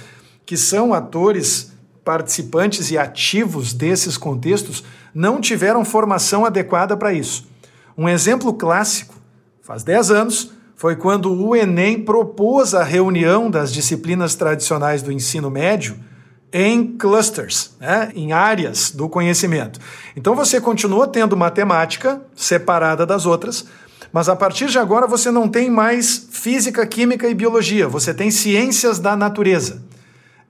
que 0.47 0.57
são 0.57 0.93
atores 0.93 1.74
participantes 2.05 2.91
e 2.91 2.99
ativos 2.99 3.73
desses 3.73 4.17
contextos 4.17 4.85
não 5.15 5.41
tiveram 5.41 5.85
formação 5.85 6.45
adequada 6.45 6.97
para 6.97 7.13
isso. 7.13 7.47
Um 7.97 8.09
exemplo 8.09 8.53
clássico, 8.53 9.15
faz 9.63 9.83
10 9.83 10.11
anos, 10.11 10.53
foi 10.77 10.97
quando 10.97 11.33
o 11.33 11.57
Enem 11.57 12.03
propôs 12.03 12.75
a 12.75 12.83
reunião 12.83 13.51
das 13.51 13.73
disciplinas 13.73 14.35
tradicionais 14.35 15.03
do 15.03 15.13
ensino 15.13 15.51
médio 15.51 15.97
em 16.53 16.97
clusters, 16.97 17.73
né, 17.81 18.13
em 18.15 18.33
áreas 18.33 18.91
do 18.91 19.09
conhecimento. 19.09 19.81
Então 20.15 20.35
você 20.35 20.61
continua 20.61 21.07
tendo 21.07 21.37
matemática 21.37 22.21
separada 22.35 23.07
das 23.07 23.27
outras, 23.27 23.65
mas 24.13 24.29
a 24.29 24.37
partir 24.37 24.67
de 24.67 24.79
agora 24.79 25.07
você 25.07 25.31
não 25.31 25.49
tem 25.49 25.71
mais 25.71 26.29
física, 26.31 26.87
química 26.87 27.29
e 27.29 27.35
biologia, 27.35 27.89
você 27.89 28.13
tem 28.13 28.31
ciências 28.31 28.99
da 28.99 29.17
natureza. 29.17 29.83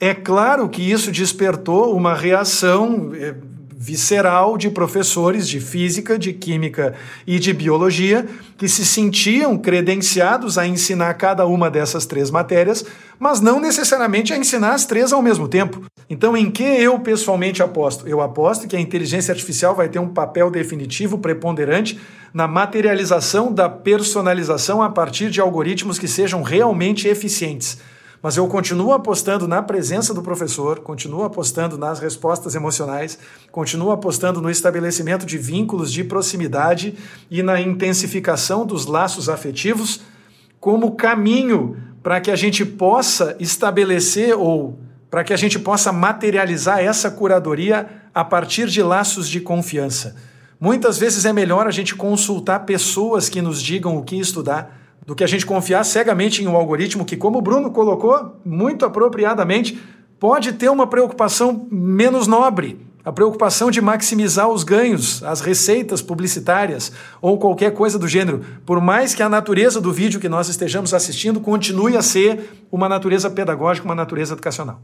É 0.04 0.12
claro 0.12 0.68
que 0.68 0.82
isso 0.82 1.10
despertou 1.10 1.96
uma 1.96 2.14
reação 2.14 3.12
eh, 3.14 3.34
visceral 3.74 4.58
de 4.58 4.68
professores 4.68 5.48
de 5.48 5.58
física, 5.58 6.18
de 6.18 6.30
química 6.34 6.92
e 7.26 7.38
de 7.38 7.54
biologia 7.54 8.26
que 8.58 8.68
se 8.68 8.84
sentiam 8.84 9.56
credenciados 9.56 10.58
a 10.58 10.66
ensinar 10.66 11.14
cada 11.14 11.46
uma 11.46 11.70
dessas 11.70 12.04
três 12.04 12.30
matérias, 12.30 12.84
mas 13.18 13.40
não 13.40 13.58
necessariamente 13.58 14.30
a 14.30 14.36
ensinar 14.36 14.74
as 14.74 14.84
três 14.84 15.10
ao 15.10 15.22
mesmo 15.22 15.48
tempo. 15.48 15.80
Então, 16.10 16.36
em 16.36 16.50
que 16.50 16.62
eu 16.62 16.98
pessoalmente 16.98 17.62
aposto? 17.62 18.06
Eu 18.06 18.20
aposto 18.20 18.68
que 18.68 18.76
a 18.76 18.80
inteligência 18.80 19.32
artificial 19.32 19.74
vai 19.74 19.88
ter 19.88 20.00
um 20.00 20.08
papel 20.08 20.50
definitivo, 20.50 21.16
preponderante, 21.16 21.98
na 22.34 22.46
materialização 22.46 23.50
da 23.50 23.70
personalização 23.70 24.82
a 24.82 24.90
partir 24.90 25.30
de 25.30 25.40
algoritmos 25.40 25.98
que 25.98 26.06
sejam 26.06 26.42
realmente 26.42 27.08
eficientes 27.08 27.78
mas 28.24 28.38
eu 28.38 28.48
continuo 28.48 28.94
apostando 28.94 29.46
na 29.46 29.62
presença 29.62 30.14
do 30.14 30.22
professor, 30.22 30.78
continuo 30.78 31.24
apostando 31.24 31.76
nas 31.76 31.98
respostas 31.98 32.54
emocionais, 32.54 33.18
continuo 33.52 33.90
apostando 33.90 34.40
no 34.40 34.50
estabelecimento 34.50 35.26
de 35.26 35.36
vínculos 35.36 35.92
de 35.92 36.02
proximidade 36.02 36.94
e 37.30 37.42
na 37.42 37.60
intensificação 37.60 38.64
dos 38.64 38.86
laços 38.86 39.28
afetivos 39.28 40.00
como 40.58 40.92
caminho 40.92 41.76
para 42.02 42.18
que 42.18 42.30
a 42.30 42.36
gente 42.36 42.64
possa 42.64 43.36
estabelecer 43.38 44.34
ou 44.34 44.78
para 45.10 45.22
que 45.22 45.34
a 45.34 45.36
gente 45.36 45.58
possa 45.58 45.92
materializar 45.92 46.78
essa 46.78 47.10
curadoria 47.10 47.86
a 48.14 48.24
partir 48.24 48.68
de 48.68 48.82
laços 48.82 49.28
de 49.28 49.38
confiança. 49.38 50.16
Muitas 50.58 50.96
vezes 50.96 51.26
é 51.26 51.32
melhor 51.34 51.66
a 51.66 51.70
gente 51.70 51.94
consultar 51.94 52.60
pessoas 52.60 53.28
que 53.28 53.42
nos 53.42 53.60
digam 53.60 53.98
o 53.98 54.02
que 54.02 54.18
estudar 54.18 54.83
do 55.06 55.14
que 55.14 55.24
a 55.24 55.26
gente 55.26 55.44
confiar 55.44 55.84
cegamente 55.84 56.42
em 56.42 56.46
um 56.46 56.56
algoritmo 56.56 57.04
que, 57.04 57.16
como 57.16 57.38
o 57.38 57.42
Bruno 57.42 57.70
colocou 57.70 58.36
muito 58.44 58.84
apropriadamente, 58.84 59.78
pode 60.18 60.52
ter 60.54 60.70
uma 60.70 60.86
preocupação 60.86 61.66
menos 61.70 62.26
nobre, 62.26 62.80
a 63.04 63.12
preocupação 63.12 63.70
de 63.70 63.82
maximizar 63.82 64.48
os 64.48 64.64
ganhos, 64.64 65.22
as 65.22 65.42
receitas 65.42 66.00
publicitárias 66.00 66.90
ou 67.20 67.38
qualquer 67.38 67.72
coisa 67.74 67.98
do 67.98 68.08
gênero, 68.08 68.42
por 68.64 68.80
mais 68.80 69.14
que 69.14 69.22
a 69.22 69.28
natureza 69.28 69.78
do 69.80 69.92
vídeo 69.92 70.18
que 70.18 70.28
nós 70.28 70.48
estejamos 70.48 70.94
assistindo 70.94 71.38
continue 71.38 71.96
a 71.98 72.02
ser 72.02 72.64
uma 72.72 72.88
natureza 72.88 73.28
pedagógica, 73.28 73.86
uma 73.86 73.94
natureza 73.94 74.32
educacional. 74.32 74.80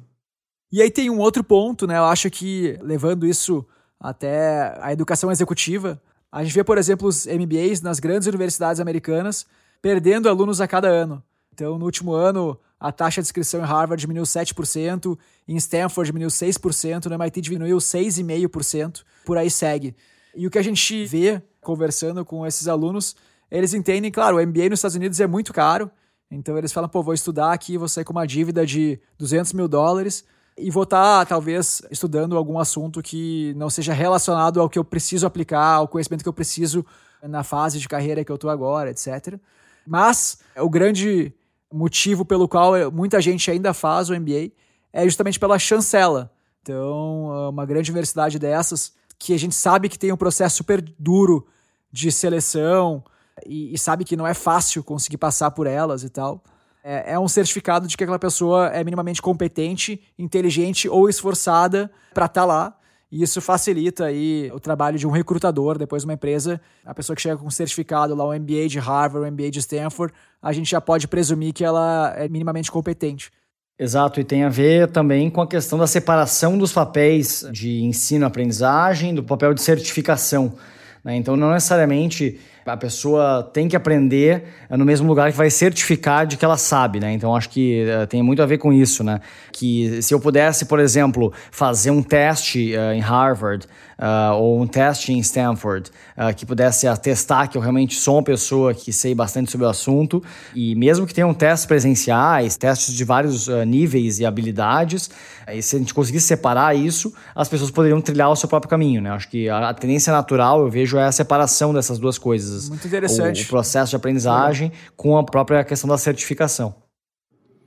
E 0.70 0.82
aí 0.82 0.90
tem 0.90 1.08
um 1.08 1.18
outro 1.18 1.42
ponto, 1.42 1.86
né? 1.86 1.96
Eu 1.96 2.04
acho 2.04 2.30
que 2.30 2.78
levando 2.82 3.26
isso 3.26 3.66
até 3.98 4.78
a 4.80 4.92
educação 4.92 5.32
executiva, 5.32 6.00
a 6.30 6.44
gente 6.44 6.54
vê, 6.54 6.62
por 6.62 6.78
exemplo, 6.78 7.08
os 7.08 7.26
MBAs 7.26 7.80
nas 7.80 7.98
grandes 7.98 8.28
universidades 8.28 8.80
americanas 8.80 9.46
perdendo 9.82 10.28
alunos 10.28 10.60
a 10.60 10.68
cada 10.68 10.88
ano. 10.88 11.22
Então, 11.52 11.78
no 11.78 11.84
último 11.84 12.12
ano, 12.12 12.58
a 12.78 12.90
taxa 12.90 13.20
de 13.20 13.26
inscrição 13.26 13.60
em 13.60 13.64
Harvard 13.64 14.00
diminuiu 14.00 14.24
7%, 14.24 15.18
em 15.46 15.56
Stanford 15.56 16.08
diminuiu 16.08 16.30
6%, 16.30 17.06
no 17.06 17.14
MIT 17.14 17.40
diminuiu 17.40 17.78
6,5%, 17.78 19.02
por 19.24 19.36
aí 19.36 19.50
segue. 19.50 19.94
E 20.34 20.46
o 20.46 20.50
que 20.50 20.58
a 20.58 20.62
gente 20.62 21.04
vê 21.04 21.42
conversando 21.60 22.24
com 22.24 22.46
esses 22.46 22.68
alunos, 22.68 23.14
eles 23.50 23.74
entendem, 23.74 24.10
claro, 24.10 24.36
o 24.36 24.46
MBA 24.46 24.70
nos 24.70 24.78
Estados 24.78 24.96
Unidos 24.96 25.20
é 25.20 25.26
muito 25.26 25.52
caro, 25.52 25.90
então 26.30 26.56
eles 26.56 26.72
falam, 26.72 26.88
pô, 26.88 27.02
vou 27.02 27.12
estudar 27.12 27.52
aqui, 27.52 27.76
vou 27.76 27.88
sair 27.88 28.04
com 28.04 28.12
uma 28.12 28.26
dívida 28.26 28.64
de 28.64 29.00
200 29.18 29.52
mil 29.52 29.66
dólares 29.66 30.24
e 30.56 30.70
vou 30.70 30.84
estar, 30.84 31.26
talvez, 31.26 31.82
estudando 31.90 32.36
algum 32.36 32.58
assunto 32.58 33.02
que 33.02 33.52
não 33.56 33.68
seja 33.68 33.92
relacionado 33.92 34.60
ao 34.60 34.68
que 34.68 34.78
eu 34.78 34.84
preciso 34.84 35.26
aplicar, 35.26 35.74
ao 35.74 35.88
conhecimento 35.88 36.22
que 36.22 36.28
eu 36.28 36.32
preciso 36.32 36.86
na 37.22 37.42
fase 37.42 37.78
de 37.78 37.88
carreira 37.88 38.24
que 38.24 38.30
eu 38.30 38.36
estou 38.36 38.48
agora, 38.48 38.90
etc. 38.90 39.38
Mas 39.86 40.38
o 40.56 40.68
grande 40.68 41.32
motivo 41.72 42.24
pelo 42.24 42.48
qual 42.48 42.90
muita 42.90 43.20
gente 43.20 43.50
ainda 43.50 43.72
faz 43.72 44.10
o 44.10 44.14
MBA 44.14 44.52
é 44.92 45.04
justamente 45.04 45.38
pela 45.38 45.58
chancela. 45.58 46.32
Então, 46.62 47.48
uma 47.48 47.64
grande 47.64 47.90
universidade 47.90 48.38
dessas, 48.38 48.92
que 49.18 49.34
a 49.34 49.38
gente 49.38 49.54
sabe 49.54 49.88
que 49.88 49.98
tem 49.98 50.12
um 50.12 50.16
processo 50.16 50.56
super 50.56 50.80
duro 50.98 51.46
de 51.92 52.10
seleção 52.12 53.02
e, 53.46 53.74
e 53.74 53.78
sabe 53.78 54.04
que 54.04 54.16
não 54.16 54.26
é 54.26 54.34
fácil 54.34 54.82
conseguir 54.84 55.16
passar 55.16 55.50
por 55.50 55.66
elas 55.66 56.02
e 56.02 56.08
tal, 56.08 56.42
é, 56.82 57.12
é, 57.12 57.18
um 57.18 57.28
certificado 57.28 57.86
de 57.86 57.96
que 57.96 58.04
aquela 58.04 58.18
pessoa 58.18 58.68
é 58.68 58.82
minimamente 58.82 59.20
competente, 59.20 60.02
inteligente 60.18 60.88
ou 60.88 61.08
esforçada 61.08 61.90
para 62.14 62.26
estar 62.26 62.40
tá 62.42 62.46
lá. 62.46 62.76
E 63.10 63.22
isso 63.22 63.40
facilita 63.40 64.04
aí 64.04 64.50
o 64.54 64.60
trabalho 64.60 64.96
de 64.96 65.06
um 65.06 65.10
recrutador 65.10 65.76
depois 65.76 66.02
de 66.02 66.06
uma 66.06 66.14
empresa. 66.14 66.60
A 66.84 66.94
pessoa 66.94 67.16
que 67.16 67.22
chega 67.22 67.36
com 67.36 67.46
um 67.46 67.50
certificado 67.50 68.14
lá, 68.14 68.24
um 68.24 68.32
MBA 68.32 68.68
de 68.68 68.78
Harvard, 68.78 69.26
um 69.26 69.32
MBA 69.32 69.50
de 69.50 69.58
Stanford, 69.58 70.14
a 70.40 70.52
gente 70.52 70.70
já 70.70 70.80
pode 70.80 71.08
presumir 71.08 71.52
que 71.52 71.64
ela 71.64 72.14
é 72.16 72.28
minimamente 72.28 72.70
competente. 72.70 73.32
Exato, 73.76 74.20
e 74.20 74.24
tem 74.24 74.44
a 74.44 74.48
ver 74.48 74.88
também 74.88 75.30
com 75.30 75.40
a 75.40 75.46
questão 75.46 75.78
da 75.78 75.86
separação 75.86 76.58
dos 76.58 76.70
papéis 76.70 77.48
de 77.50 77.82
ensino-aprendizagem 77.82 79.14
do 79.14 79.24
papel 79.24 79.54
de 79.54 79.62
certificação. 79.62 80.54
Né? 81.02 81.16
Então, 81.16 81.34
não 81.34 81.50
necessariamente 81.50 82.38
A 82.72 82.76
pessoa 82.76 83.42
tem 83.52 83.68
que 83.68 83.74
aprender 83.74 84.44
no 84.70 84.84
mesmo 84.84 85.08
lugar 85.08 85.30
que 85.30 85.36
vai 85.36 85.50
certificar 85.50 86.26
de 86.26 86.36
que 86.36 86.44
ela 86.44 86.56
sabe, 86.56 87.00
né? 87.00 87.12
Então 87.12 87.34
acho 87.34 87.48
que 87.48 87.84
uh, 87.84 88.06
tem 88.06 88.22
muito 88.22 88.42
a 88.42 88.46
ver 88.46 88.58
com 88.58 88.72
isso, 88.72 89.02
né? 89.02 89.20
Que 89.52 90.00
se 90.02 90.14
eu 90.14 90.20
pudesse, 90.20 90.64
por 90.64 90.78
exemplo, 90.78 91.32
fazer 91.50 91.90
um 91.90 92.02
teste 92.02 92.72
uh, 92.74 92.92
em 92.94 93.00
Harvard 93.00 93.66
uh, 93.98 94.34
ou 94.34 94.60
um 94.60 94.66
teste 94.66 95.12
em 95.12 95.18
Stanford 95.18 95.90
que 96.36 96.44
pudesse 96.44 96.86
atestar 96.86 97.48
que 97.48 97.56
eu 97.56 97.62
realmente 97.62 97.94
sou 97.94 98.16
uma 98.16 98.22
pessoa 98.22 98.74
que 98.74 98.92
sei 98.92 99.14
bastante 99.14 99.50
sobre 99.50 99.66
o 99.66 99.70
assunto 99.70 100.22
e 100.54 100.74
mesmo 100.74 101.06
que 101.06 101.14
tenham 101.14 101.32
testes 101.32 101.64
presenciais, 101.64 102.58
testes 102.58 102.94
de 102.94 103.04
vários 103.04 103.48
níveis 103.66 104.20
e 104.20 104.26
habilidades, 104.26 105.10
e 105.48 105.62
se 105.62 105.76
a 105.76 105.78
gente 105.78 105.94
conseguisse 105.94 106.26
separar 106.26 106.76
isso, 106.76 107.10
as 107.34 107.48
pessoas 107.48 107.70
poderiam 107.70 108.02
trilhar 108.02 108.30
o 108.30 108.36
seu 108.36 108.48
próprio 108.48 108.68
caminho, 108.68 109.00
né? 109.00 109.10
Acho 109.10 109.28
que 109.30 109.48
a, 109.48 109.70
a 109.70 109.74
tendência 109.74 110.12
natural, 110.12 110.60
eu 110.60 110.68
vejo, 110.68 110.98
é 110.98 111.04
a 111.04 111.12
separação 111.12 111.72
dessas 111.72 111.98
duas 111.98 112.18
coisas. 112.18 112.59
Muito 112.68 112.86
interessante. 112.86 113.42
O, 113.42 113.44
o 113.44 113.48
processo 113.48 113.90
de 113.90 113.96
aprendizagem 113.96 114.72
com 114.96 115.16
a 115.16 115.24
própria 115.24 115.64
questão 115.64 115.88
da 115.88 115.98
certificação. 115.98 116.74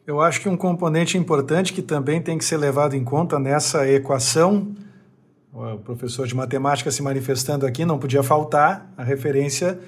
Eu 0.06 0.20
acho 0.20 0.42
que 0.42 0.50
um 0.50 0.58
componente 0.58 1.18
importante 1.18 1.72
que 1.72 1.82
também 1.82 2.22
tem 2.22 2.38
que 2.38 2.44
ser 2.44 2.58
levado 2.58 2.94
em 2.94 3.04
conta 3.04 3.40
nessa 3.40 3.88
equação, 3.88 4.76
o 5.54 5.78
professor 5.78 6.28
de 6.28 6.36
matemática 6.36 6.92
se 6.92 7.02
manifestando 7.02 7.66
aqui, 7.66 7.86
não 7.86 7.98
podia 7.98 8.22
faltar 8.22 8.92
a 8.98 9.04
referência 9.04 9.80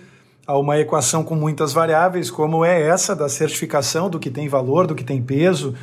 a 0.48 0.58
uma 0.58 0.80
equação 0.80 1.24
com 1.24 1.36
muitas 1.36 1.74
variáveis, 1.74 2.30
como 2.30 2.64
é 2.64 2.82
essa 2.82 3.16
da 3.16 3.28
certificação 3.28 4.10
do 4.10 4.20
que 4.20 4.30
tem 4.30 4.48
valor, 4.48 4.86
do 4.86 4.96
que 4.96 5.04
tem 5.04 5.22
peso, 5.22 5.74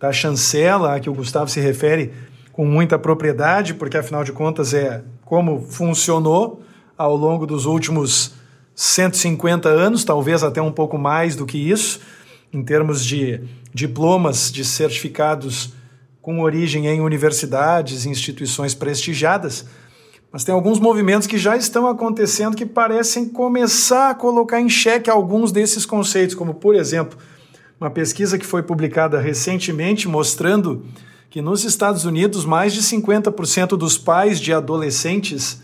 da 0.00 0.10
chancela 0.12 0.94
a 0.94 1.00
que 1.00 1.10
o 1.10 1.14
Gustavo 1.14 1.48
se 1.48 1.60
refere 1.60 2.12
com 2.52 2.64
muita 2.64 2.98
propriedade, 2.98 3.74
porque 3.74 3.96
afinal 3.96 4.24
de 4.24 4.32
contas 4.32 4.72
é 4.72 5.04
como 5.24 5.60
funcionou 5.60 6.62
ao 6.96 7.14
longo 7.14 7.46
dos 7.46 7.66
últimos 7.66 8.34
150 8.80 9.68
anos, 9.68 10.04
talvez 10.04 10.44
até 10.44 10.62
um 10.62 10.70
pouco 10.70 10.96
mais 10.96 11.34
do 11.34 11.44
que 11.44 11.58
isso, 11.58 11.98
em 12.52 12.62
termos 12.62 13.04
de 13.04 13.40
diplomas, 13.74 14.52
de 14.52 14.64
certificados 14.64 15.72
com 16.22 16.40
origem 16.40 16.86
em 16.86 17.00
universidades 17.00 18.06
instituições 18.06 18.76
prestigiadas. 18.76 19.64
Mas 20.30 20.44
tem 20.44 20.54
alguns 20.54 20.78
movimentos 20.78 21.26
que 21.26 21.36
já 21.36 21.56
estão 21.56 21.88
acontecendo 21.88 22.56
que 22.56 22.64
parecem 22.64 23.28
começar 23.28 24.10
a 24.10 24.14
colocar 24.14 24.60
em 24.60 24.68
xeque 24.68 25.10
alguns 25.10 25.50
desses 25.50 25.84
conceitos, 25.84 26.36
como, 26.36 26.54
por 26.54 26.76
exemplo, 26.76 27.18
uma 27.80 27.90
pesquisa 27.90 28.38
que 28.38 28.46
foi 28.46 28.62
publicada 28.62 29.18
recentemente 29.18 30.06
mostrando 30.06 30.86
que 31.28 31.42
nos 31.42 31.64
Estados 31.64 32.04
Unidos 32.04 32.44
mais 32.44 32.72
de 32.72 32.82
50% 32.82 33.76
dos 33.76 33.98
pais 33.98 34.38
de 34.38 34.52
adolescentes 34.52 35.62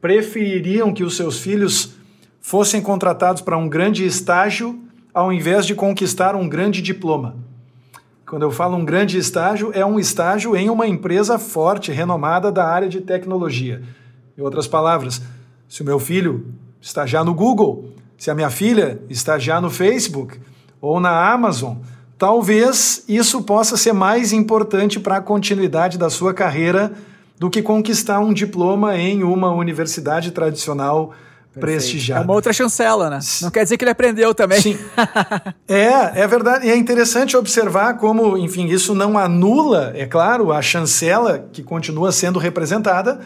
prefeririam 0.00 0.92
que 0.92 1.04
os 1.04 1.14
seus 1.14 1.38
filhos 1.38 1.95
fossem 2.46 2.80
contratados 2.80 3.42
para 3.42 3.58
um 3.58 3.68
grande 3.68 4.06
estágio 4.06 4.78
ao 5.12 5.32
invés 5.32 5.66
de 5.66 5.74
conquistar 5.74 6.36
um 6.36 6.48
grande 6.48 6.80
diploma. 6.80 7.34
Quando 8.24 8.42
eu 8.42 8.52
falo 8.52 8.76
um 8.76 8.84
grande 8.84 9.18
estágio, 9.18 9.72
é 9.74 9.84
um 9.84 9.98
estágio 9.98 10.54
em 10.54 10.70
uma 10.70 10.86
empresa 10.86 11.40
forte, 11.40 11.90
renomada 11.90 12.52
da 12.52 12.64
área 12.64 12.88
de 12.88 13.00
tecnologia. 13.00 13.82
Em 14.38 14.42
outras 14.42 14.68
palavras, 14.68 15.20
se 15.68 15.82
o 15.82 15.84
meu 15.84 15.98
filho 15.98 16.46
estagiar 16.80 17.24
no 17.24 17.34
Google, 17.34 17.90
se 18.16 18.30
a 18.30 18.34
minha 18.34 18.48
filha 18.48 19.00
estagiar 19.10 19.60
no 19.60 19.68
Facebook, 19.68 20.38
ou 20.80 21.00
na 21.00 21.32
Amazon, 21.32 21.78
talvez 22.16 23.02
isso 23.08 23.42
possa 23.42 23.76
ser 23.76 23.92
mais 23.92 24.32
importante 24.32 25.00
para 25.00 25.16
a 25.16 25.20
continuidade 25.20 25.98
da 25.98 26.08
sua 26.08 26.32
carreira 26.32 26.92
do 27.40 27.50
que 27.50 27.60
conquistar 27.60 28.20
um 28.20 28.32
diploma 28.32 28.96
em 28.96 29.24
uma 29.24 29.50
universidade 29.50 30.30
tradicional. 30.30 31.12
Prestigiada. 31.60 32.22
É 32.22 32.24
uma 32.24 32.34
outra 32.34 32.52
chancela, 32.52 33.10
né? 33.10 33.18
Não 33.42 33.50
quer 33.50 33.64
dizer 33.64 33.76
que 33.76 33.84
ele 33.84 33.90
aprendeu 33.90 34.34
também. 34.34 34.60
Sim. 34.60 34.78
é, 35.68 36.22
é 36.22 36.26
verdade. 36.26 36.66
E 36.66 36.70
é 36.70 36.76
interessante 36.76 37.36
observar 37.36 37.94
como, 37.98 38.36
enfim, 38.36 38.66
isso 38.66 38.94
não 38.94 39.18
anula, 39.18 39.92
é 39.94 40.06
claro, 40.06 40.52
a 40.52 40.60
chancela 40.62 41.46
que 41.52 41.62
continua 41.62 42.12
sendo 42.12 42.38
representada 42.38 43.20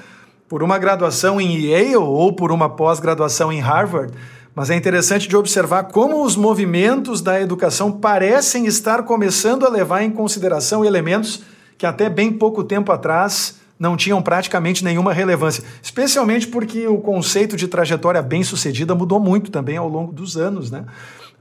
por 0.48 0.62
uma 0.62 0.78
graduação 0.78 1.40
em 1.40 1.56
Yale 1.60 1.96
ou 1.96 2.32
por 2.32 2.50
uma 2.50 2.68
pós-graduação 2.68 3.52
em 3.52 3.60
Harvard 3.60 4.12
mas 4.54 4.68
é 4.68 4.74
interessante 4.74 5.28
de 5.28 5.36
observar 5.36 5.84
como 5.84 6.24
os 6.24 6.34
movimentos 6.34 7.20
da 7.20 7.40
educação 7.40 7.92
parecem 7.92 8.66
estar 8.66 9.04
começando 9.04 9.64
a 9.64 9.68
levar 9.68 10.02
em 10.02 10.10
consideração 10.10 10.84
elementos 10.84 11.42
que 11.78 11.86
até 11.86 12.10
bem 12.10 12.32
pouco 12.32 12.64
tempo 12.64 12.90
atrás 12.92 13.59
não 13.80 13.96
tinham 13.96 14.20
praticamente 14.20 14.84
nenhuma 14.84 15.14
relevância, 15.14 15.64
especialmente 15.82 16.46
porque 16.46 16.86
o 16.86 16.98
conceito 16.98 17.56
de 17.56 17.66
trajetória 17.66 18.20
bem-sucedida 18.20 18.94
mudou 18.94 19.18
muito 19.18 19.50
também 19.50 19.78
ao 19.78 19.88
longo 19.88 20.12
dos 20.12 20.36
anos, 20.36 20.70
né? 20.70 20.84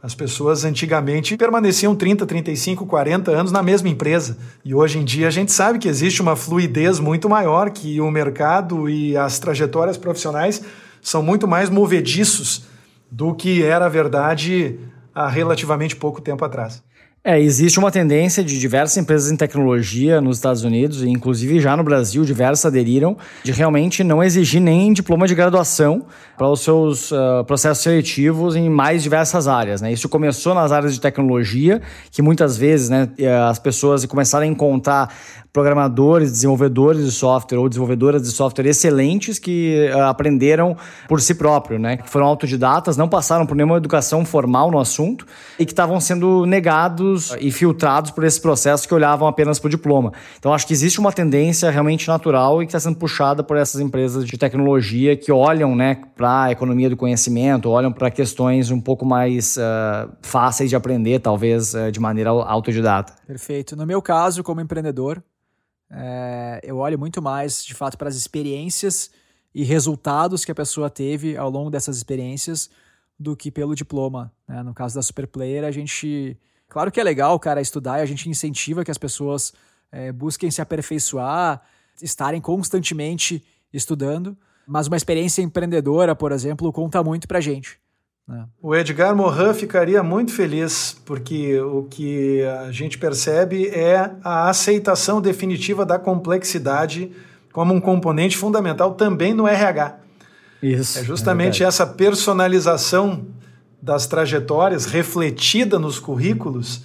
As 0.02 0.16
pessoas 0.16 0.64
antigamente 0.64 1.36
permaneciam 1.36 1.94
30, 1.94 2.26
35, 2.26 2.86
40 2.86 3.32
anos 3.32 3.52
na 3.52 3.62
mesma 3.62 3.90
empresa. 3.90 4.38
E 4.64 4.74
hoje 4.74 4.98
em 4.98 5.04
dia 5.04 5.28
a 5.28 5.32
gente 5.32 5.52
sabe 5.52 5.78
que 5.78 5.90
existe 5.90 6.22
uma 6.22 6.38
fluidez 6.38 7.02
muito 7.02 7.28
maior, 7.28 7.70
que 7.70 8.00
o 8.00 8.10
mercado 8.10 8.90
e 8.90 9.18
as 9.18 9.38
trajetórias 9.40 9.98
profissionais 9.98 10.62
são 11.02 11.22
muito 11.22 11.46
mais 11.46 11.70
movediços 11.70 12.64
do 13.12 13.36
que 13.36 13.62
era 13.62 13.90
verdade 13.90 14.80
há 15.14 15.28
relativamente 15.28 15.98
pouco 15.98 16.22
tempo 16.22 16.46
atrás. 16.46 16.82
É, 17.22 17.38
existe 17.38 17.78
uma 17.78 17.92
tendência 17.92 18.42
de 18.42 18.58
diversas 18.58 18.96
empresas 18.96 19.30
em 19.30 19.36
tecnologia 19.36 20.22
nos 20.22 20.38
Estados 20.38 20.64
Unidos, 20.64 21.04
e 21.04 21.10
inclusive 21.10 21.60
já 21.60 21.76
no 21.76 21.84
Brasil, 21.84 22.24
diversas 22.24 22.66
aderiram, 22.66 23.18
de 23.44 23.52
realmente 23.52 24.06
não 24.06 24.24
exigir 24.24 24.62
nem 24.62 24.94
diploma 24.94 25.28
de 25.28 25.36
graduação 25.36 26.06
para 26.38 26.48
os 26.48 26.62
seus 26.62 27.12
uh, 27.12 27.44
processos 27.46 27.84
seletivos 27.84 28.56
em 28.56 28.70
mais 28.70 29.04
diversas 29.04 29.50
áreas. 29.50 29.82
Né? 29.82 29.92
Isso 29.92 30.08
começou 30.08 30.56
nas 30.56 30.72
áreas 30.72 30.94
de 30.94 31.02
tecnologia, 31.02 31.82
que 32.10 32.22
muitas 32.22 32.56
vezes 32.56 32.90
né, 32.90 33.10
as 33.50 33.60
pessoas 33.60 34.06
começaram 34.06 34.46
a 34.46 34.48
encontrar 34.48 35.14
programadores, 35.52 36.32
desenvolvedores 36.32 37.04
de 37.04 37.12
software 37.12 37.58
ou 37.58 37.68
desenvolvedoras 37.68 38.22
de 38.22 38.30
software 38.30 38.68
excelentes 38.68 39.40
que 39.40 39.90
uh, 39.94 40.02
aprenderam 40.04 40.78
por 41.08 41.20
si 41.22 41.34
próprio, 41.34 41.80
né? 41.80 41.98
Que 41.98 42.10
foram 42.10 42.28
autodidatas, 42.28 42.96
não 42.96 43.10
passaram 43.10 43.46
por 43.46 43.56
nenhuma 43.56 43.78
educação 43.78 44.24
formal 44.24 44.70
no 44.70 44.80
assunto 44.80 45.26
e 45.58 45.66
que 45.66 45.72
estavam 45.72 46.00
sendo 46.00 46.46
negados 46.46 47.36
e 47.40 47.52
filtrados 47.52 48.12
por 48.12 48.24
esse 48.24 48.40
processo 48.40 48.88
que 48.88 48.94
olhavam 48.94 49.28
apenas 49.28 49.60
para 49.60 49.68
o 49.68 49.70
diploma. 49.70 50.14
Então 50.38 50.54
acho 50.54 50.68
que 50.68 50.74
existe 50.74 51.00
uma 51.00 51.12
tendência 51.12 51.70
realmente 51.72 52.08
natural 52.08 52.62
e 52.62 52.66
que 52.66 52.70
está 52.70 52.80
sendo 52.80 52.98
puxada 52.98 53.44
por 53.44 53.58
essas 53.58 53.82
empresas 53.82 54.26
de 54.26 54.38
tecnologia 54.38 55.16
que 55.18 55.32
olham, 55.32 55.76
né, 55.76 56.02
para 56.16 56.44
a 56.44 56.52
economia 56.52 56.90
do 56.90 56.98
conhecimento, 56.98 57.70
olham 57.70 57.92
para 57.92 58.12
questões 58.12 58.70
um 58.72 58.80
pouco 58.80 59.06
mais 59.06 59.58
uh, 59.58 60.10
fáceis 60.22 60.70
de 60.70 60.76
aprender, 60.76 61.20
talvez 61.20 61.74
uh, 61.74 61.92
de 61.92 62.00
maneira 62.00 62.30
autodidata. 62.30 63.14
Perfeito. 63.26 63.76
No 63.76 63.86
meu 63.86 64.02
caso, 64.02 64.44
como 64.44 64.62
empreendedor, 64.62 65.24
é, 65.92 66.60
eu 66.64 66.78
olho 66.78 67.00
muito 67.00 67.22
mais, 67.22 67.64
de 67.64 67.74
fato, 67.74 67.98
para 67.98 68.10
as 68.10 68.16
experiências 68.16 69.10
e 69.54 69.64
resultados 69.64 70.46
que 70.46 70.52
a 70.52 70.56
pessoa 70.56 70.90
teve 70.90 71.36
ao 71.36 71.50
longo 71.50 71.70
dessas 71.70 71.98
experiências 71.98 72.70
do 73.18 73.36
que 73.36 73.52
pelo 73.52 73.76
diploma. 73.76 74.32
Né? 74.48 74.62
No 74.64 74.74
caso 74.74 74.96
da 74.96 75.02
Superplayer, 75.02 75.64
a 75.64 75.72
gente. 75.72 76.38
Claro 76.68 76.92
que 76.92 77.00
é 77.00 77.04
legal 77.04 77.40
cara 77.40 77.60
estudar 77.60 78.00
e 78.00 78.02
a 78.04 78.06
gente 78.06 78.30
incentiva 78.30 78.86
que 78.86 78.92
as 78.92 78.98
pessoas 78.98 79.54
é, 79.92 80.12
busquem 80.12 80.52
se 80.52 80.62
aperfeiçoar, 80.62 81.62
estarem 82.00 82.40
constantemente 82.40 83.44
estudando, 83.74 84.38
mas 84.68 84.88
uma 84.88 84.96
experiência 84.96 85.42
empreendedora, 85.42 86.16
por 86.16 86.32
exemplo, 86.32 86.72
conta 86.72 87.04
muito 87.04 87.28
para 87.28 87.40
a 87.40 87.42
gente. 87.42 87.80
Né? 88.30 88.46
O 88.62 88.76
Edgar 88.76 89.16
Morin 89.16 89.56
ficaria 89.56 90.04
muito 90.04 90.32
feliz, 90.32 90.96
porque 91.04 91.60
o 91.60 91.88
que 91.90 92.44
a 92.44 92.72
gente 92.72 93.00
percebe 93.00 93.70
é 93.70 94.12
a 94.24 94.48
aceitação 94.48 95.20
definitiva 95.20 95.84
da 95.84 95.98
complexidade 95.98 97.12
como 97.52 97.74
um 97.74 97.82
componente 97.82 98.38
fundamental 98.38 98.94
também 98.94 99.34
no 99.34 99.48
RH. 99.48 99.98
Isso. 100.62 101.00
É 101.00 101.04
justamente 101.04 101.64
é 101.64 101.66
essa 101.66 101.88
personalização 101.88 103.26
das 103.82 104.06
trajetórias 104.06 104.86
refletida 104.86 105.80
nos 105.80 105.98
currículos 105.98 106.84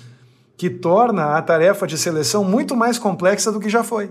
que 0.57 0.71
torna 0.71 1.37
a 1.37 1.43
tarefa 1.43 1.87
de 1.87 1.99
seleção 1.99 2.43
muito 2.43 2.75
mais 2.75 2.99
complexa 2.99 3.53
do 3.53 3.61
que 3.61 3.69
já 3.69 3.85
foi. 3.85 4.11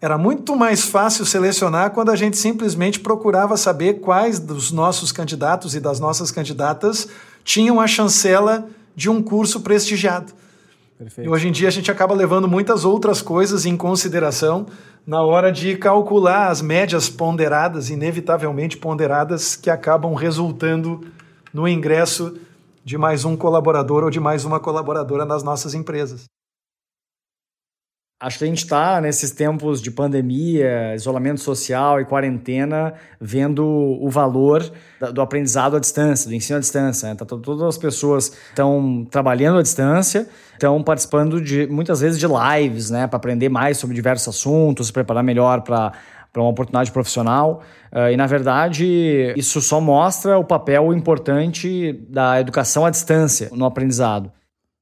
Era 0.00 0.18
muito 0.18 0.54
mais 0.54 0.84
fácil 0.84 1.24
selecionar 1.24 1.90
quando 1.92 2.10
a 2.10 2.16
gente 2.16 2.36
simplesmente 2.36 3.00
procurava 3.00 3.56
saber 3.56 3.94
quais 4.00 4.38
dos 4.38 4.70
nossos 4.70 5.12
candidatos 5.12 5.74
e 5.74 5.80
das 5.80 5.98
nossas 5.98 6.30
candidatas 6.30 7.08
tinham 7.42 7.80
a 7.80 7.86
chancela 7.86 8.68
de 8.94 9.08
um 9.08 9.22
curso 9.22 9.60
prestigiado. 9.60 10.32
Perfeito. 10.98 11.26
E 11.26 11.30
hoje 11.30 11.48
em 11.48 11.52
dia 11.52 11.68
a 11.68 11.70
gente 11.70 11.90
acaba 11.90 12.14
levando 12.14 12.46
muitas 12.46 12.84
outras 12.84 13.20
coisas 13.20 13.66
em 13.66 13.76
consideração 13.76 14.66
na 15.06 15.22
hora 15.22 15.52
de 15.52 15.76
calcular 15.76 16.48
as 16.48 16.62
médias 16.62 17.08
ponderadas, 17.08 17.90
inevitavelmente 17.90 18.76
ponderadas, 18.76 19.54
que 19.56 19.68
acabam 19.68 20.14
resultando 20.14 21.00
no 21.52 21.68
ingresso 21.68 22.38
de 22.84 22.96
mais 22.96 23.24
um 23.24 23.36
colaborador 23.36 24.04
ou 24.04 24.10
de 24.10 24.20
mais 24.20 24.44
uma 24.44 24.60
colaboradora 24.60 25.24
nas 25.24 25.42
nossas 25.42 25.74
empresas. 25.74 26.24
Acho 28.24 28.38
que 28.38 28.44
a 28.44 28.46
gente 28.46 28.64
está 28.64 29.02
nesses 29.02 29.32
tempos 29.32 29.82
de 29.82 29.90
pandemia, 29.90 30.94
isolamento 30.94 31.40
social 31.40 32.00
e 32.00 32.06
quarentena, 32.06 32.94
vendo 33.20 33.62
o 33.62 34.08
valor 34.08 34.64
do 35.12 35.20
aprendizado 35.20 35.76
à 35.76 35.78
distância, 35.78 36.30
do 36.30 36.34
ensino 36.34 36.56
à 36.56 36.60
distância. 36.60 37.10
Né? 37.10 37.16
Tá, 37.16 37.26
todas 37.26 37.60
as 37.60 37.76
pessoas 37.76 38.32
estão 38.48 39.06
trabalhando 39.10 39.58
à 39.58 39.62
distância, 39.62 40.26
estão 40.54 40.82
participando 40.82 41.38
de 41.38 41.66
muitas 41.66 42.00
vezes 42.00 42.18
de 42.18 42.26
lives, 42.26 42.88
né, 42.88 43.06
para 43.06 43.18
aprender 43.18 43.50
mais 43.50 43.76
sobre 43.76 43.94
diversos 43.94 44.34
assuntos, 44.34 44.86
se 44.86 44.92
preparar 44.92 45.22
melhor 45.22 45.60
para 45.60 45.92
para 46.32 46.42
uma 46.42 46.50
oportunidade 46.50 46.90
profissional. 46.90 47.62
Uh, 47.92 48.10
e, 48.10 48.16
na 48.16 48.26
verdade, 48.26 49.32
isso 49.36 49.60
só 49.60 49.80
mostra 49.80 50.36
o 50.36 50.44
papel 50.44 50.92
importante 50.92 51.92
da 52.08 52.40
educação 52.40 52.84
à 52.84 52.90
distância 52.90 53.50
no 53.52 53.64
aprendizado. 53.64 54.32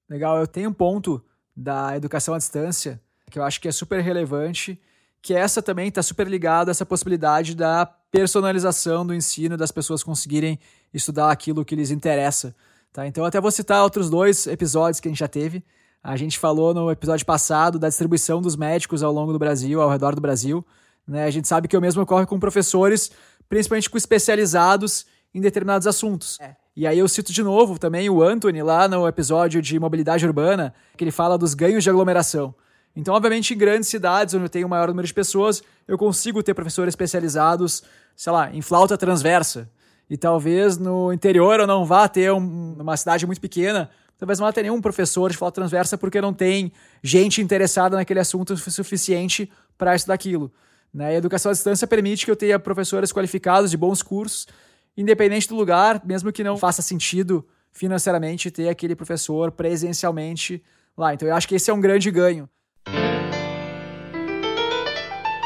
Legal, 0.08 0.38
eu 0.38 0.46
tenho 0.46 0.70
um 0.70 0.72
ponto 0.72 1.22
da 1.54 1.94
educação 1.94 2.32
à 2.32 2.38
distância 2.38 2.98
que 3.32 3.38
eu 3.38 3.42
acho 3.42 3.60
que 3.60 3.66
é 3.66 3.72
super 3.72 4.00
relevante, 4.02 4.78
que 5.22 5.32
essa 5.32 5.62
também 5.62 5.88
está 5.88 6.02
super 6.02 6.28
ligada 6.28 6.70
a 6.70 6.72
essa 6.72 6.84
possibilidade 6.84 7.56
da 7.56 7.86
personalização 7.86 9.06
do 9.06 9.14
ensino, 9.14 9.56
das 9.56 9.72
pessoas 9.72 10.02
conseguirem 10.02 10.58
estudar 10.92 11.30
aquilo 11.32 11.64
que 11.64 11.74
lhes 11.74 11.90
interessa. 11.90 12.54
Tá? 12.92 13.06
Então, 13.06 13.24
até 13.24 13.40
vou 13.40 13.50
citar 13.50 13.82
outros 13.82 14.10
dois 14.10 14.46
episódios 14.46 15.00
que 15.00 15.08
a 15.08 15.10
gente 15.10 15.20
já 15.20 15.28
teve. 15.28 15.64
A 16.02 16.14
gente 16.14 16.38
falou 16.38 16.74
no 16.74 16.90
episódio 16.90 17.24
passado 17.24 17.78
da 17.78 17.88
distribuição 17.88 18.42
dos 18.42 18.54
médicos 18.54 19.02
ao 19.02 19.10
longo 19.10 19.32
do 19.32 19.38
Brasil, 19.38 19.80
ao 19.80 19.88
redor 19.88 20.14
do 20.14 20.20
Brasil. 20.20 20.62
Né? 21.08 21.24
A 21.24 21.30
gente 21.30 21.48
sabe 21.48 21.68
que 21.68 21.76
o 21.76 21.80
mesmo 21.80 22.02
ocorre 22.02 22.26
com 22.26 22.38
professores, 22.38 23.10
principalmente 23.48 23.88
com 23.88 23.96
especializados 23.96 25.06
em 25.34 25.40
determinados 25.40 25.86
assuntos. 25.86 26.38
É. 26.38 26.54
E 26.76 26.86
aí 26.86 26.98
eu 26.98 27.08
cito 27.08 27.32
de 27.32 27.42
novo 27.42 27.78
também 27.78 28.10
o 28.10 28.22
Anthony 28.22 28.62
lá 28.62 28.86
no 28.86 29.08
episódio 29.08 29.62
de 29.62 29.78
mobilidade 29.78 30.26
urbana, 30.26 30.74
que 30.98 31.04
ele 31.04 31.10
fala 31.10 31.38
dos 31.38 31.54
ganhos 31.54 31.82
de 31.82 31.88
aglomeração. 31.88 32.54
Então, 32.94 33.14
obviamente, 33.14 33.54
em 33.54 33.58
grandes 33.58 33.88
cidades, 33.88 34.34
onde 34.34 34.44
eu 34.44 34.48
tenho 34.48 34.66
um 34.66 34.70
maior 34.70 34.88
número 34.88 35.06
de 35.06 35.14
pessoas, 35.14 35.62
eu 35.88 35.96
consigo 35.96 36.42
ter 36.42 36.54
professores 36.54 36.92
especializados, 36.92 37.82
sei 38.14 38.32
lá, 38.32 38.54
em 38.54 38.60
flauta 38.60 38.98
transversa. 38.98 39.70
E 40.10 40.16
talvez 40.16 40.76
no 40.76 41.12
interior 41.12 41.58
eu 41.58 41.66
não 41.66 41.86
vá 41.86 42.06
ter 42.06 42.30
um, 42.32 42.76
uma 42.78 42.96
cidade 42.96 43.24
muito 43.24 43.40
pequena, 43.40 43.88
talvez 44.18 44.38
não 44.38 44.46
vá 44.46 44.52
ter 44.52 44.62
nenhum 44.62 44.80
professor 44.80 45.30
de 45.30 45.38
flauta 45.38 45.54
transversa 45.54 45.96
porque 45.96 46.20
não 46.20 46.34
tem 46.34 46.70
gente 47.02 47.40
interessada 47.40 47.96
naquele 47.96 48.20
assunto 48.20 48.54
suficiente 48.56 49.50
para 49.78 49.94
estudar 49.94 50.14
aquilo. 50.14 50.52
Né? 50.92 51.12
E 51.12 51.14
a 51.14 51.18
educação 51.18 51.50
à 51.50 51.52
distância 51.54 51.86
permite 51.86 52.26
que 52.26 52.30
eu 52.30 52.36
tenha 52.36 52.58
professores 52.58 53.10
qualificados 53.10 53.70
de 53.70 53.76
bons 53.76 54.02
cursos, 54.02 54.46
independente 54.94 55.48
do 55.48 55.56
lugar, 55.56 56.02
mesmo 56.04 56.30
que 56.30 56.44
não 56.44 56.58
faça 56.58 56.82
sentido 56.82 57.46
financeiramente 57.72 58.50
ter 58.50 58.68
aquele 58.68 58.94
professor 58.94 59.50
presencialmente 59.50 60.62
lá. 60.94 61.14
Então 61.14 61.26
eu 61.26 61.34
acho 61.34 61.48
que 61.48 61.54
esse 61.54 61.70
é 61.70 61.74
um 61.74 61.80
grande 61.80 62.10
ganho. 62.10 62.48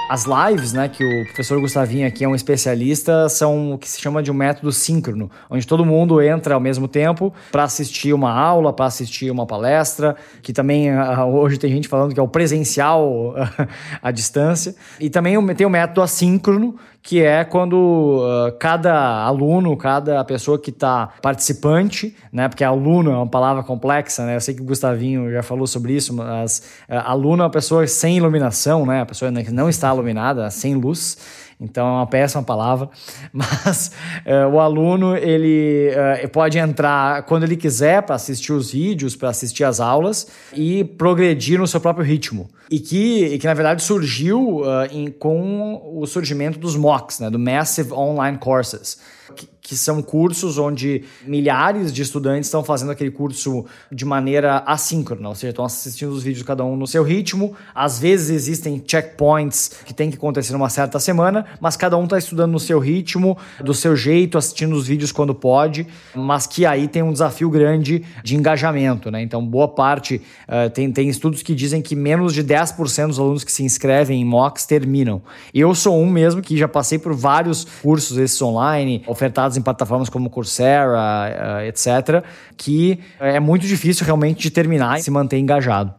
As 0.08 0.24
lives, 0.24 0.72
né, 0.72 0.88
que 0.88 1.04
o 1.04 1.24
professor 1.24 1.60
Gustavinho 1.60 2.06
aqui 2.06 2.22
é 2.22 2.28
um 2.28 2.34
especialista, 2.34 3.28
são 3.28 3.72
o 3.72 3.78
que 3.78 3.88
se 3.88 4.00
chama 4.00 4.22
de 4.22 4.30
um 4.30 4.34
método 4.34 4.70
síncrono, 4.70 5.28
onde 5.50 5.66
todo 5.66 5.84
mundo 5.84 6.22
entra 6.22 6.54
ao 6.54 6.60
mesmo 6.60 6.86
tempo 6.86 7.34
para 7.50 7.64
assistir 7.64 8.12
uma 8.12 8.30
aula, 8.30 8.72
para 8.72 8.86
assistir 8.86 9.32
uma 9.32 9.44
palestra, 9.46 10.14
que 10.42 10.52
também 10.52 10.90
ah, 10.90 11.26
hoje 11.26 11.58
tem 11.58 11.72
gente 11.72 11.88
falando 11.88 12.14
que 12.14 12.20
é 12.20 12.22
o 12.22 12.28
presencial 12.28 13.34
à 14.00 14.12
distância. 14.12 14.76
E 15.00 15.10
também 15.10 15.44
tem 15.56 15.66
o 15.66 15.70
método 15.70 16.00
assíncrono, 16.00 16.76
que 17.06 17.22
é 17.22 17.44
quando 17.44 17.76
uh, 17.76 18.50
cada 18.58 19.22
aluno, 19.22 19.76
cada 19.76 20.24
pessoa 20.24 20.58
que 20.58 20.70
está 20.70 21.10
participante, 21.22 22.16
né, 22.32 22.48
porque 22.48 22.64
aluno 22.64 23.12
é 23.12 23.16
uma 23.16 23.28
palavra 23.28 23.62
complexa, 23.62 24.26
né, 24.26 24.34
eu 24.34 24.40
sei 24.40 24.54
que 24.54 24.60
o 24.60 24.64
Gustavinho 24.64 25.30
já 25.30 25.40
falou 25.40 25.68
sobre 25.68 25.92
isso, 25.92 26.12
mas 26.12 26.64
uh, 26.88 26.94
aluno 27.04 27.44
é 27.44 27.44
uma 27.44 27.50
pessoa 27.50 27.86
sem 27.86 28.16
iluminação, 28.16 28.84
né, 28.84 29.02
a 29.02 29.06
pessoa 29.06 29.32
que 29.32 29.52
não 29.52 29.68
está 29.68 29.94
iluminada, 29.94 30.50
sem 30.50 30.74
luz, 30.74 31.16
então 31.60 31.86
é 31.86 31.90
uma 31.90 32.06
péssima 32.06 32.42
palavra, 32.42 32.88
mas 33.32 33.90
uh, 34.26 34.48
o 34.52 34.60
aluno 34.60 35.16
ele 35.16 35.90
uh, 36.24 36.28
pode 36.28 36.58
entrar 36.58 37.22
quando 37.22 37.44
ele 37.44 37.56
quiser 37.56 38.02
para 38.02 38.14
assistir 38.14 38.52
os 38.52 38.72
vídeos, 38.72 39.16
para 39.16 39.30
assistir 39.30 39.64
as 39.64 39.80
aulas 39.80 40.26
e 40.52 40.84
progredir 40.84 41.58
no 41.58 41.66
seu 41.66 41.80
próprio 41.80 42.04
ritmo. 42.04 42.48
E 42.70 42.80
que, 42.80 43.24
e 43.26 43.38
que 43.38 43.46
na 43.46 43.54
verdade 43.54 43.82
surgiu 43.82 44.58
uh, 44.58 44.86
em, 44.90 45.10
com 45.10 45.80
o 45.94 46.06
surgimento 46.06 46.58
dos 46.58 46.76
MOOCs, 46.76 47.20
né, 47.20 47.30
do 47.30 47.38
Massive 47.38 47.92
Online 47.92 48.36
Courses 48.38 48.98
que, 49.34 49.46
que 49.66 49.76
são 49.76 50.00
cursos 50.00 50.58
onde 50.58 51.02
milhares 51.26 51.92
de 51.92 52.00
estudantes 52.00 52.46
estão 52.46 52.62
fazendo 52.62 52.92
aquele 52.92 53.10
curso 53.10 53.64
de 53.90 54.04
maneira 54.04 54.62
assíncrona, 54.64 55.28
ou 55.28 55.34
seja, 55.34 55.50
estão 55.50 55.64
assistindo 55.64 56.12
os 56.12 56.22
vídeos 56.22 56.46
cada 56.46 56.64
um 56.64 56.76
no 56.76 56.86
seu 56.86 57.02
ritmo. 57.02 57.52
Às 57.74 57.98
vezes 57.98 58.30
existem 58.30 58.80
checkpoints 58.86 59.72
que 59.84 59.92
tem 59.92 60.08
que 60.08 60.16
acontecer 60.16 60.52
numa 60.52 60.68
certa 60.68 61.00
semana, 61.00 61.44
mas 61.60 61.76
cada 61.76 61.96
um 61.96 62.04
está 62.04 62.16
estudando 62.16 62.52
no 62.52 62.60
seu 62.60 62.78
ritmo, 62.78 63.36
do 63.60 63.74
seu 63.74 63.96
jeito, 63.96 64.38
assistindo 64.38 64.76
os 64.76 64.86
vídeos 64.86 65.10
quando 65.10 65.34
pode, 65.34 65.84
mas 66.14 66.46
que 66.46 66.64
aí 66.64 66.86
tem 66.86 67.02
um 67.02 67.12
desafio 67.12 67.50
grande 67.50 68.04
de 68.22 68.36
engajamento, 68.36 69.10
né? 69.10 69.20
Então, 69.20 69.44
boa 69.44 69.66
parte, 69.66 70.22
uh, 70.46 70.70
tem, 70.70 70.92
tem 70.92 71.08
estudos 71.08 71.42
que 71.42 71.56
dizem 71.56 71.82
que 71.82 71.96
menos 71.96 72.32
de 72.32 72.44
10% 72.44 73.08
dos 73.08 73.18
alunos 73.18 73.42
que 73.42 73.50
se 73.50 73.64
inscrevem 73.64 74.20
em 74.20 74.24
MOOCs 74.24 74.64
terminam. 74.64 75.20
Eu 75.52 75.74
sou 75.74 76.00
um 76.00 76.08
mesmo 76.08 76.40
que 76.40 76.56
já 76.56 76.68
passei 76.68 77.00
por 77.00 77.12
vários 77.12 77.66
cursos 77.82 78.16
esses 78.16 78.40
online, 78.40 79.02
ofertados 79.08 79.55
em 79.56 79.62
plataformas 79.62 80.08
como 80.08 80.30
Coursera, 80.30 80.92
uh, 80.92 81.60
etc., 81.66 82.24
que 82.56 83.00
é 83.18 83.40
muito 83.40 83.66
difícil 83.66 84.04
realmente 84.04 84.40
de 84.40 84.50
terminar 84.50 84.98
e 84.98 85.02
se 85.02 85.10
manter 85.10 85.38
engajado. 85.38 85.94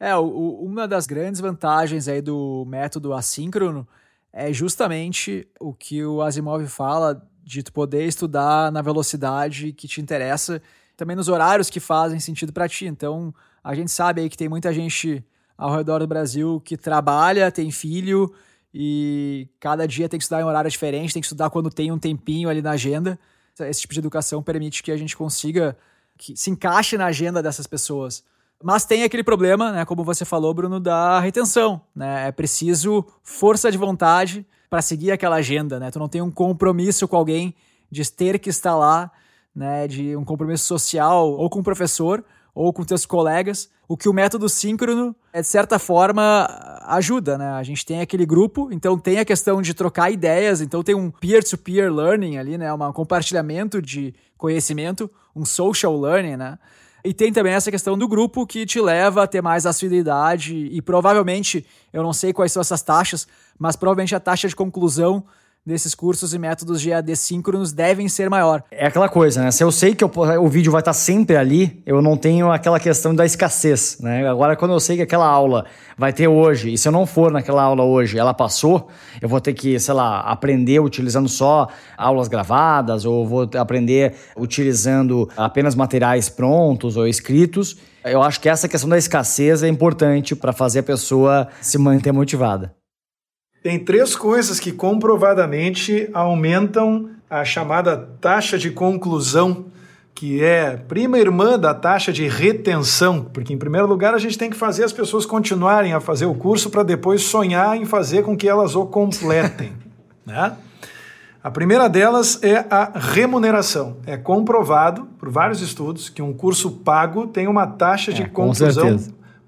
É, 0.00 0.16
o, 0.16 0.26
uma 0.62 0.88
das 0.88 1.06
grandes 1.06 1.40
vantagens 1.40 2.08
aí 2.08 2.20
do 2.20 2.64
método 2.66 3.12
assíncrono 3.12 3.86
é 4.32 4.52
justamente 4.52 5.46
o 5.60 5.72
que 5.72 6.04
o 6.04 6.22
Asimov 6.22 6.66
fala 6.66 7.22
de 7.44 7.62
tu 7.62 7.72
poder 7.72 8.06
estudar 8.06 8.72
na 8.72 8.82
velocidade 8.82 9.72
que 9.72 9.86
te 9.86 10.00
interessa, 10.00 10.62
também 10.96 11.14
nos 11.14 11.28
horários 11.28 11.68
que 11.68 11.80
fazem 11.80 12.18
sentido 12.18 12.52
para 12.52 12.68
ti. 12.68 12.86
Então, 12.86 13.34
a 13.62 13.74
gente 13.74 13.90
sabe 13.90 14.22
aí 14.22 14.30
que 14.30 14.36
tem 14.36 14.48
muita 14.48 14.72
gente 14.72 15.24
ao 15.56 15.74
redor 15.74 16.00
do 16.00 16.06
Brasil 16.06 16.60
que 16.64 16.76
trabalha, 16.76 17.52
tem 17.52 17.70
filho 17.70 18.32
e 18.74 19.48
cada 19.60 19.86
dia 19.86 20.08
tem 20.08 20.18
que 20.18 20.24
estudar 20.24 20.40
em 20.40 20.44
horário 20.44 20.70
diferente, 20.70 21.12
tem 21.12 21.20
que 21.20 21.26
estudar 21.26 21.50
quando 21.50 21.70
tem 21.70 21.92
um 21.92 21.98
tempinho 21.98 22.48
ali 22.48 22.62
na 22.62 22.72
agenda. 22.72 23.18
Esse 23.60 23.82
tipo 23.82 23.92
de 23.92 24.00
educação 24.00 24.42
permite 24.42 24.82
que 24.82 24.90
a 24.90 24.96
gente 24.96 25.16
consiga 25.16 25.76
que 26.16 26.36
se 26.36 26.50
encaixe 26.50 26.96
na 26.96 27.06
agenda 27.06 27.42
dessas 27.42 27.66
pessoas. 27.66 28.24
Mas 28.62 28.84
tem 28.84 29.02
aquele 29.02 29.24
problema, 29.24 29.72
né, 29.72 29.84
como 29.84 30.04
você 30.04 30.24
falou, 30.24 30.54
Bruno, 30.54 30.78
da 30.78 31.18
retenção, 31.20 31.80
né? 31.94 32.28
É 32.28 32.32
preciso 32.32 33.04
força 33.22 33.70
de 33.70 33.76
vontade 33.76 34.46
para 34.70 34.80
seguir 34.80 35.10
aquela 35.10 35.36
agenda, 35.36 35.80
né? 35.80 35.90
Tu 35.90 35.98
não 35.98 36.08
tem 36.08 36.22
um 36.22 36.30
compromisso 36.30 37.08
com 37.08 37.16
alguém 37.16 37.54
de 37.90 38.08
ter 38.10 38.38
que 38.38 38.48
estar 38.48 38.76
lá, 38.76 39.10
né, 39.54 39.86
de 39.86 40.16
um 40.16 40.24
compromisso 40.24 40.64
social 40.64 41.30
ou 41.30 41.50
com 41.50 41.58
o 41.58 41.64
professor 41.64 42.24
ou 42.54 42.72
com 42.72 42.84
teus 42.84 43.06
colegas, 43.06 43.68
o 43.88 43.96
que 43.96 44.08
o 44.08 44.12
método 44.12 44.48
síncrono, 44.48 45.14
de 45.34 45.42
certa 45.42 45.78
forma, 45.78 46.46
ajuda, 46.86 47.38
né? 47.38 47.50
A 47.52 47.62
gente 47.62 47.84
tem 47.84 48.00
aquele 48.00 48.26
grupo, 48.26 48.68
então 48.70 48.98
tem 48.98 49.18
a 49.18 49.24
questão 49.24 49.62
de 49.62 49.74
trocar 49.74 50.10
ideias, 50.10 50.60
então 50.60 50.82
tem 50.82 50.94
um 50.94 51.10
peer-to-peer 51.10 51.90
-peer 51.90 51.94
learning 51.94 52.36
ali, 52.36 52.58
né? 52.58 52.72
Um 52.72 52.92
compartilhamento 52.92 53.80
de 53.80 54.14
conhecimento, 54.36 55.10
um 55.34 55.44
social 55.44 55.98
learning, 55.98 56.36
né? 56.36 56.58
E 57.04 57.12
tem 57.12 57.32
também 57.32 57.52
essa 57.52 57.70
questão 57.70 57.98
do 57.98 58.06
grupo 58.06 58.46
que 58.46 58.64
te 58.64 58.80
leva 58.80 59.24
a 59.24 59.26
ter 59.26 59.42
mais 59.42 59.66
assiduidade 59.66 60.54
e 60.54 60.80
provavelmente, 60.80 61.66
eu 61.92 62.02
não 62.02 62.12
sei 62.12 62.32
quais 62.32 62.52
são 62.52 62.60
essas 62.60 62.80
taxas, 62.80 63.26
mas 63.58 63.74
provavelmente 63.74 64.14
a 64.14 64.20
taxa 64.20 64.46
de 64.46 64.54
conclusão 64.54 65.24
desses 65.64 65.94
cursos 65.94 66.34
e 66.34 66.38
métodos 66.38 66.80
de 66.80 66.92
AD 66.92 67.14
síncronos 67.14 67.72
devem 67.72 68.08
ser 68.08 68.28
maior. 68.28 68.64
É 68.70 68.86
aquela 68.86 69.08
coisa, 69.08 69.44
né? 69.44 69.50
Se 69.52 69.62
eu 69.62 69.70
sei 69.70 69.94
que 69.94 70.02
eu, 70.02 70.10
o 70.40 70.48
vídeo 70.48 70.72
vai 70.72 70.80
estar 70.80 70.92
sempre 70.92 71.36
ali, 71.36 71.80
eu 71.86 72.02
não 72.02 72.16
tenho 72.16 72.50
aquela 72.50 72.80
questão 72.80 73.14
da 73.14 73.24
escassez, 73.24 73.98
né? 74.00 74.28
Agora, 74.28 74.56
quando 74.56 74.72
eu 74.72 74.80
sei 74.80 74.96
que 74.96 75.02
aquela 75.02 75.26
aula 75.26 75.64
vai 75.96 76.12
ter 76.12 76.26
hoje, 76.26 76.72
e 76.72 76.78
se 76.78 76.88
eu 76.88 76.92
não 76.92 77.06
for 77.06 77.30
naquela 77.30 77.62
aula 77.62 77.84
hoje, 77.84 78.18
ela 78.18 78.34
passou, 78.34 78.88
eu 79.20 79.28
vou 79.28 79.40
ter 79.40 79.54
que, 79.54 79.78
sei 79.78 79.94
lá, 79.94 80.20
aprender 80.20 80.80
utilizando 80.80 81.28
só 81.28 81.68
aulas 81.96 82.26
gravadas, 82.26 83.04
ou 83.04 83.26
vou 83.26 83.48
aprender 83.56 84.14
utilizando 84.36 85.28
apenas 85.36 85.76
materiais 85.76 86.28
prontos 86.28 86.96
ou 86.96 87.06
escritos. 87.06 87.76
Eu 88.04 88.20
acho 88.20 88.40
que 88.40 88.48
essa 88.48 88.68
questão 88.68 88.90
da 88.90 88.98
escassez 88.98 89.62
é 89.62 89.68
importante 89.68 90.34
para 90.34 90.52
fazer 90.52 90.80
a 90.80 90.82
pessoa 90.82 91.46
se 91.60 91.78
manter 91.78 92.10
motivada. 92.10 92.74
Tem 93.62 93.78
três 93.78 94.16
coisas 94.16 94.58
que 94.58 94.72
comprovadamente 94.72 96.10
aumentam 96.12 97.10
a 97.30 97.44
chamada 97.44 97.96
taxa 98.20 98.58
de 98.58 98.70
conclusão, 98.70 99.66
que 100.14 100.42
é 100.42 100.76
prima 100.76 101.18
irmã 101.18 101.58
da 101.58 101.72
taxa 101.72 102.12
de 102.12 102.26
retenção, 102.26 103.24
porque 103.32 103.52
em 103.52 103.58
primeiro 103.58 103.86
lugar 103.86 104.14
a 104.14 104.18
gente 104.18 104.36
tem 104.36 104.50
que 104.50 104.56
fazer 104.56 104.82
as 104.84 104.92
pessoas 104.92 105.24
continuarem 105.24 105.92
a 105.92 106.00
fazer 106.00 106.26
o 106.26 106.34
curso 106.34 106.70
para 106.70 106.82
depois 106.82 107.22
sonhar 107.22 107.76
em 107.76 107.84
fazer 107.84 108.22
com 108.22 108.36
que 108.36 108.48
elas 108.48 108.74
o 108.74 108.84
completem, 108.84 109.72
né? 110.26 110.56
A 111.42 111.50
primeira 111.50 111.88
delas 111.88 112.40
é 112.42 112.64
a 112.70 112.92
remuneração. 112.94 113.96
É 114.06 114.16
comprovado 114.16 115.08
por 115.18 115.28
vários 115.28 115.60
estudos 115.60 116.08
que 116.08 116.22
um 116.22 116.32
curso 116.32 116.70
pago 116.70 117.26
tem 117.26 117.48
uma 117.48 117.66
taxa 117.66 118.12
de 118.12 118.22
é, 118.22 118.28
conclusão 118.28 118.98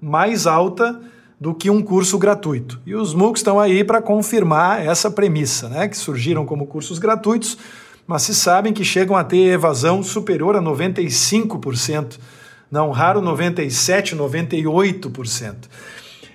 mais 0.01 0.45
alta 0.45 0.99
do 1.45 1.53
que 1.53 1.69
um 1.69 1.79
curso 1.79 2.17
gratuito. 2.17 2.81
E 2.87 2.95
os 2.95 3.13
MOOCs 3.13 3.41
estão 3.41 3.59
aí 3.59 3.83
para 3.83 4.01
confirmar 4.01 4.83
essa 4.83 5.11
premissa, 5.11 5.69
né? 5.69 5.87
que 5.87 5.95
surgiram 5.95 6.43
como 6.43 6.65
cursos 6.65 6.97
gratuitos, 6.97 7.55
mas 8.07 8.23
se 8.23 8.33
sabem 8.33 8.73
que 8.73 8.83
chegam 8.83 9.15
a 9.15 9.23
ter 9.23 9.53
evasão 9.53 10.01
superior 10.01 10.55
a 10.55 10.59
95%, 10.59 12.17
não 12.71 12.89
raro 12.89 13.21
97%, 13.21 14.15
98%. 14.15 15.55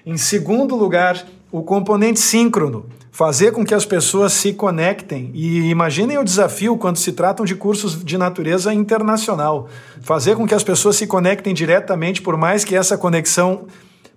Em 0.06 0.16
segundo 0.16 0.76
lugar, 0.76 1.26
o 1.50 1.64
componente 1.64 2.20
síncrono, 2.20 2.86
fazer 3.10 3.50
com 3.50 3.64
que 3.64 3.74
as 3.74 3.84
pessoas 3.84 4.32
se 4.32 4.52
conectem 4.52 5.32
e 5.34 5.68
imaginem 5.70 6.18
o 6.18 6.24
desafio 6.24 6.76
quando 6.76 6.98
se 6.98 7.10
tratam 7.10 7.44
de 7.44 7.56
cursos 7.56 8.04
de 8.04 8.16
natureza 8.16 8.72
internacional, 8.72 9.68
fazer 10.02 10.36
com 10.36 10.46
que 10.46 10.54
as 10.54 10.62
pessoas 10.62 10.94
se 10.94 11.08
conectem 11.08 11.52
diretamente, 11.52 12.22
por 12.22 12.36
mais 12.36 12.64
que 12.64 12.76
essa 12.76 12.96
conexão 12.96 13.66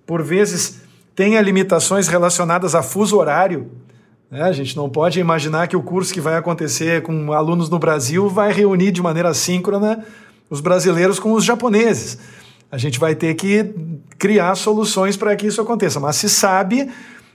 por 0.06 0.22
vezes 0.22 0.83
tenha 1.14 1.40
limitações 1.40 2.08
relacionadas 2.08 2.74
a 2.74 2.82
fuso 2.82 3.16
horário. 3.16 3.70
Né? 4.30 4.42
A 4.42 4.52
gente 4.52 4.76
não 4.76 4.88
pode 4.88 5.20
imaginar 5.20 5.68
que 5.68 5.76
o 5.76 5.82
curso 5.82 6.12
que 6.12 6.20
vai 6.20 6.36
acontecer 6.36 7.02
com 7.02 7.32
alunos 7.32 7.68
no 7.70 7.78
Brasil 7.78 8.28
vai 8.28 8.52
reunir 8.52 8.90
de 8.90 9.00
maneira 9.00 9.32
síncrona 9.32 10.04
os 10.50 10.60
brasileiros 10.60 11.18
com 11.18 11.32
os 11.32 11.44
japoneses. 11.44 12.18
A 12.70 12.78
gente 12.78 12.98
vai 12.98 13.14
ter 13.14 13.34
que 13.34 13.72
criar 14.18 14.54
soluções 14.56 15.16
para 15.16 15.34
que 15.36 15.46
isso 15.46 15.60
aconteça. 15.60 16.00
Mas 16.00 16.16
se 16.16 16.28
sabe 16.28 16.90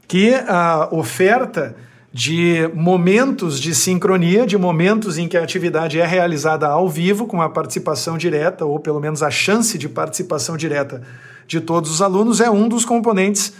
que 0.07 0.33
a 0.33 0.89
oferta 0.91 1.75
de 2.11 2.69
momentos 2.73 3.59
de 3.59 3.75
sincronia, 3.75 4.45
de 4.45 4.57
momentos 4.57 5.17
em 5.17 5.27
que 5.27 5.37
a 5.37 5.43
atividade 5.43 5.99
é 5.99 6.05
realizada 6.05 6.67
ao 6.67 6.89
vivo, 6.89 7.27
com 7.27 7.41
a 7.41 7.49
participação 7.49 8.17
direta, 8.17 8.65
ou 8.65 8.79
pelo 8.79 8.99
menos 8.99 9.21
a 9.21 9.29
chance 9.29 9.77
de 9.77 9.87
participação 9.87 10.57
direta 10.57 11.03
de 11.47 11.61
todos 11.61 11.91
os 11.91 12.01
alunos, 12.01 12.41
é 12.41 12.49
um 12.49 12.67
dos 12.67 12.83
componentes 12.83 13.53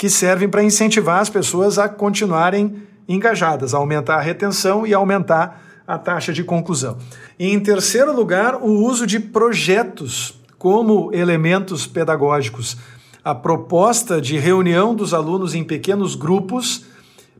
que 0.00 0.08
servem 0.08 0.48
para 0.48 0.64
incentivar 0.64 1.20
as 1.20 1.28
pessoas 1.28 1.78
a 1.78 1.86
continuarem 1.86 2.84
engajadas, 3.06 3.74
a 3.74 3.76
aumentar 3.76 4.16
a 4.16 4.22
retenção 4.22 4.86
e 4.86 4.94
aumentar 4.94 5.62
a 5.86 5.98
taxa 5.98 6.32
de 6.32 6.42
conclusão. 6.42 6.96
E, 7.38 7.52
em 7.52 7.60
terceiro 7.60 8.10
lugar, 8.10 8.54
o 8.54 8.82
uso 8.82 9.06
de 9.06 9.20
projetos 9.20 10.40
como 10.56 11.12
elementos 11.12 11.86
pedagógicos. 11.86 12.78
A 13.22 13.34
proposta 13.34 14.22
de 14.22 14.38
reunião 14.38 14.94
dos 14.94 15.12
alunos 15.12 15.54
em 15.54 15.62
pequenos 15.62 16.14
grupos 16.14 16.86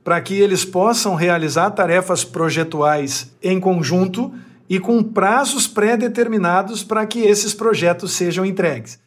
para 0.05 0.21
que 0.21 0.35
eles 0.35 0.63
possam 0.63 1.15
realizar 1.15 1.71
tarefas 1.71 2.25
projetuais 2.25 3.35
em 3.43 3.59
conjunto 3.59 4.35
e 4.69 4.79
com 4.79 5.03
prazos 5.03 5.67
pré-determinados 5.67 6.85
para 6.85 7.07
que 7.07 7.21
esses 7.21 7.55
projetos 7.55 8.13
sejam 8.13 8.45
entregues. 8.45 9.01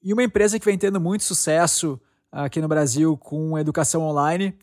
E 0.00 0.12
uma 0.12 0.22
empresa 0.22 0.60
que 0.60 0.64
vem 0.64 0.78
tendo 0.78 1.00
muito 1.00 1.24
sucesso 1.24 2.00
aqui 2.32 2.60
no 2.60 2.68
Brasil 2.68 3.16
com 3.16 3.58
educação 3.58 4.02
online 4.02 4.54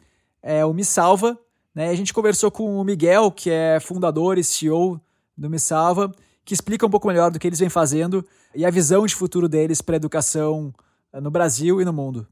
é 0.41 0.65
o 0.65 0.73
Me 0.73 0.85
Salva. 0.85 1.37
Né? 1.75 1.89
A 1.89 1.95
gente 1.95 2.13
conversou 2.13 2.49
com 2.49 2.79
o 2.79 2.83
Miguel, 2.83 3.31
que 3.31 3.49
é 3.49 3.79
fundador 3.79 4.37
e 4.37 4.43
CEO 4.43 4.99
do 5.37 5.49
Me 5.49 5.59
Salva, 5.59 6.11
que 6.45 6.53
explica 6.53 6.85
um 6.85 6.89
pouco 6.89 7.07
melhor 7.07 7.29
do 7.29 7.37
que 7.37 7.45
eles 7.45 7.59
vêm 7.59 7.69
fazendo 7.69 8.25
e 8.55 8.65
a 8.65 8.69
visão 8.69 9.05
de 9.05 9.13
futuro 9.13 9.49
deles 9.49 9.81
para 9.81 9.95
a 9.95 9.97
educação 9.97 10.73
eh, 11.11 11.19
no 11.19 11.29
Brasil 11.29 11.81
e 11.81 11.85
no 11.85 11.91
mundo. 11.91 12.25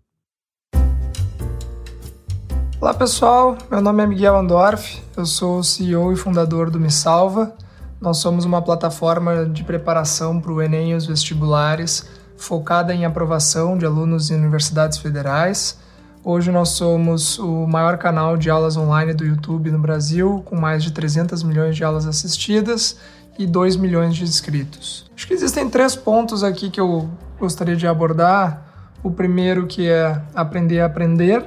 Olá 2.80 2.94
pessoal, 2.94 3.58
meu 3.70 3.82
nome 3.82 4.04
é 4.04 4.08
Miguel 4.08 4.38
Andorf, 4.38 5.02
eu 5.18 5.26
sou 5.26 5.64
CEO 5.64 6.14
e 6.14 6.16
fundador 6.16 6.70
do 6.70 6.80
Me 6.80 6.92
Salva. 6.92 7.56
Nós 8.00 8.18
somos 8.18 8.46
uma 8.46 8.62
plataforma 8.62 9.46
de 9.46 9.64
preparação 9.64 10.40
para 10.40 10.52
o 10.52 10.62
Enem 10.62 10.92
e 10.92 10.96
os 10.96 11.06
vestibulares 11.06 12.08
focada 12.38 12.94
em 12.94 13.06
aprovação 13.06 13.78
de 13.78 13.86
alunos 13.86 14.30
em 14.30 14.36
universidades 14.36 14.98
federais. 14.98 15.78
Hoje 16.24 16.52
nós 16.52 16.70
somos 16.70 17.38
o 17.38 17.68
maior 17.68 17.98
canal 17.98 18.36
de 18.36 18.50
aulas 18.50 18.76
online 18.76 19.14
do 19.14 19.24
YouTube 19.26 19.70
no 19.70 19.80
Brasil, 19.80 20.42
com 20.46 20.56
mais 20.56 20.84
de 20.84 20.92
300 20.92 21.44
milhões 21.44 21.76
de 21.76 21.84
aulas 21.84 22.08
assistidas 22.08 22.98
e 23.38 23.46
2 23.46 23.76
milhões 23.76 24.16
de 24.16 24.24
inscritos. 24.24 25.10
Acho 25.16 25.28
que 25.28 25.34
existem 25.34 25.70
três 25.70 25.96
pontos 25.96 26.44
aqui 26.44 26.70
que 26.70 26.80
eu 26.80 27.10
gostaria 27.40 27.76
de 27.76 27.88
abordar. 27.88 28.64
O 29.04 29.12
primeiro 29.12 29.68
que 29.68 29.88
é 29.88 30.20
aprender 30.34 30.80
a 30.80 30.88
aprender, 30.88 31.46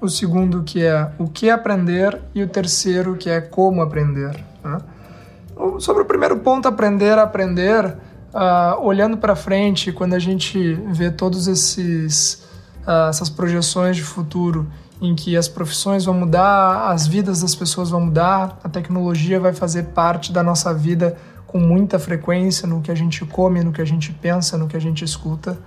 o 0.00 0.08
segundo 0.08 0.62
que 0.62 0.84
é 0.84 1.10
o 1.18 1.26
que 1.26 1.50
aprender 1.50 2.20
e 2.34 2.42
o 2.42 2.48
terceiro 2.48 3.16
que 3.16 3.28
é 3.28 3.40
como 3.40 3.82
aprender. 3.82 4.44
Né? 4.62 4.78
Sobre 5.80 6.02
o 6.02 6.04
primeiro 6.04 6.36
ponto, 6.38 6.68
aprender 6.68 7.18
a 7.18 7.22
aprender, 7.22 7.96
uh, 8.34 8.84
olhando 8.84 9.16
para 9.16 9.36
frente, 9.36 9.92
quando 9.92 10.14
a 10.14 10.18
gente 10.18 10.74
vê 10.90 11.10
todos 11.10 11.46
esses 11.46 12.44
uh, 12.86 13.08
essas 13.08 13.30
projeções 13.30 13.96
de 13.96 14.02
futuro 14.02 14.66
em 15.00 15.14
que 15.14 15.36
as 15.36 15.48
profissões 15.48 16.04
vão 16.04 16.14
mudar, 16.14 16.90
as 16.90 17.06
vidas 17.06 17.42
das 17.42 17.54
pessoas 17.54 17.90
vão 17.90 18.00
mudar, 18.00 18.58
a 18.62 18.68
tecnologia 18.68 19.38
vai 19.38 19.52
fazer 19.52 19.84
parte 19.84 20.32
da 20.32 20.42
nossa 20.42 20.72
vida 20.72 21.16
com 21.46 21.58
muita 21.58 21.98
frequência 21.98 22.66
no 22.66 22.80
que 22.80 22.90
a 22.90 22.94
gente 22.94 23.24
come, 23.24 23.62
no 23.62 23.72
que 23.72 23.80
a 23.80 23.84
gente 23.84 24.12
pensa, 24.12 24.56
no 24.56 24.66
que 24.66 24.76
a 24.76 24.80
gente 24.80 25.04
escuta. 25.04 25.58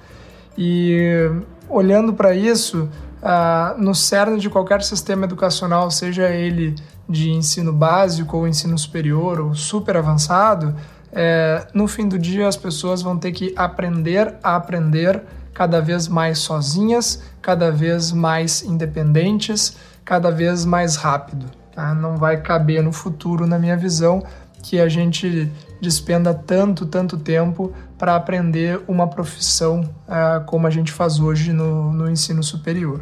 E 0.57 1.29
olhando 1.69 2.13
para 2.13 2.33
isso, 2.33 2.89
uh, 3.21 3.81
no 3.81 3.93
cerne 3.93 4.39
de 4.39 4.49
qualquer 4.49 4.81
sistema 4.81 5.25
educacional, 5.25 5.91
seja 5.91 6.29
ele 6.29 6.75
de 7.07 7.29
ensino 7.29 7.71
básico 7.71 8.37
ou 8.37 8.47
ensino 8.47 8.77
superior 8.77 9.39
ou 9.39 9.55
super 9.55 9.95
avançado, 9.97 10.75
é, 11.11 11.67
no 11.73 11.87
fim 11.87 12.07
do 12.07 12.19
dia 12.19 12.47
as 12.47 12.57
pessoas 12.57 13.01
vão 13.01 13.17
ter 13.17 13.31
que 13.31 13.53
aprender 13.55 14.35
a 14.43 14.55
aprender 14.55 15.21
cada 15.53 15.81
vez 15.81 16.07
mais 16.07 16.37
sozinhas, 16.37 17.23
cada 17.41 17.71
vez 17.71 18.11
mais 18.11 18.61
independentes, 18.61 19.75
cada 20.05 20.29
vez 20.29 20.65
mais 20.65 20.95
rápido. 20.95 21.47
Tá? 21.73 21.95
Não 21.95 22.15
vai 22.17 22.41
caber 22.41 22.83
no 22.83 22.91
futuro, 22.91 23.47
na 23.47 23.57
minha 23.57 23.75
visão, 23.75 24.23
que 24.61 24.79
a 24.79 24.87
gente 24.87 25.51
despenda 25.81 26.33
tanto, 26.33 26.85
tanto 26.85 27.17
tempo 27.17 27.73
para 27.97 28.15
aprender 28.15 28.79
uma 28.87 29.07
profissão 29.07 29.81
uh, 29.81 30.43
como 30.45 30.67
a 30.67 30.69
gente 30.69 30.91
faz 30.91 31.19
hoje 31.19 31.51
no, 31.51 31.91
no 31.91 32.09
ensino 32.09 32.43
superior. 32.43 33.01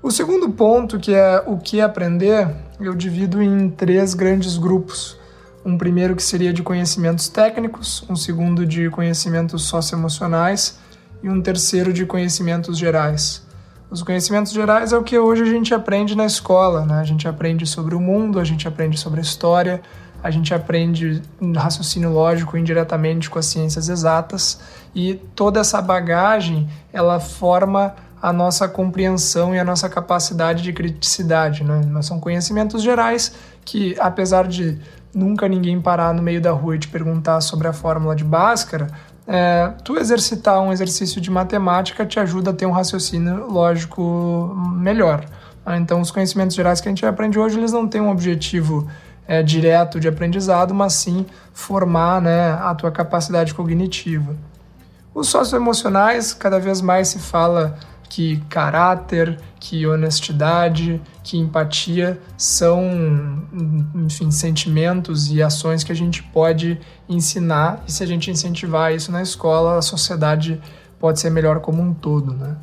O 0.00 0.12
segundo 0.12 0.50
ponto, 0.50 0.98
que 0.98 1.12
é 1.12 1.42
o 1.44 1.56
que 1.56 1.80
aprender, 1.80 2.48
eu 2.80 2.94
divido 2.94 3.42
em 3.42 3.68
três 3.68 4.14
grandes 4.14 4.56
grupos 4.56 5.17
um 5.68 5.76
primeiro 5.76 6.16
que 6.16 6.22
seria 6.22 6.50
de 6.50 6.62
conhecimentos 6.62 7.28
técnicos, 7.28 8.02
um 8.08 8.16
segundo 8.16 8.64
de 8.64 8.88
conhecimentos 8.88 9.64
socioemocionais 9.64 10.78
e 11.22 11.28
um 11.28 11.42
terceiro 11.42 11.92
de 11.92 12.06
conhecimentos 12.06 12.78
gerais. 12.78 13.46
Os 13.90 14.02
conhecimentos 14.02 14.50
gerais 14.52 14.94
é 14.94 14.96
o 14.96 15.02
que 15.02 15.18
hoje 15.18 15.42
a 15.42 15.46
gente 15.46 15.74
aprende 15.74 16.16
na 16.16 16.24
escola, 16.24 16.86
né? 16.86 17.00
A 17.00 17.04
gente 17.04 17.28
aprende 17.28 17.66
sobre 17.66 17.94
o 17.94 18.00
mundo, 18.00 18.40
a 18.40 18.44
gente 18.44 18.66
aprende 18.66 18.98
sobre 18.98 19.20
a 19.20 19.22
história, 19.22 19.82
a 20.22 20.30
gente 20.30 20.54
aprende 20.54 21.22
raciocínio 21.54 22.10
lógico 22.10 22.56
indiretamente 22.56 23.28
com 23.28 23.38
as 23.38 23.46
ciências 23.46 23.90
exatas 23.90 24.60
e 24.94 25.16
toda 25.34 25.60
essa 25.60 25.82
bagagem 25.82 26.66
ela 26.94 27.20
forma 27.20 27.94
a 28.20 28.32
nossa 28.32 28.66
compreensão 28.66 29.54
e 29.54 29.58
a 29.58 29.64
nossa 29.64 29.88
capacidade 29.88 30.62
de 30.62 30.72
criticidade, 30.72 31.62
né? 31.62 31.82
Mas 31.90 32.06
são 32.06 32.18
conhecimentos 32.18 32.82
gerais 32.82 33.32
que, 33.64 33.94
apesar 34.00 34.48
de 34.48 34.78
nunca 35.18 35.48
ninguém 35.48 35.80
parar 35.80 36.14
no 36.14 36.22
meio 36.22 36.40
da 36.40 36.52
rua 36.52 36.76
e 36.76 36.78
te 36.78 36.88
perguntar 36.88 37.40
sobre 37.40 37.66
a 37.66 37.72
fórmula 37.72 38.14
de 38.14 38.22
Bhaskara, 38.22 38.86
é, 39.26 39.72
tu 39.84 39.98
exercitar 39.98 40.60
um 40.60 40.72
exercício 40.72 41.20
de 41.20 41.30
matemática 41.30 42.06
te 42.06 42.18
ajuda 42.20 42.50
a 42.50 42.54
ter 42.54 42.66
um 42.66 42.70
raciocínio 42.70 43.46
lógico 43.46 44.54
melhor. 44.76 45.24
Tá? 45.64 45.76
Então, 45.76 46.00
os 46.00 46.10
conhecimentos 46.10 46.54
gerais 46.54 46.80
que 46.80 46.88
a 46.88 46.90
gente 46.90 47.04
aprende 47.04 47.38
hoje, 47.38 47.58
eles 47.58 47.72
não 47.72 47.86
têm 47.86 48.00
um 48.00 48.10
objetivo 48.10 48.88
é, 49.26 49.42
direto 49.42 50.00
de 50.00 50.08
aprendizado, 50.08 50.72
mas 50.72 50.94
sim 50.94 51.26
formar 51.52 52.22
né, 52.22 52.52
a 52.52 52.74
tua 52.74 52.90
capacidade 52.90 53.52
cognitiva. 53.52 54.34
Os 55.12 55.28
socioemocionais, 55.28 56.32
cada 56.32 56.58
vez 56.58 56.80
mais 56.80 57.08
se 57.08 57.18
fala 57.18 57.76
que 58.08 58.38
caráter, 58.48 59.38
que 59.60 59.86
honestidade, 59.86 61.00
que 61.22 61.36
empatia 61.36 62.18
são, 62.36 62.82
enfim, 63.94 64.30
sentimentos 64.30 65.30
e 65.30 65.42
ações 65.42 65.84
que 65.84 65.92
a 65.92 65.94
gente 65.94 66.22
pode 66.22 66.80
ensinar 67.08 67.82
e 67.86 67.92
se 67.92 68.02
a 68.02 68.06
gente 68.06 68.30
incentivar 68.30 68.94
isso 68.94 69.12
na 69.12 69.20
escola, 69.20 69.78
a 69.78 69.82
sociedade 69.82 70.60
pode 70.98 71.20
ser 71.20 71.30
melhor 71.30 71.60
como 71.60 71.82
um 71.82 71.92
todo, 71.92 72.32
né? 72.32 72.56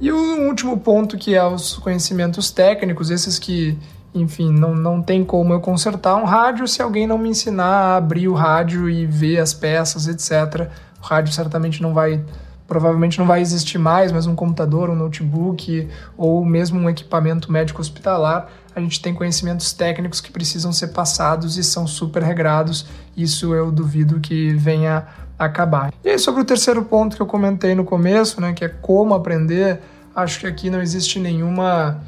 E 0.00 0.10
o 0.10 0.46
último 0.46 0.78
ponto 0.78 1.16
que 1.16 1.34
é 1.34 1.44
os 1.44 1.74
conhecimentos 1.74 2.50
técnicos, 2.50 3.10
esses 3.10 3.38
que, 3.38 3.78
enfim, 4.14 4.52
não, 4.52 4.74
não 4.74 5.00
tem 5.00 5.24
como 5.24 5.52
eu 5.52 5.60
consertar 5.60 6.16
um 6.16 6.24
rádio 6.24 6.66
se 6.66 6.82
alguém 6.82 7.06
não 7.06 7.16
me 7.16 7.28
ensinar 7.28 7.64
a 7.64 7.96
abrir 7.96 8.28
o 8.28 8.34
rádio 8.34 8.88
e 8.88 9.06
ver 9.06 9.38
as 9.38 9.54
peças, 9.54 10.08
etc. 10.08 10.68
O 11.00 11.06
rádio 11.06 11.32
certamente 11.32 11.80
não 11.80 11.94
vai 11.94 12.22
provavelmente 12.66 13.18
não 13.18 13.26
vai 13.26 13.40
existir 13.40 13.78
mais, 13.78 14.10
mas 14.10 14.26
um 14.26 14.34
computador, 14.34 14.88
um 14.88 14.96
notebook 14.96 15.88
ou 16.16 16.44
mesmo 16.44 16.80
um 16.80 16.88
equipamento 16.88 17.52
médico 17.52 17.80
hospitalar, 17.80 18.50
a 18.74 18.80
gente 18.80 19.00
tem 19.00 19.14
conhecimentos 19.14 19.72
técnicos 19.72 20.20
que 20.20 20.30
precisam 20.30 20.72
ser 20.72 20.88
passados 20.88 21.56
e 21.56 21.64
são 21.64 21.86
super 21.86 22.22
regrados. 22.22 22.86
Isso 23.16 23.54
eu 23.54 23.70
duvido 23.70 24.18
que 24.18 24.52
venha 24.54 25.06
acabar. 25.38 25.92
E 26.02 26.10
aí, 26.10 26.18
sobre 26.18 26.40
o 26.42 26.44
terceiro 26.44 26.84
ponto 26.84 27.16
que 27.16 27.22
eu 27.22 27.26
comentei 27.26 27.74
no 27.74 27.84
começo, 27.84 28.40
né, 28.40 28.52
que 28.52 28.64
é 28.64 28.68
como 28.68 29.14
aprender, 29.14 29.80
acho 30.14 30.40
que 30.40 30.46
aqui 30.46 30.70
não 30.70 30.80
existe 30.80 31.18
nenhuma 31.18 32.00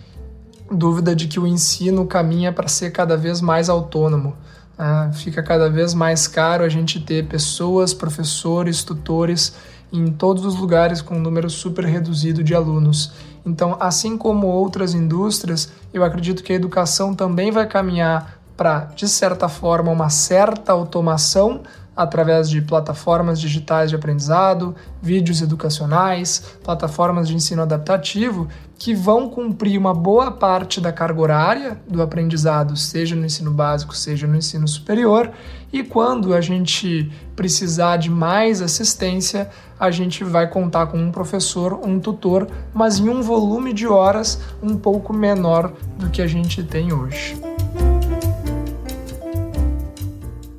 dúvida 0.71 1.15
de 1.15 1.29
que 1.29 1.39
o 1.39 1.47
ensino 1.47 2.07
caminha 2.07 2.53
para 2.53 2.67
ser 2.67 2.91
cada 2.91 3.17
vez 3.17 3.41
mais 3.41 3.69
autônomo. 3.69 4.37
Uh, 4.79 5.13
fica 5.15 5.43
cada 5.43 5.71
vez 5.71 5.95
mais 5.95 6.29
caro 6.29 6.63
a 6.63 6.69
gente 6.69 7.01
ter 7.01 7.27
pessoas, 7.27 7.95
professores, 7.95 8.85
tutores 8.85 9.55
em 9.99 10.11
todos 10.11 10.45
os 10.45 10.57
lugares 10.57 11.01
com 11.01 11.17
um 11.17 11.21
número 11.21 11.49
super 11.49 11.85
reduzido 11.85 12.43
de 12.43 12.55
alunos. 12.55 13.13
Então, 13.45 13.77
assim 13.79 14.17
como 14.19 14.47
outras 14.47 14.95
indústrias, 14.95 15.71
eu 15.93 16.03
acredito 16.03 16.43
que 16.43 16.53
a 16.53 16.57
educação 16.57 17.15
também 17.15 17.51
vai 17.51 17.67
caminhar 17.67 18.39
para, 18.57 18.87
de 18.97 19.07
certa 19.07 19.49
forma, 19.49 19.93
uma 19.93 20.09
certa 20.09 20.73
automação 20.73 21.61
através 21.97 22.51
de 22.51 22.61
plataformas 22.61 23.41
digitais 23.41 23.89
de 23.89 23.97
aprendizado, 23.97 24.75
vídeos 25.01 25.41
educacionais, 25.41 26.59
plataformas 26.63 27.27
de 27.27 27.35
ensino 27.35 27.63
adaptativo, 27.63 28.49
que 28.79 28.95
vão 28.95 29.31
cumprir 29.31 29.79
uma 29.79 29.95
boa 29.95 30.31
parte 30.31 30.81
da 30.81 30.93
carga 30.93 31.21
horária 31.21 31.81
do 31.89 32.03
aprendizado, 32.03 32.77
seja 32.77 33.17
no 33.17 33.25
ensino 33.25 33.51
básico, 33.51 33.97
seja 33.97 34.27
no 34.27 34.37
ensino 34.37 34.69
superior, 34.69 35.33
e 35.73 35.83
quando 35.83 36.35
a 36.35 36.41
gente 36.41 37.11
precisar 37.35 37.97
de 37.97 38.11
mais 38.11 38.61
assistência, 38.61 39.49
a 39.81 39.91
gente 39.91 40.23
vai 40.23 40.49
contar 40.49 40.87
com 40.87 40.99
um 40.99 41.11
professor, 41.11 41.81
um 41.83 41.99
tutor, 41.99 42.47
mas 42.75 42.99
em 42.99 43.09
um 43.09 43.23
volume 43.23 43.73
de 43.73 43.87
horas 43.87 44.41
um 44.63 44.77
pouco 44.77 45.13
menor 45.13 45.73
do 45.99 46.11
que 46.11 46.21
a 46.21 46.27
gente 46.27 46.63
tem 46.63 46.93
hoje. 46.93 47.56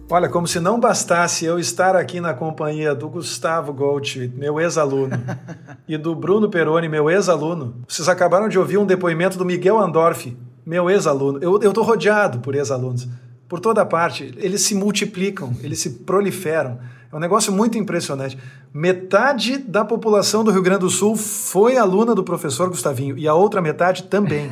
Olha, 0.10 0.30
como 0.30 0.48
se 0.48 0.62
não 0.62 0.80
bastasse 0.80 1.44
eu 1.44 1.60
estar 1.60 1.94
aqui 1.94 2.22
na 2.22 2.34
companhia 2.34 2.96
do 2.96 3.10
Gustavo 3.10 3.74
Goldschmidt, 3.74 4.38
meu 4.38 4.58
ex-aluno, 4.58 5.22
e 5.86 5.98
do 5.98 6.16
Bruno 6.16 6.50
Peroni, 6.50 6.88
meu 6.88 7.10
ex-aluno, 7.10 7.82
vocês 7.86 8.08
acabaram 8.08 8.48
de 8.48 8.58
ouvir 8.58 8.78
um 8.78 8.86
depoimento 8.86 9.38
do 9.38 9.44
Miguel 9.44 9.78
Andorf, 9.78 10.34
meu 10.66 10.90
ex-aluno. 10.90 11.40
Eu 11.42 11.58
estou 11.58 11.84
rodeado 11.84 12.40
por 12.40 12.56
ex-alunos, 12.56 13.06
por 13.50 13.60
toda 13.60 13.86
parte. 13.86 14.34
Eles 14.38 14.62
se 14.62 14.74
multiplicam, 14.74 15.54
eles 15.62 15.80
se 15.80 15.90
proliferam. 15.90 16.80
É 17.12 17.16
um 17.16 17.20
negócio 17.20 17.52
muito 17.52 17.78
impressionante. 17.78 18.38
Metade 18.74 19.58
da 19.58 19.84
população 19.84 20.42
do 20.42 20.52
Rio 20.52 20.62
Grande 20.62 20.82
do 20.82 20.90
Sul 20.90 21.18
foi 21.18 21.76
aluna 21.76 22.16
do 22.16 22.24
professor 22.24 22.70
Gustavinho, 22.70 23.18
e 23.18 23.28
a 23.28 23.34
outra 23.34 23.62
metade 23.62 24.04
também. 24.04 24.50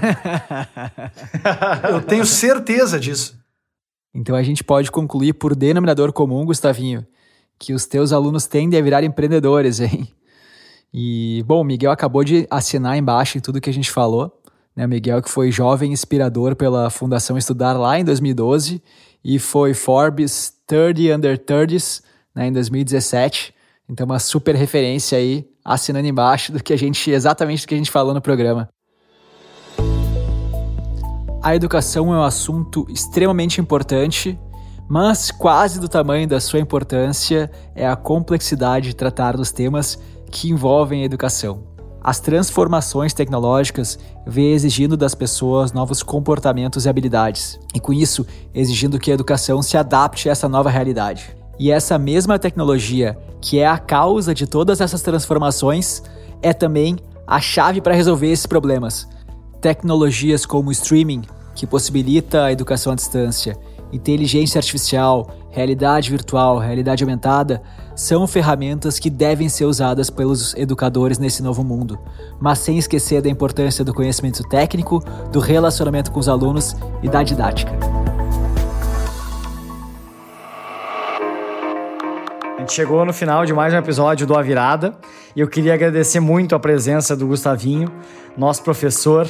eu 1.90 2.02
tenho 2.02 2.26
certeza 2.26 3.00
disso. 3.00 3.45
Então 4.16 4.34
a 4.34 4.42
gente 4.42 4.64
pode 4.64 4.90
concluir 4.90 5.34
por 5.34 5.54
denominador 5.54 6.14
comum, 6.14 6.46
Gustavinho, 6.46 7.06
que 7.60 7.74
os 7.74 7.86
teus 7.86 8.14
alunos 8.14 8.48
tendem 8.48 8.80
a 8.80 8.84
virar 8.84 9.04
empreendedores, 9.04 9.82
hein? 9.82 10.08
E, 10.98 11.44
bom, 11.46 11.60
o 11.60 11.64
Miguel 11.66 11.92
acabou 11.92 12.24
de 12.24 12.48
assinar 12.50 12.98
embaixo 12.98 13.38
em 13.38 13.42
tudo 13.42 13.60
que 13.60 13.70
a 13.70 13.74
gente 13.74 13.92
falou. 13.92 14.42
Né? 14.74 14.86
O 14.86 14.88
Miguel 14.90 15.22
que 15.22 15.30
foi 15.30 15.52
jovem 15.52 15.92
inspirador 15.92 16.56
pela 16.56 16.90
Fundação 16.90 17.38
Estudar 17.38 17.74
lá 17.74 18.00
em 18.00 18.06
2012 18.06 18.82
e 19.22 19.38
foi 19.38 19.74
Forbes 19.74 20.54
30 20.66 21.14
Under 21.14 21.38
30s 21.38 22.02
né, 22.34 22.48
em 22.48 22.54
2017. 22.54 23.54
Então, 23.90 24.06
uma 24.06 24.20
super 24.20 24.56
referência 24.56 25.18
aí, 25.18 25.46
assinando 25.66 26.08
embaixo 26.08 26.54
do 26.54 26.64
que 26.64 26.72
a 26.72 26.78
gente, 26.78 27.12
exatamente 27.12 27.66
do 27.66 27.68
que 27.68 27.76
a 27.76 27.78
gente 27.78 27.92
falou 27.92 28.14
no 28.14 28.22
programa. 28.22 28.70
A 31.46 31.56
educação 31.56 32.12
é 32.12 32.18
um 32.18 32.24
assunto 32.24 32.88
extremamente 32.90 33.62
importante, 33.62 34.36
mas 34.90 35.30
quase 35.30 35.80
do 35.80 35.88
tamanho 35.88 36.28
da 36.28 36.40
sua 36.40 36.60
importância 36.60 37.52
é 37.76 37.88
a 37.88 37.96
complexidade 37.96 38.88
de 38.88 38.96
tratar 38.96 39.38
dos 39.38 39.52
temas 39.52 40.00
que 40.32 40.50
envolvem 40.50 41.04
a 41.04 41.06
educação. 41.06 41.68
As 42.04 42.20
transformações 42.20 43.14
tecnológicas 43.14 44.00
vêm 44.26 44.54
exigindo 44.54 44.98
das 44.98 45.14
pessoas 45.14 45.72
novos 45.72 46.02
comportamentos 46.02 46.86
e 46.86 46.90
habilidades, 46.90 47.60
e 47.76 47.80
com 47.80 47.94
isso 47.94 48.26
exigindo 48.52 48.98
que 48.98 49.12
a 49.12 49.14
educação 49.14 49.62
se 49.62 49.78
adapte 49.78 50.28
a 50.28 50.32
essa 50.32 50.50
nova 50.50 50.72
realidade. 50.72 51.38
E 51.60 51.70
essa 51.70 52.00
mesma 52.00 52.40
tecnologia, 52.40 53.16
que 53.40 53.60
é 53.60 53.68
a 53.68 53.78
causa 53.78 54.34
de 54.34 54.48
todas 54.48 54.82
essas 54.82 55.04
transformações, 55.04 56.02
é 56.42 56.54
também 56.54 56.98
a 57.28 57.40
chave 57.40 57.82
para 57.82 57.94
resolver 57.94 58.32
esses 58.32 58.48
problemas. 58.48 59.08
Tecnologias 59.62 60.44
como 60.44 60.72
streaming, 60.72 61.22
que 61.56 61.66
possibilita 61.66 62.44
a 62.44 62.52
educação 62.52 62.92
à 62.94 62.96
distância, 62.96 63.58
inteligência 63.92 64.60
artificial, 64.60 65.28
realidade 65.50 66.12
virtual, 66.12 66.60
realidade 66.60 67.04
aumentada, 67.04 67.62
são 67.96 68.28
ferramentas 68.28 69.00
que 69.00 69.10
devem 69.10 69.48
ser 69.48 69.66
usadas 69.66 70.10
pelos 70.10 70.54
educadores 70.56 71.18
nesse 71.18 71.42
novo 71.42 71.64
mundo, 71.64 71.98
mas 72.40 72.60
sem 72.60 72.78
esquecer 72.78 73.22
da 73.22 73.30
importância 73.30 73.86
do 73.86 73.94
conhecimento 73.94 74.44
técnico, 74.44 75.02
do 75.32 75.40
relacionamento 75.40 76.12
com 76.12 76.20
os 76.20 76.28
alunos 76.28 76.76
e 77.02 77.08
da 77.08 77.24
didática. 77.24 77.95
Chegou 82.72 83.06
no 83.06 83.14
final 83.14 83.46
de 83.46 83.54
mais 83.54 83.74
um 83.74 83.78
episódio 83.78 84.26
do 84.26 84.36
A 84.36 84.42
Virada 84.42 84.94
e 85.36 85.42
eu 85.42 85.48
queria 85.48 85.74
agradecer 85.74 86.20
muito 86.20 86.56
a 86.56 86.60
presença 86.60 87.16
do 87.16 87.28
Gustavinho, 87.28 87.92
nosso 88.38 88.64
professor, 88.64 89.28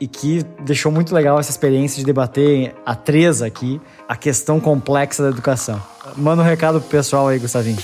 e 0.00 0.06
que 0.06 0.42
deixou 0.60 0.90
muito 0.90 1.14
legal 1.14 1.38
essa 1.38 1.50
experiência 1.50 1.98
de 1.98 2.04
debater 2.04 2.74
a 2.86 2.94
três 2.94 3.42
aqui 3.42 3.80
a 4.08 4.16
questão 4.16 4.60
complexa 4.60 5.22
da 5.22 5.30
educação. 5.30 5.82
Manda 6.16 6.42
um 6.42 6.44
recado 6.44 6.80
pro 6.80 6.88
pessoal 6.88 7.28
aí, 7.28 7.38
Gustavinho. 7.38 7.78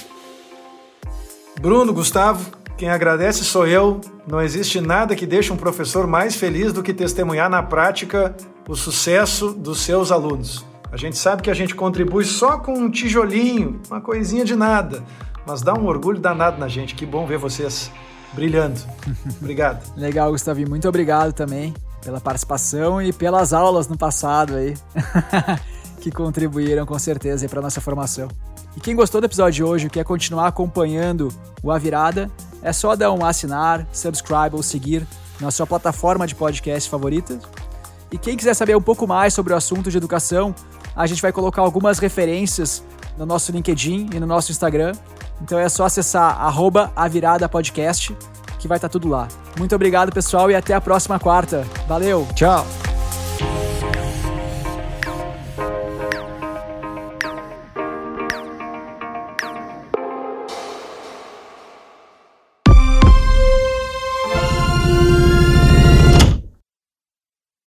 Bruno, 1.60 1.92
Gustavo, 1.92 2.50
quem 2.76 2.88
agradece 2.88 3.44
sou 3.44 3.66
eu. 3.66 4.00
Não 4.26 4.40
existe 4.40 4.80
nada 4.80 5.14
que 5.14 5.26
deixe 5.26 5.52
um 5.52 5.56
professor 5.56 6.06
mais 6.06 6.34
feliz 6.34 6.72
do 6.72 6.82
que 6.82 6.92
testemunhar 6.92 7.50
na 7.50 7.62
prática 7.62 8.34
o 8.68 8.74
sucesso 8.74 9.52
dos 9.52 9.80
seus 9.80 10.10
alunos. 10.10 10.64
A 10.94 10.96
gente 10.96 11.18
sabe 11.18 11.42
que 11.42 11.50
a 11.50 11.54
gente 11.54 11.74
contribui 11.74 12.24
só 12.24 12.56
com 12.56 12.72
um 12.72 12.88
tijolinho, 12.88 13.80
uma 13.90 14.00
coisinha 14.00 14.44
de 14.44 14.54
nada, 14.54 15.02
mas 15.44 15.60
dá 15.60 15.74
um 15.74 15.86
orgulho 15.86 16.20
danado 16.20 16.56
na 16.56 16.68
gente. 16.68 16.94
Que 16.94 17.04
bom 17.04 17.26
ver 17.26 17.36
vocês 17.36 17.90
brilhando. 18.32 18.80
Obrigado. 19.42 19.92
Legal, 19.96 20.30
Gustavinho. 20.30 20.68
Muito 20.68 20.88
obrigado 20.88 21.32
também 21.32 21.74
pela 22.00 22.20
participação 22.20 23.02
e 23.02 23.12
pelas 23.12 23.52
aulas 23.52 23.88
no 23.88 23.98
passado 23.98 24.54
aí, 24.54 24.74
que 26.00 26.12
contribuíram 26.12 26.86
com 26.86 26.96
certeza 26.96 27.48
para 27.48 27.60
nossa 27.60 27.80
formação. 27.80 28.28
E 28.76 28.80
quem 28.80 28.94
gostou 28.94 29.20
do 29.20 29.24
episódio 29.24 29.52
de 29.52 29.64
hoje 29.64 29.86
e 29.88 29.90
quer 29.90 30.04
continuar 30.04 30.46
acompanhando 30.46 31.26
o 31.60 31.72
A 31.72 31.78
Virada, 31.78 32.30
é 32.62 32.72
só 32.72 32.94
dar 32.94 33.10
um 33.10 33.24
assinar, 33.24 33.84
subscribe 33.92 34.54
ou 34.54 34.62
seguir 34.62 35.04
na 35.40 35.50
sua 35.50 35.66
plataforma 35.66 36.24
de 36.24 36.36
podcast 36.36 36.88
favorita. 36.88 37.36
E 38.12 38.16
quem 38.16 38.36
quiser 38.36 38.54
saber 38.54 38.76
um 38.76 38.80
pouco 38.80 39.08
mais 39.08 39.34
sobre 39.34 39.52
o 39.52 39.56
assunto 39.56 39.90
de 39.90 39.96
educação, 39.96 40.54
a 40.94 41.06
gente 41.06 41.20
vai 41.20 41.32
colocar 41.32 41.62
algumas 41.62 41.98
referências 41.98 42.82
no 43.16 43.26
nosso 43.26 43.52
LinkedIn 43.52 44.10
e 44.14 44.20
no 44.20 44.26
nosso 44.26 44.52
Instagram. 44.52 44.92
Então 45.40 45.58
é 45.58 45.68
só 45.68 45.84
acessar 45.84 46.40
arroba 46.40 46.92
a 46.94 47.08
virada 47.08 47.48
podcast 47.48 48.16
que 48.58 48.68
vai 48.68 48.78
estar 48.78 48.88
tá 48.88 48.92
tudo 48.92 49.08
lá. 49.08 49.28
Muito 49.58 49.74
obrigado, 49.74 50.12
pessoal, 50.12 50.50
e 50.50 50.54
até 50.54 50.74
a 50.74 50.80
próxima 50.80 51.18
quarta. 51.18 51.66
Valeu! 51.86 52.26
Tchau! 52.34 52.93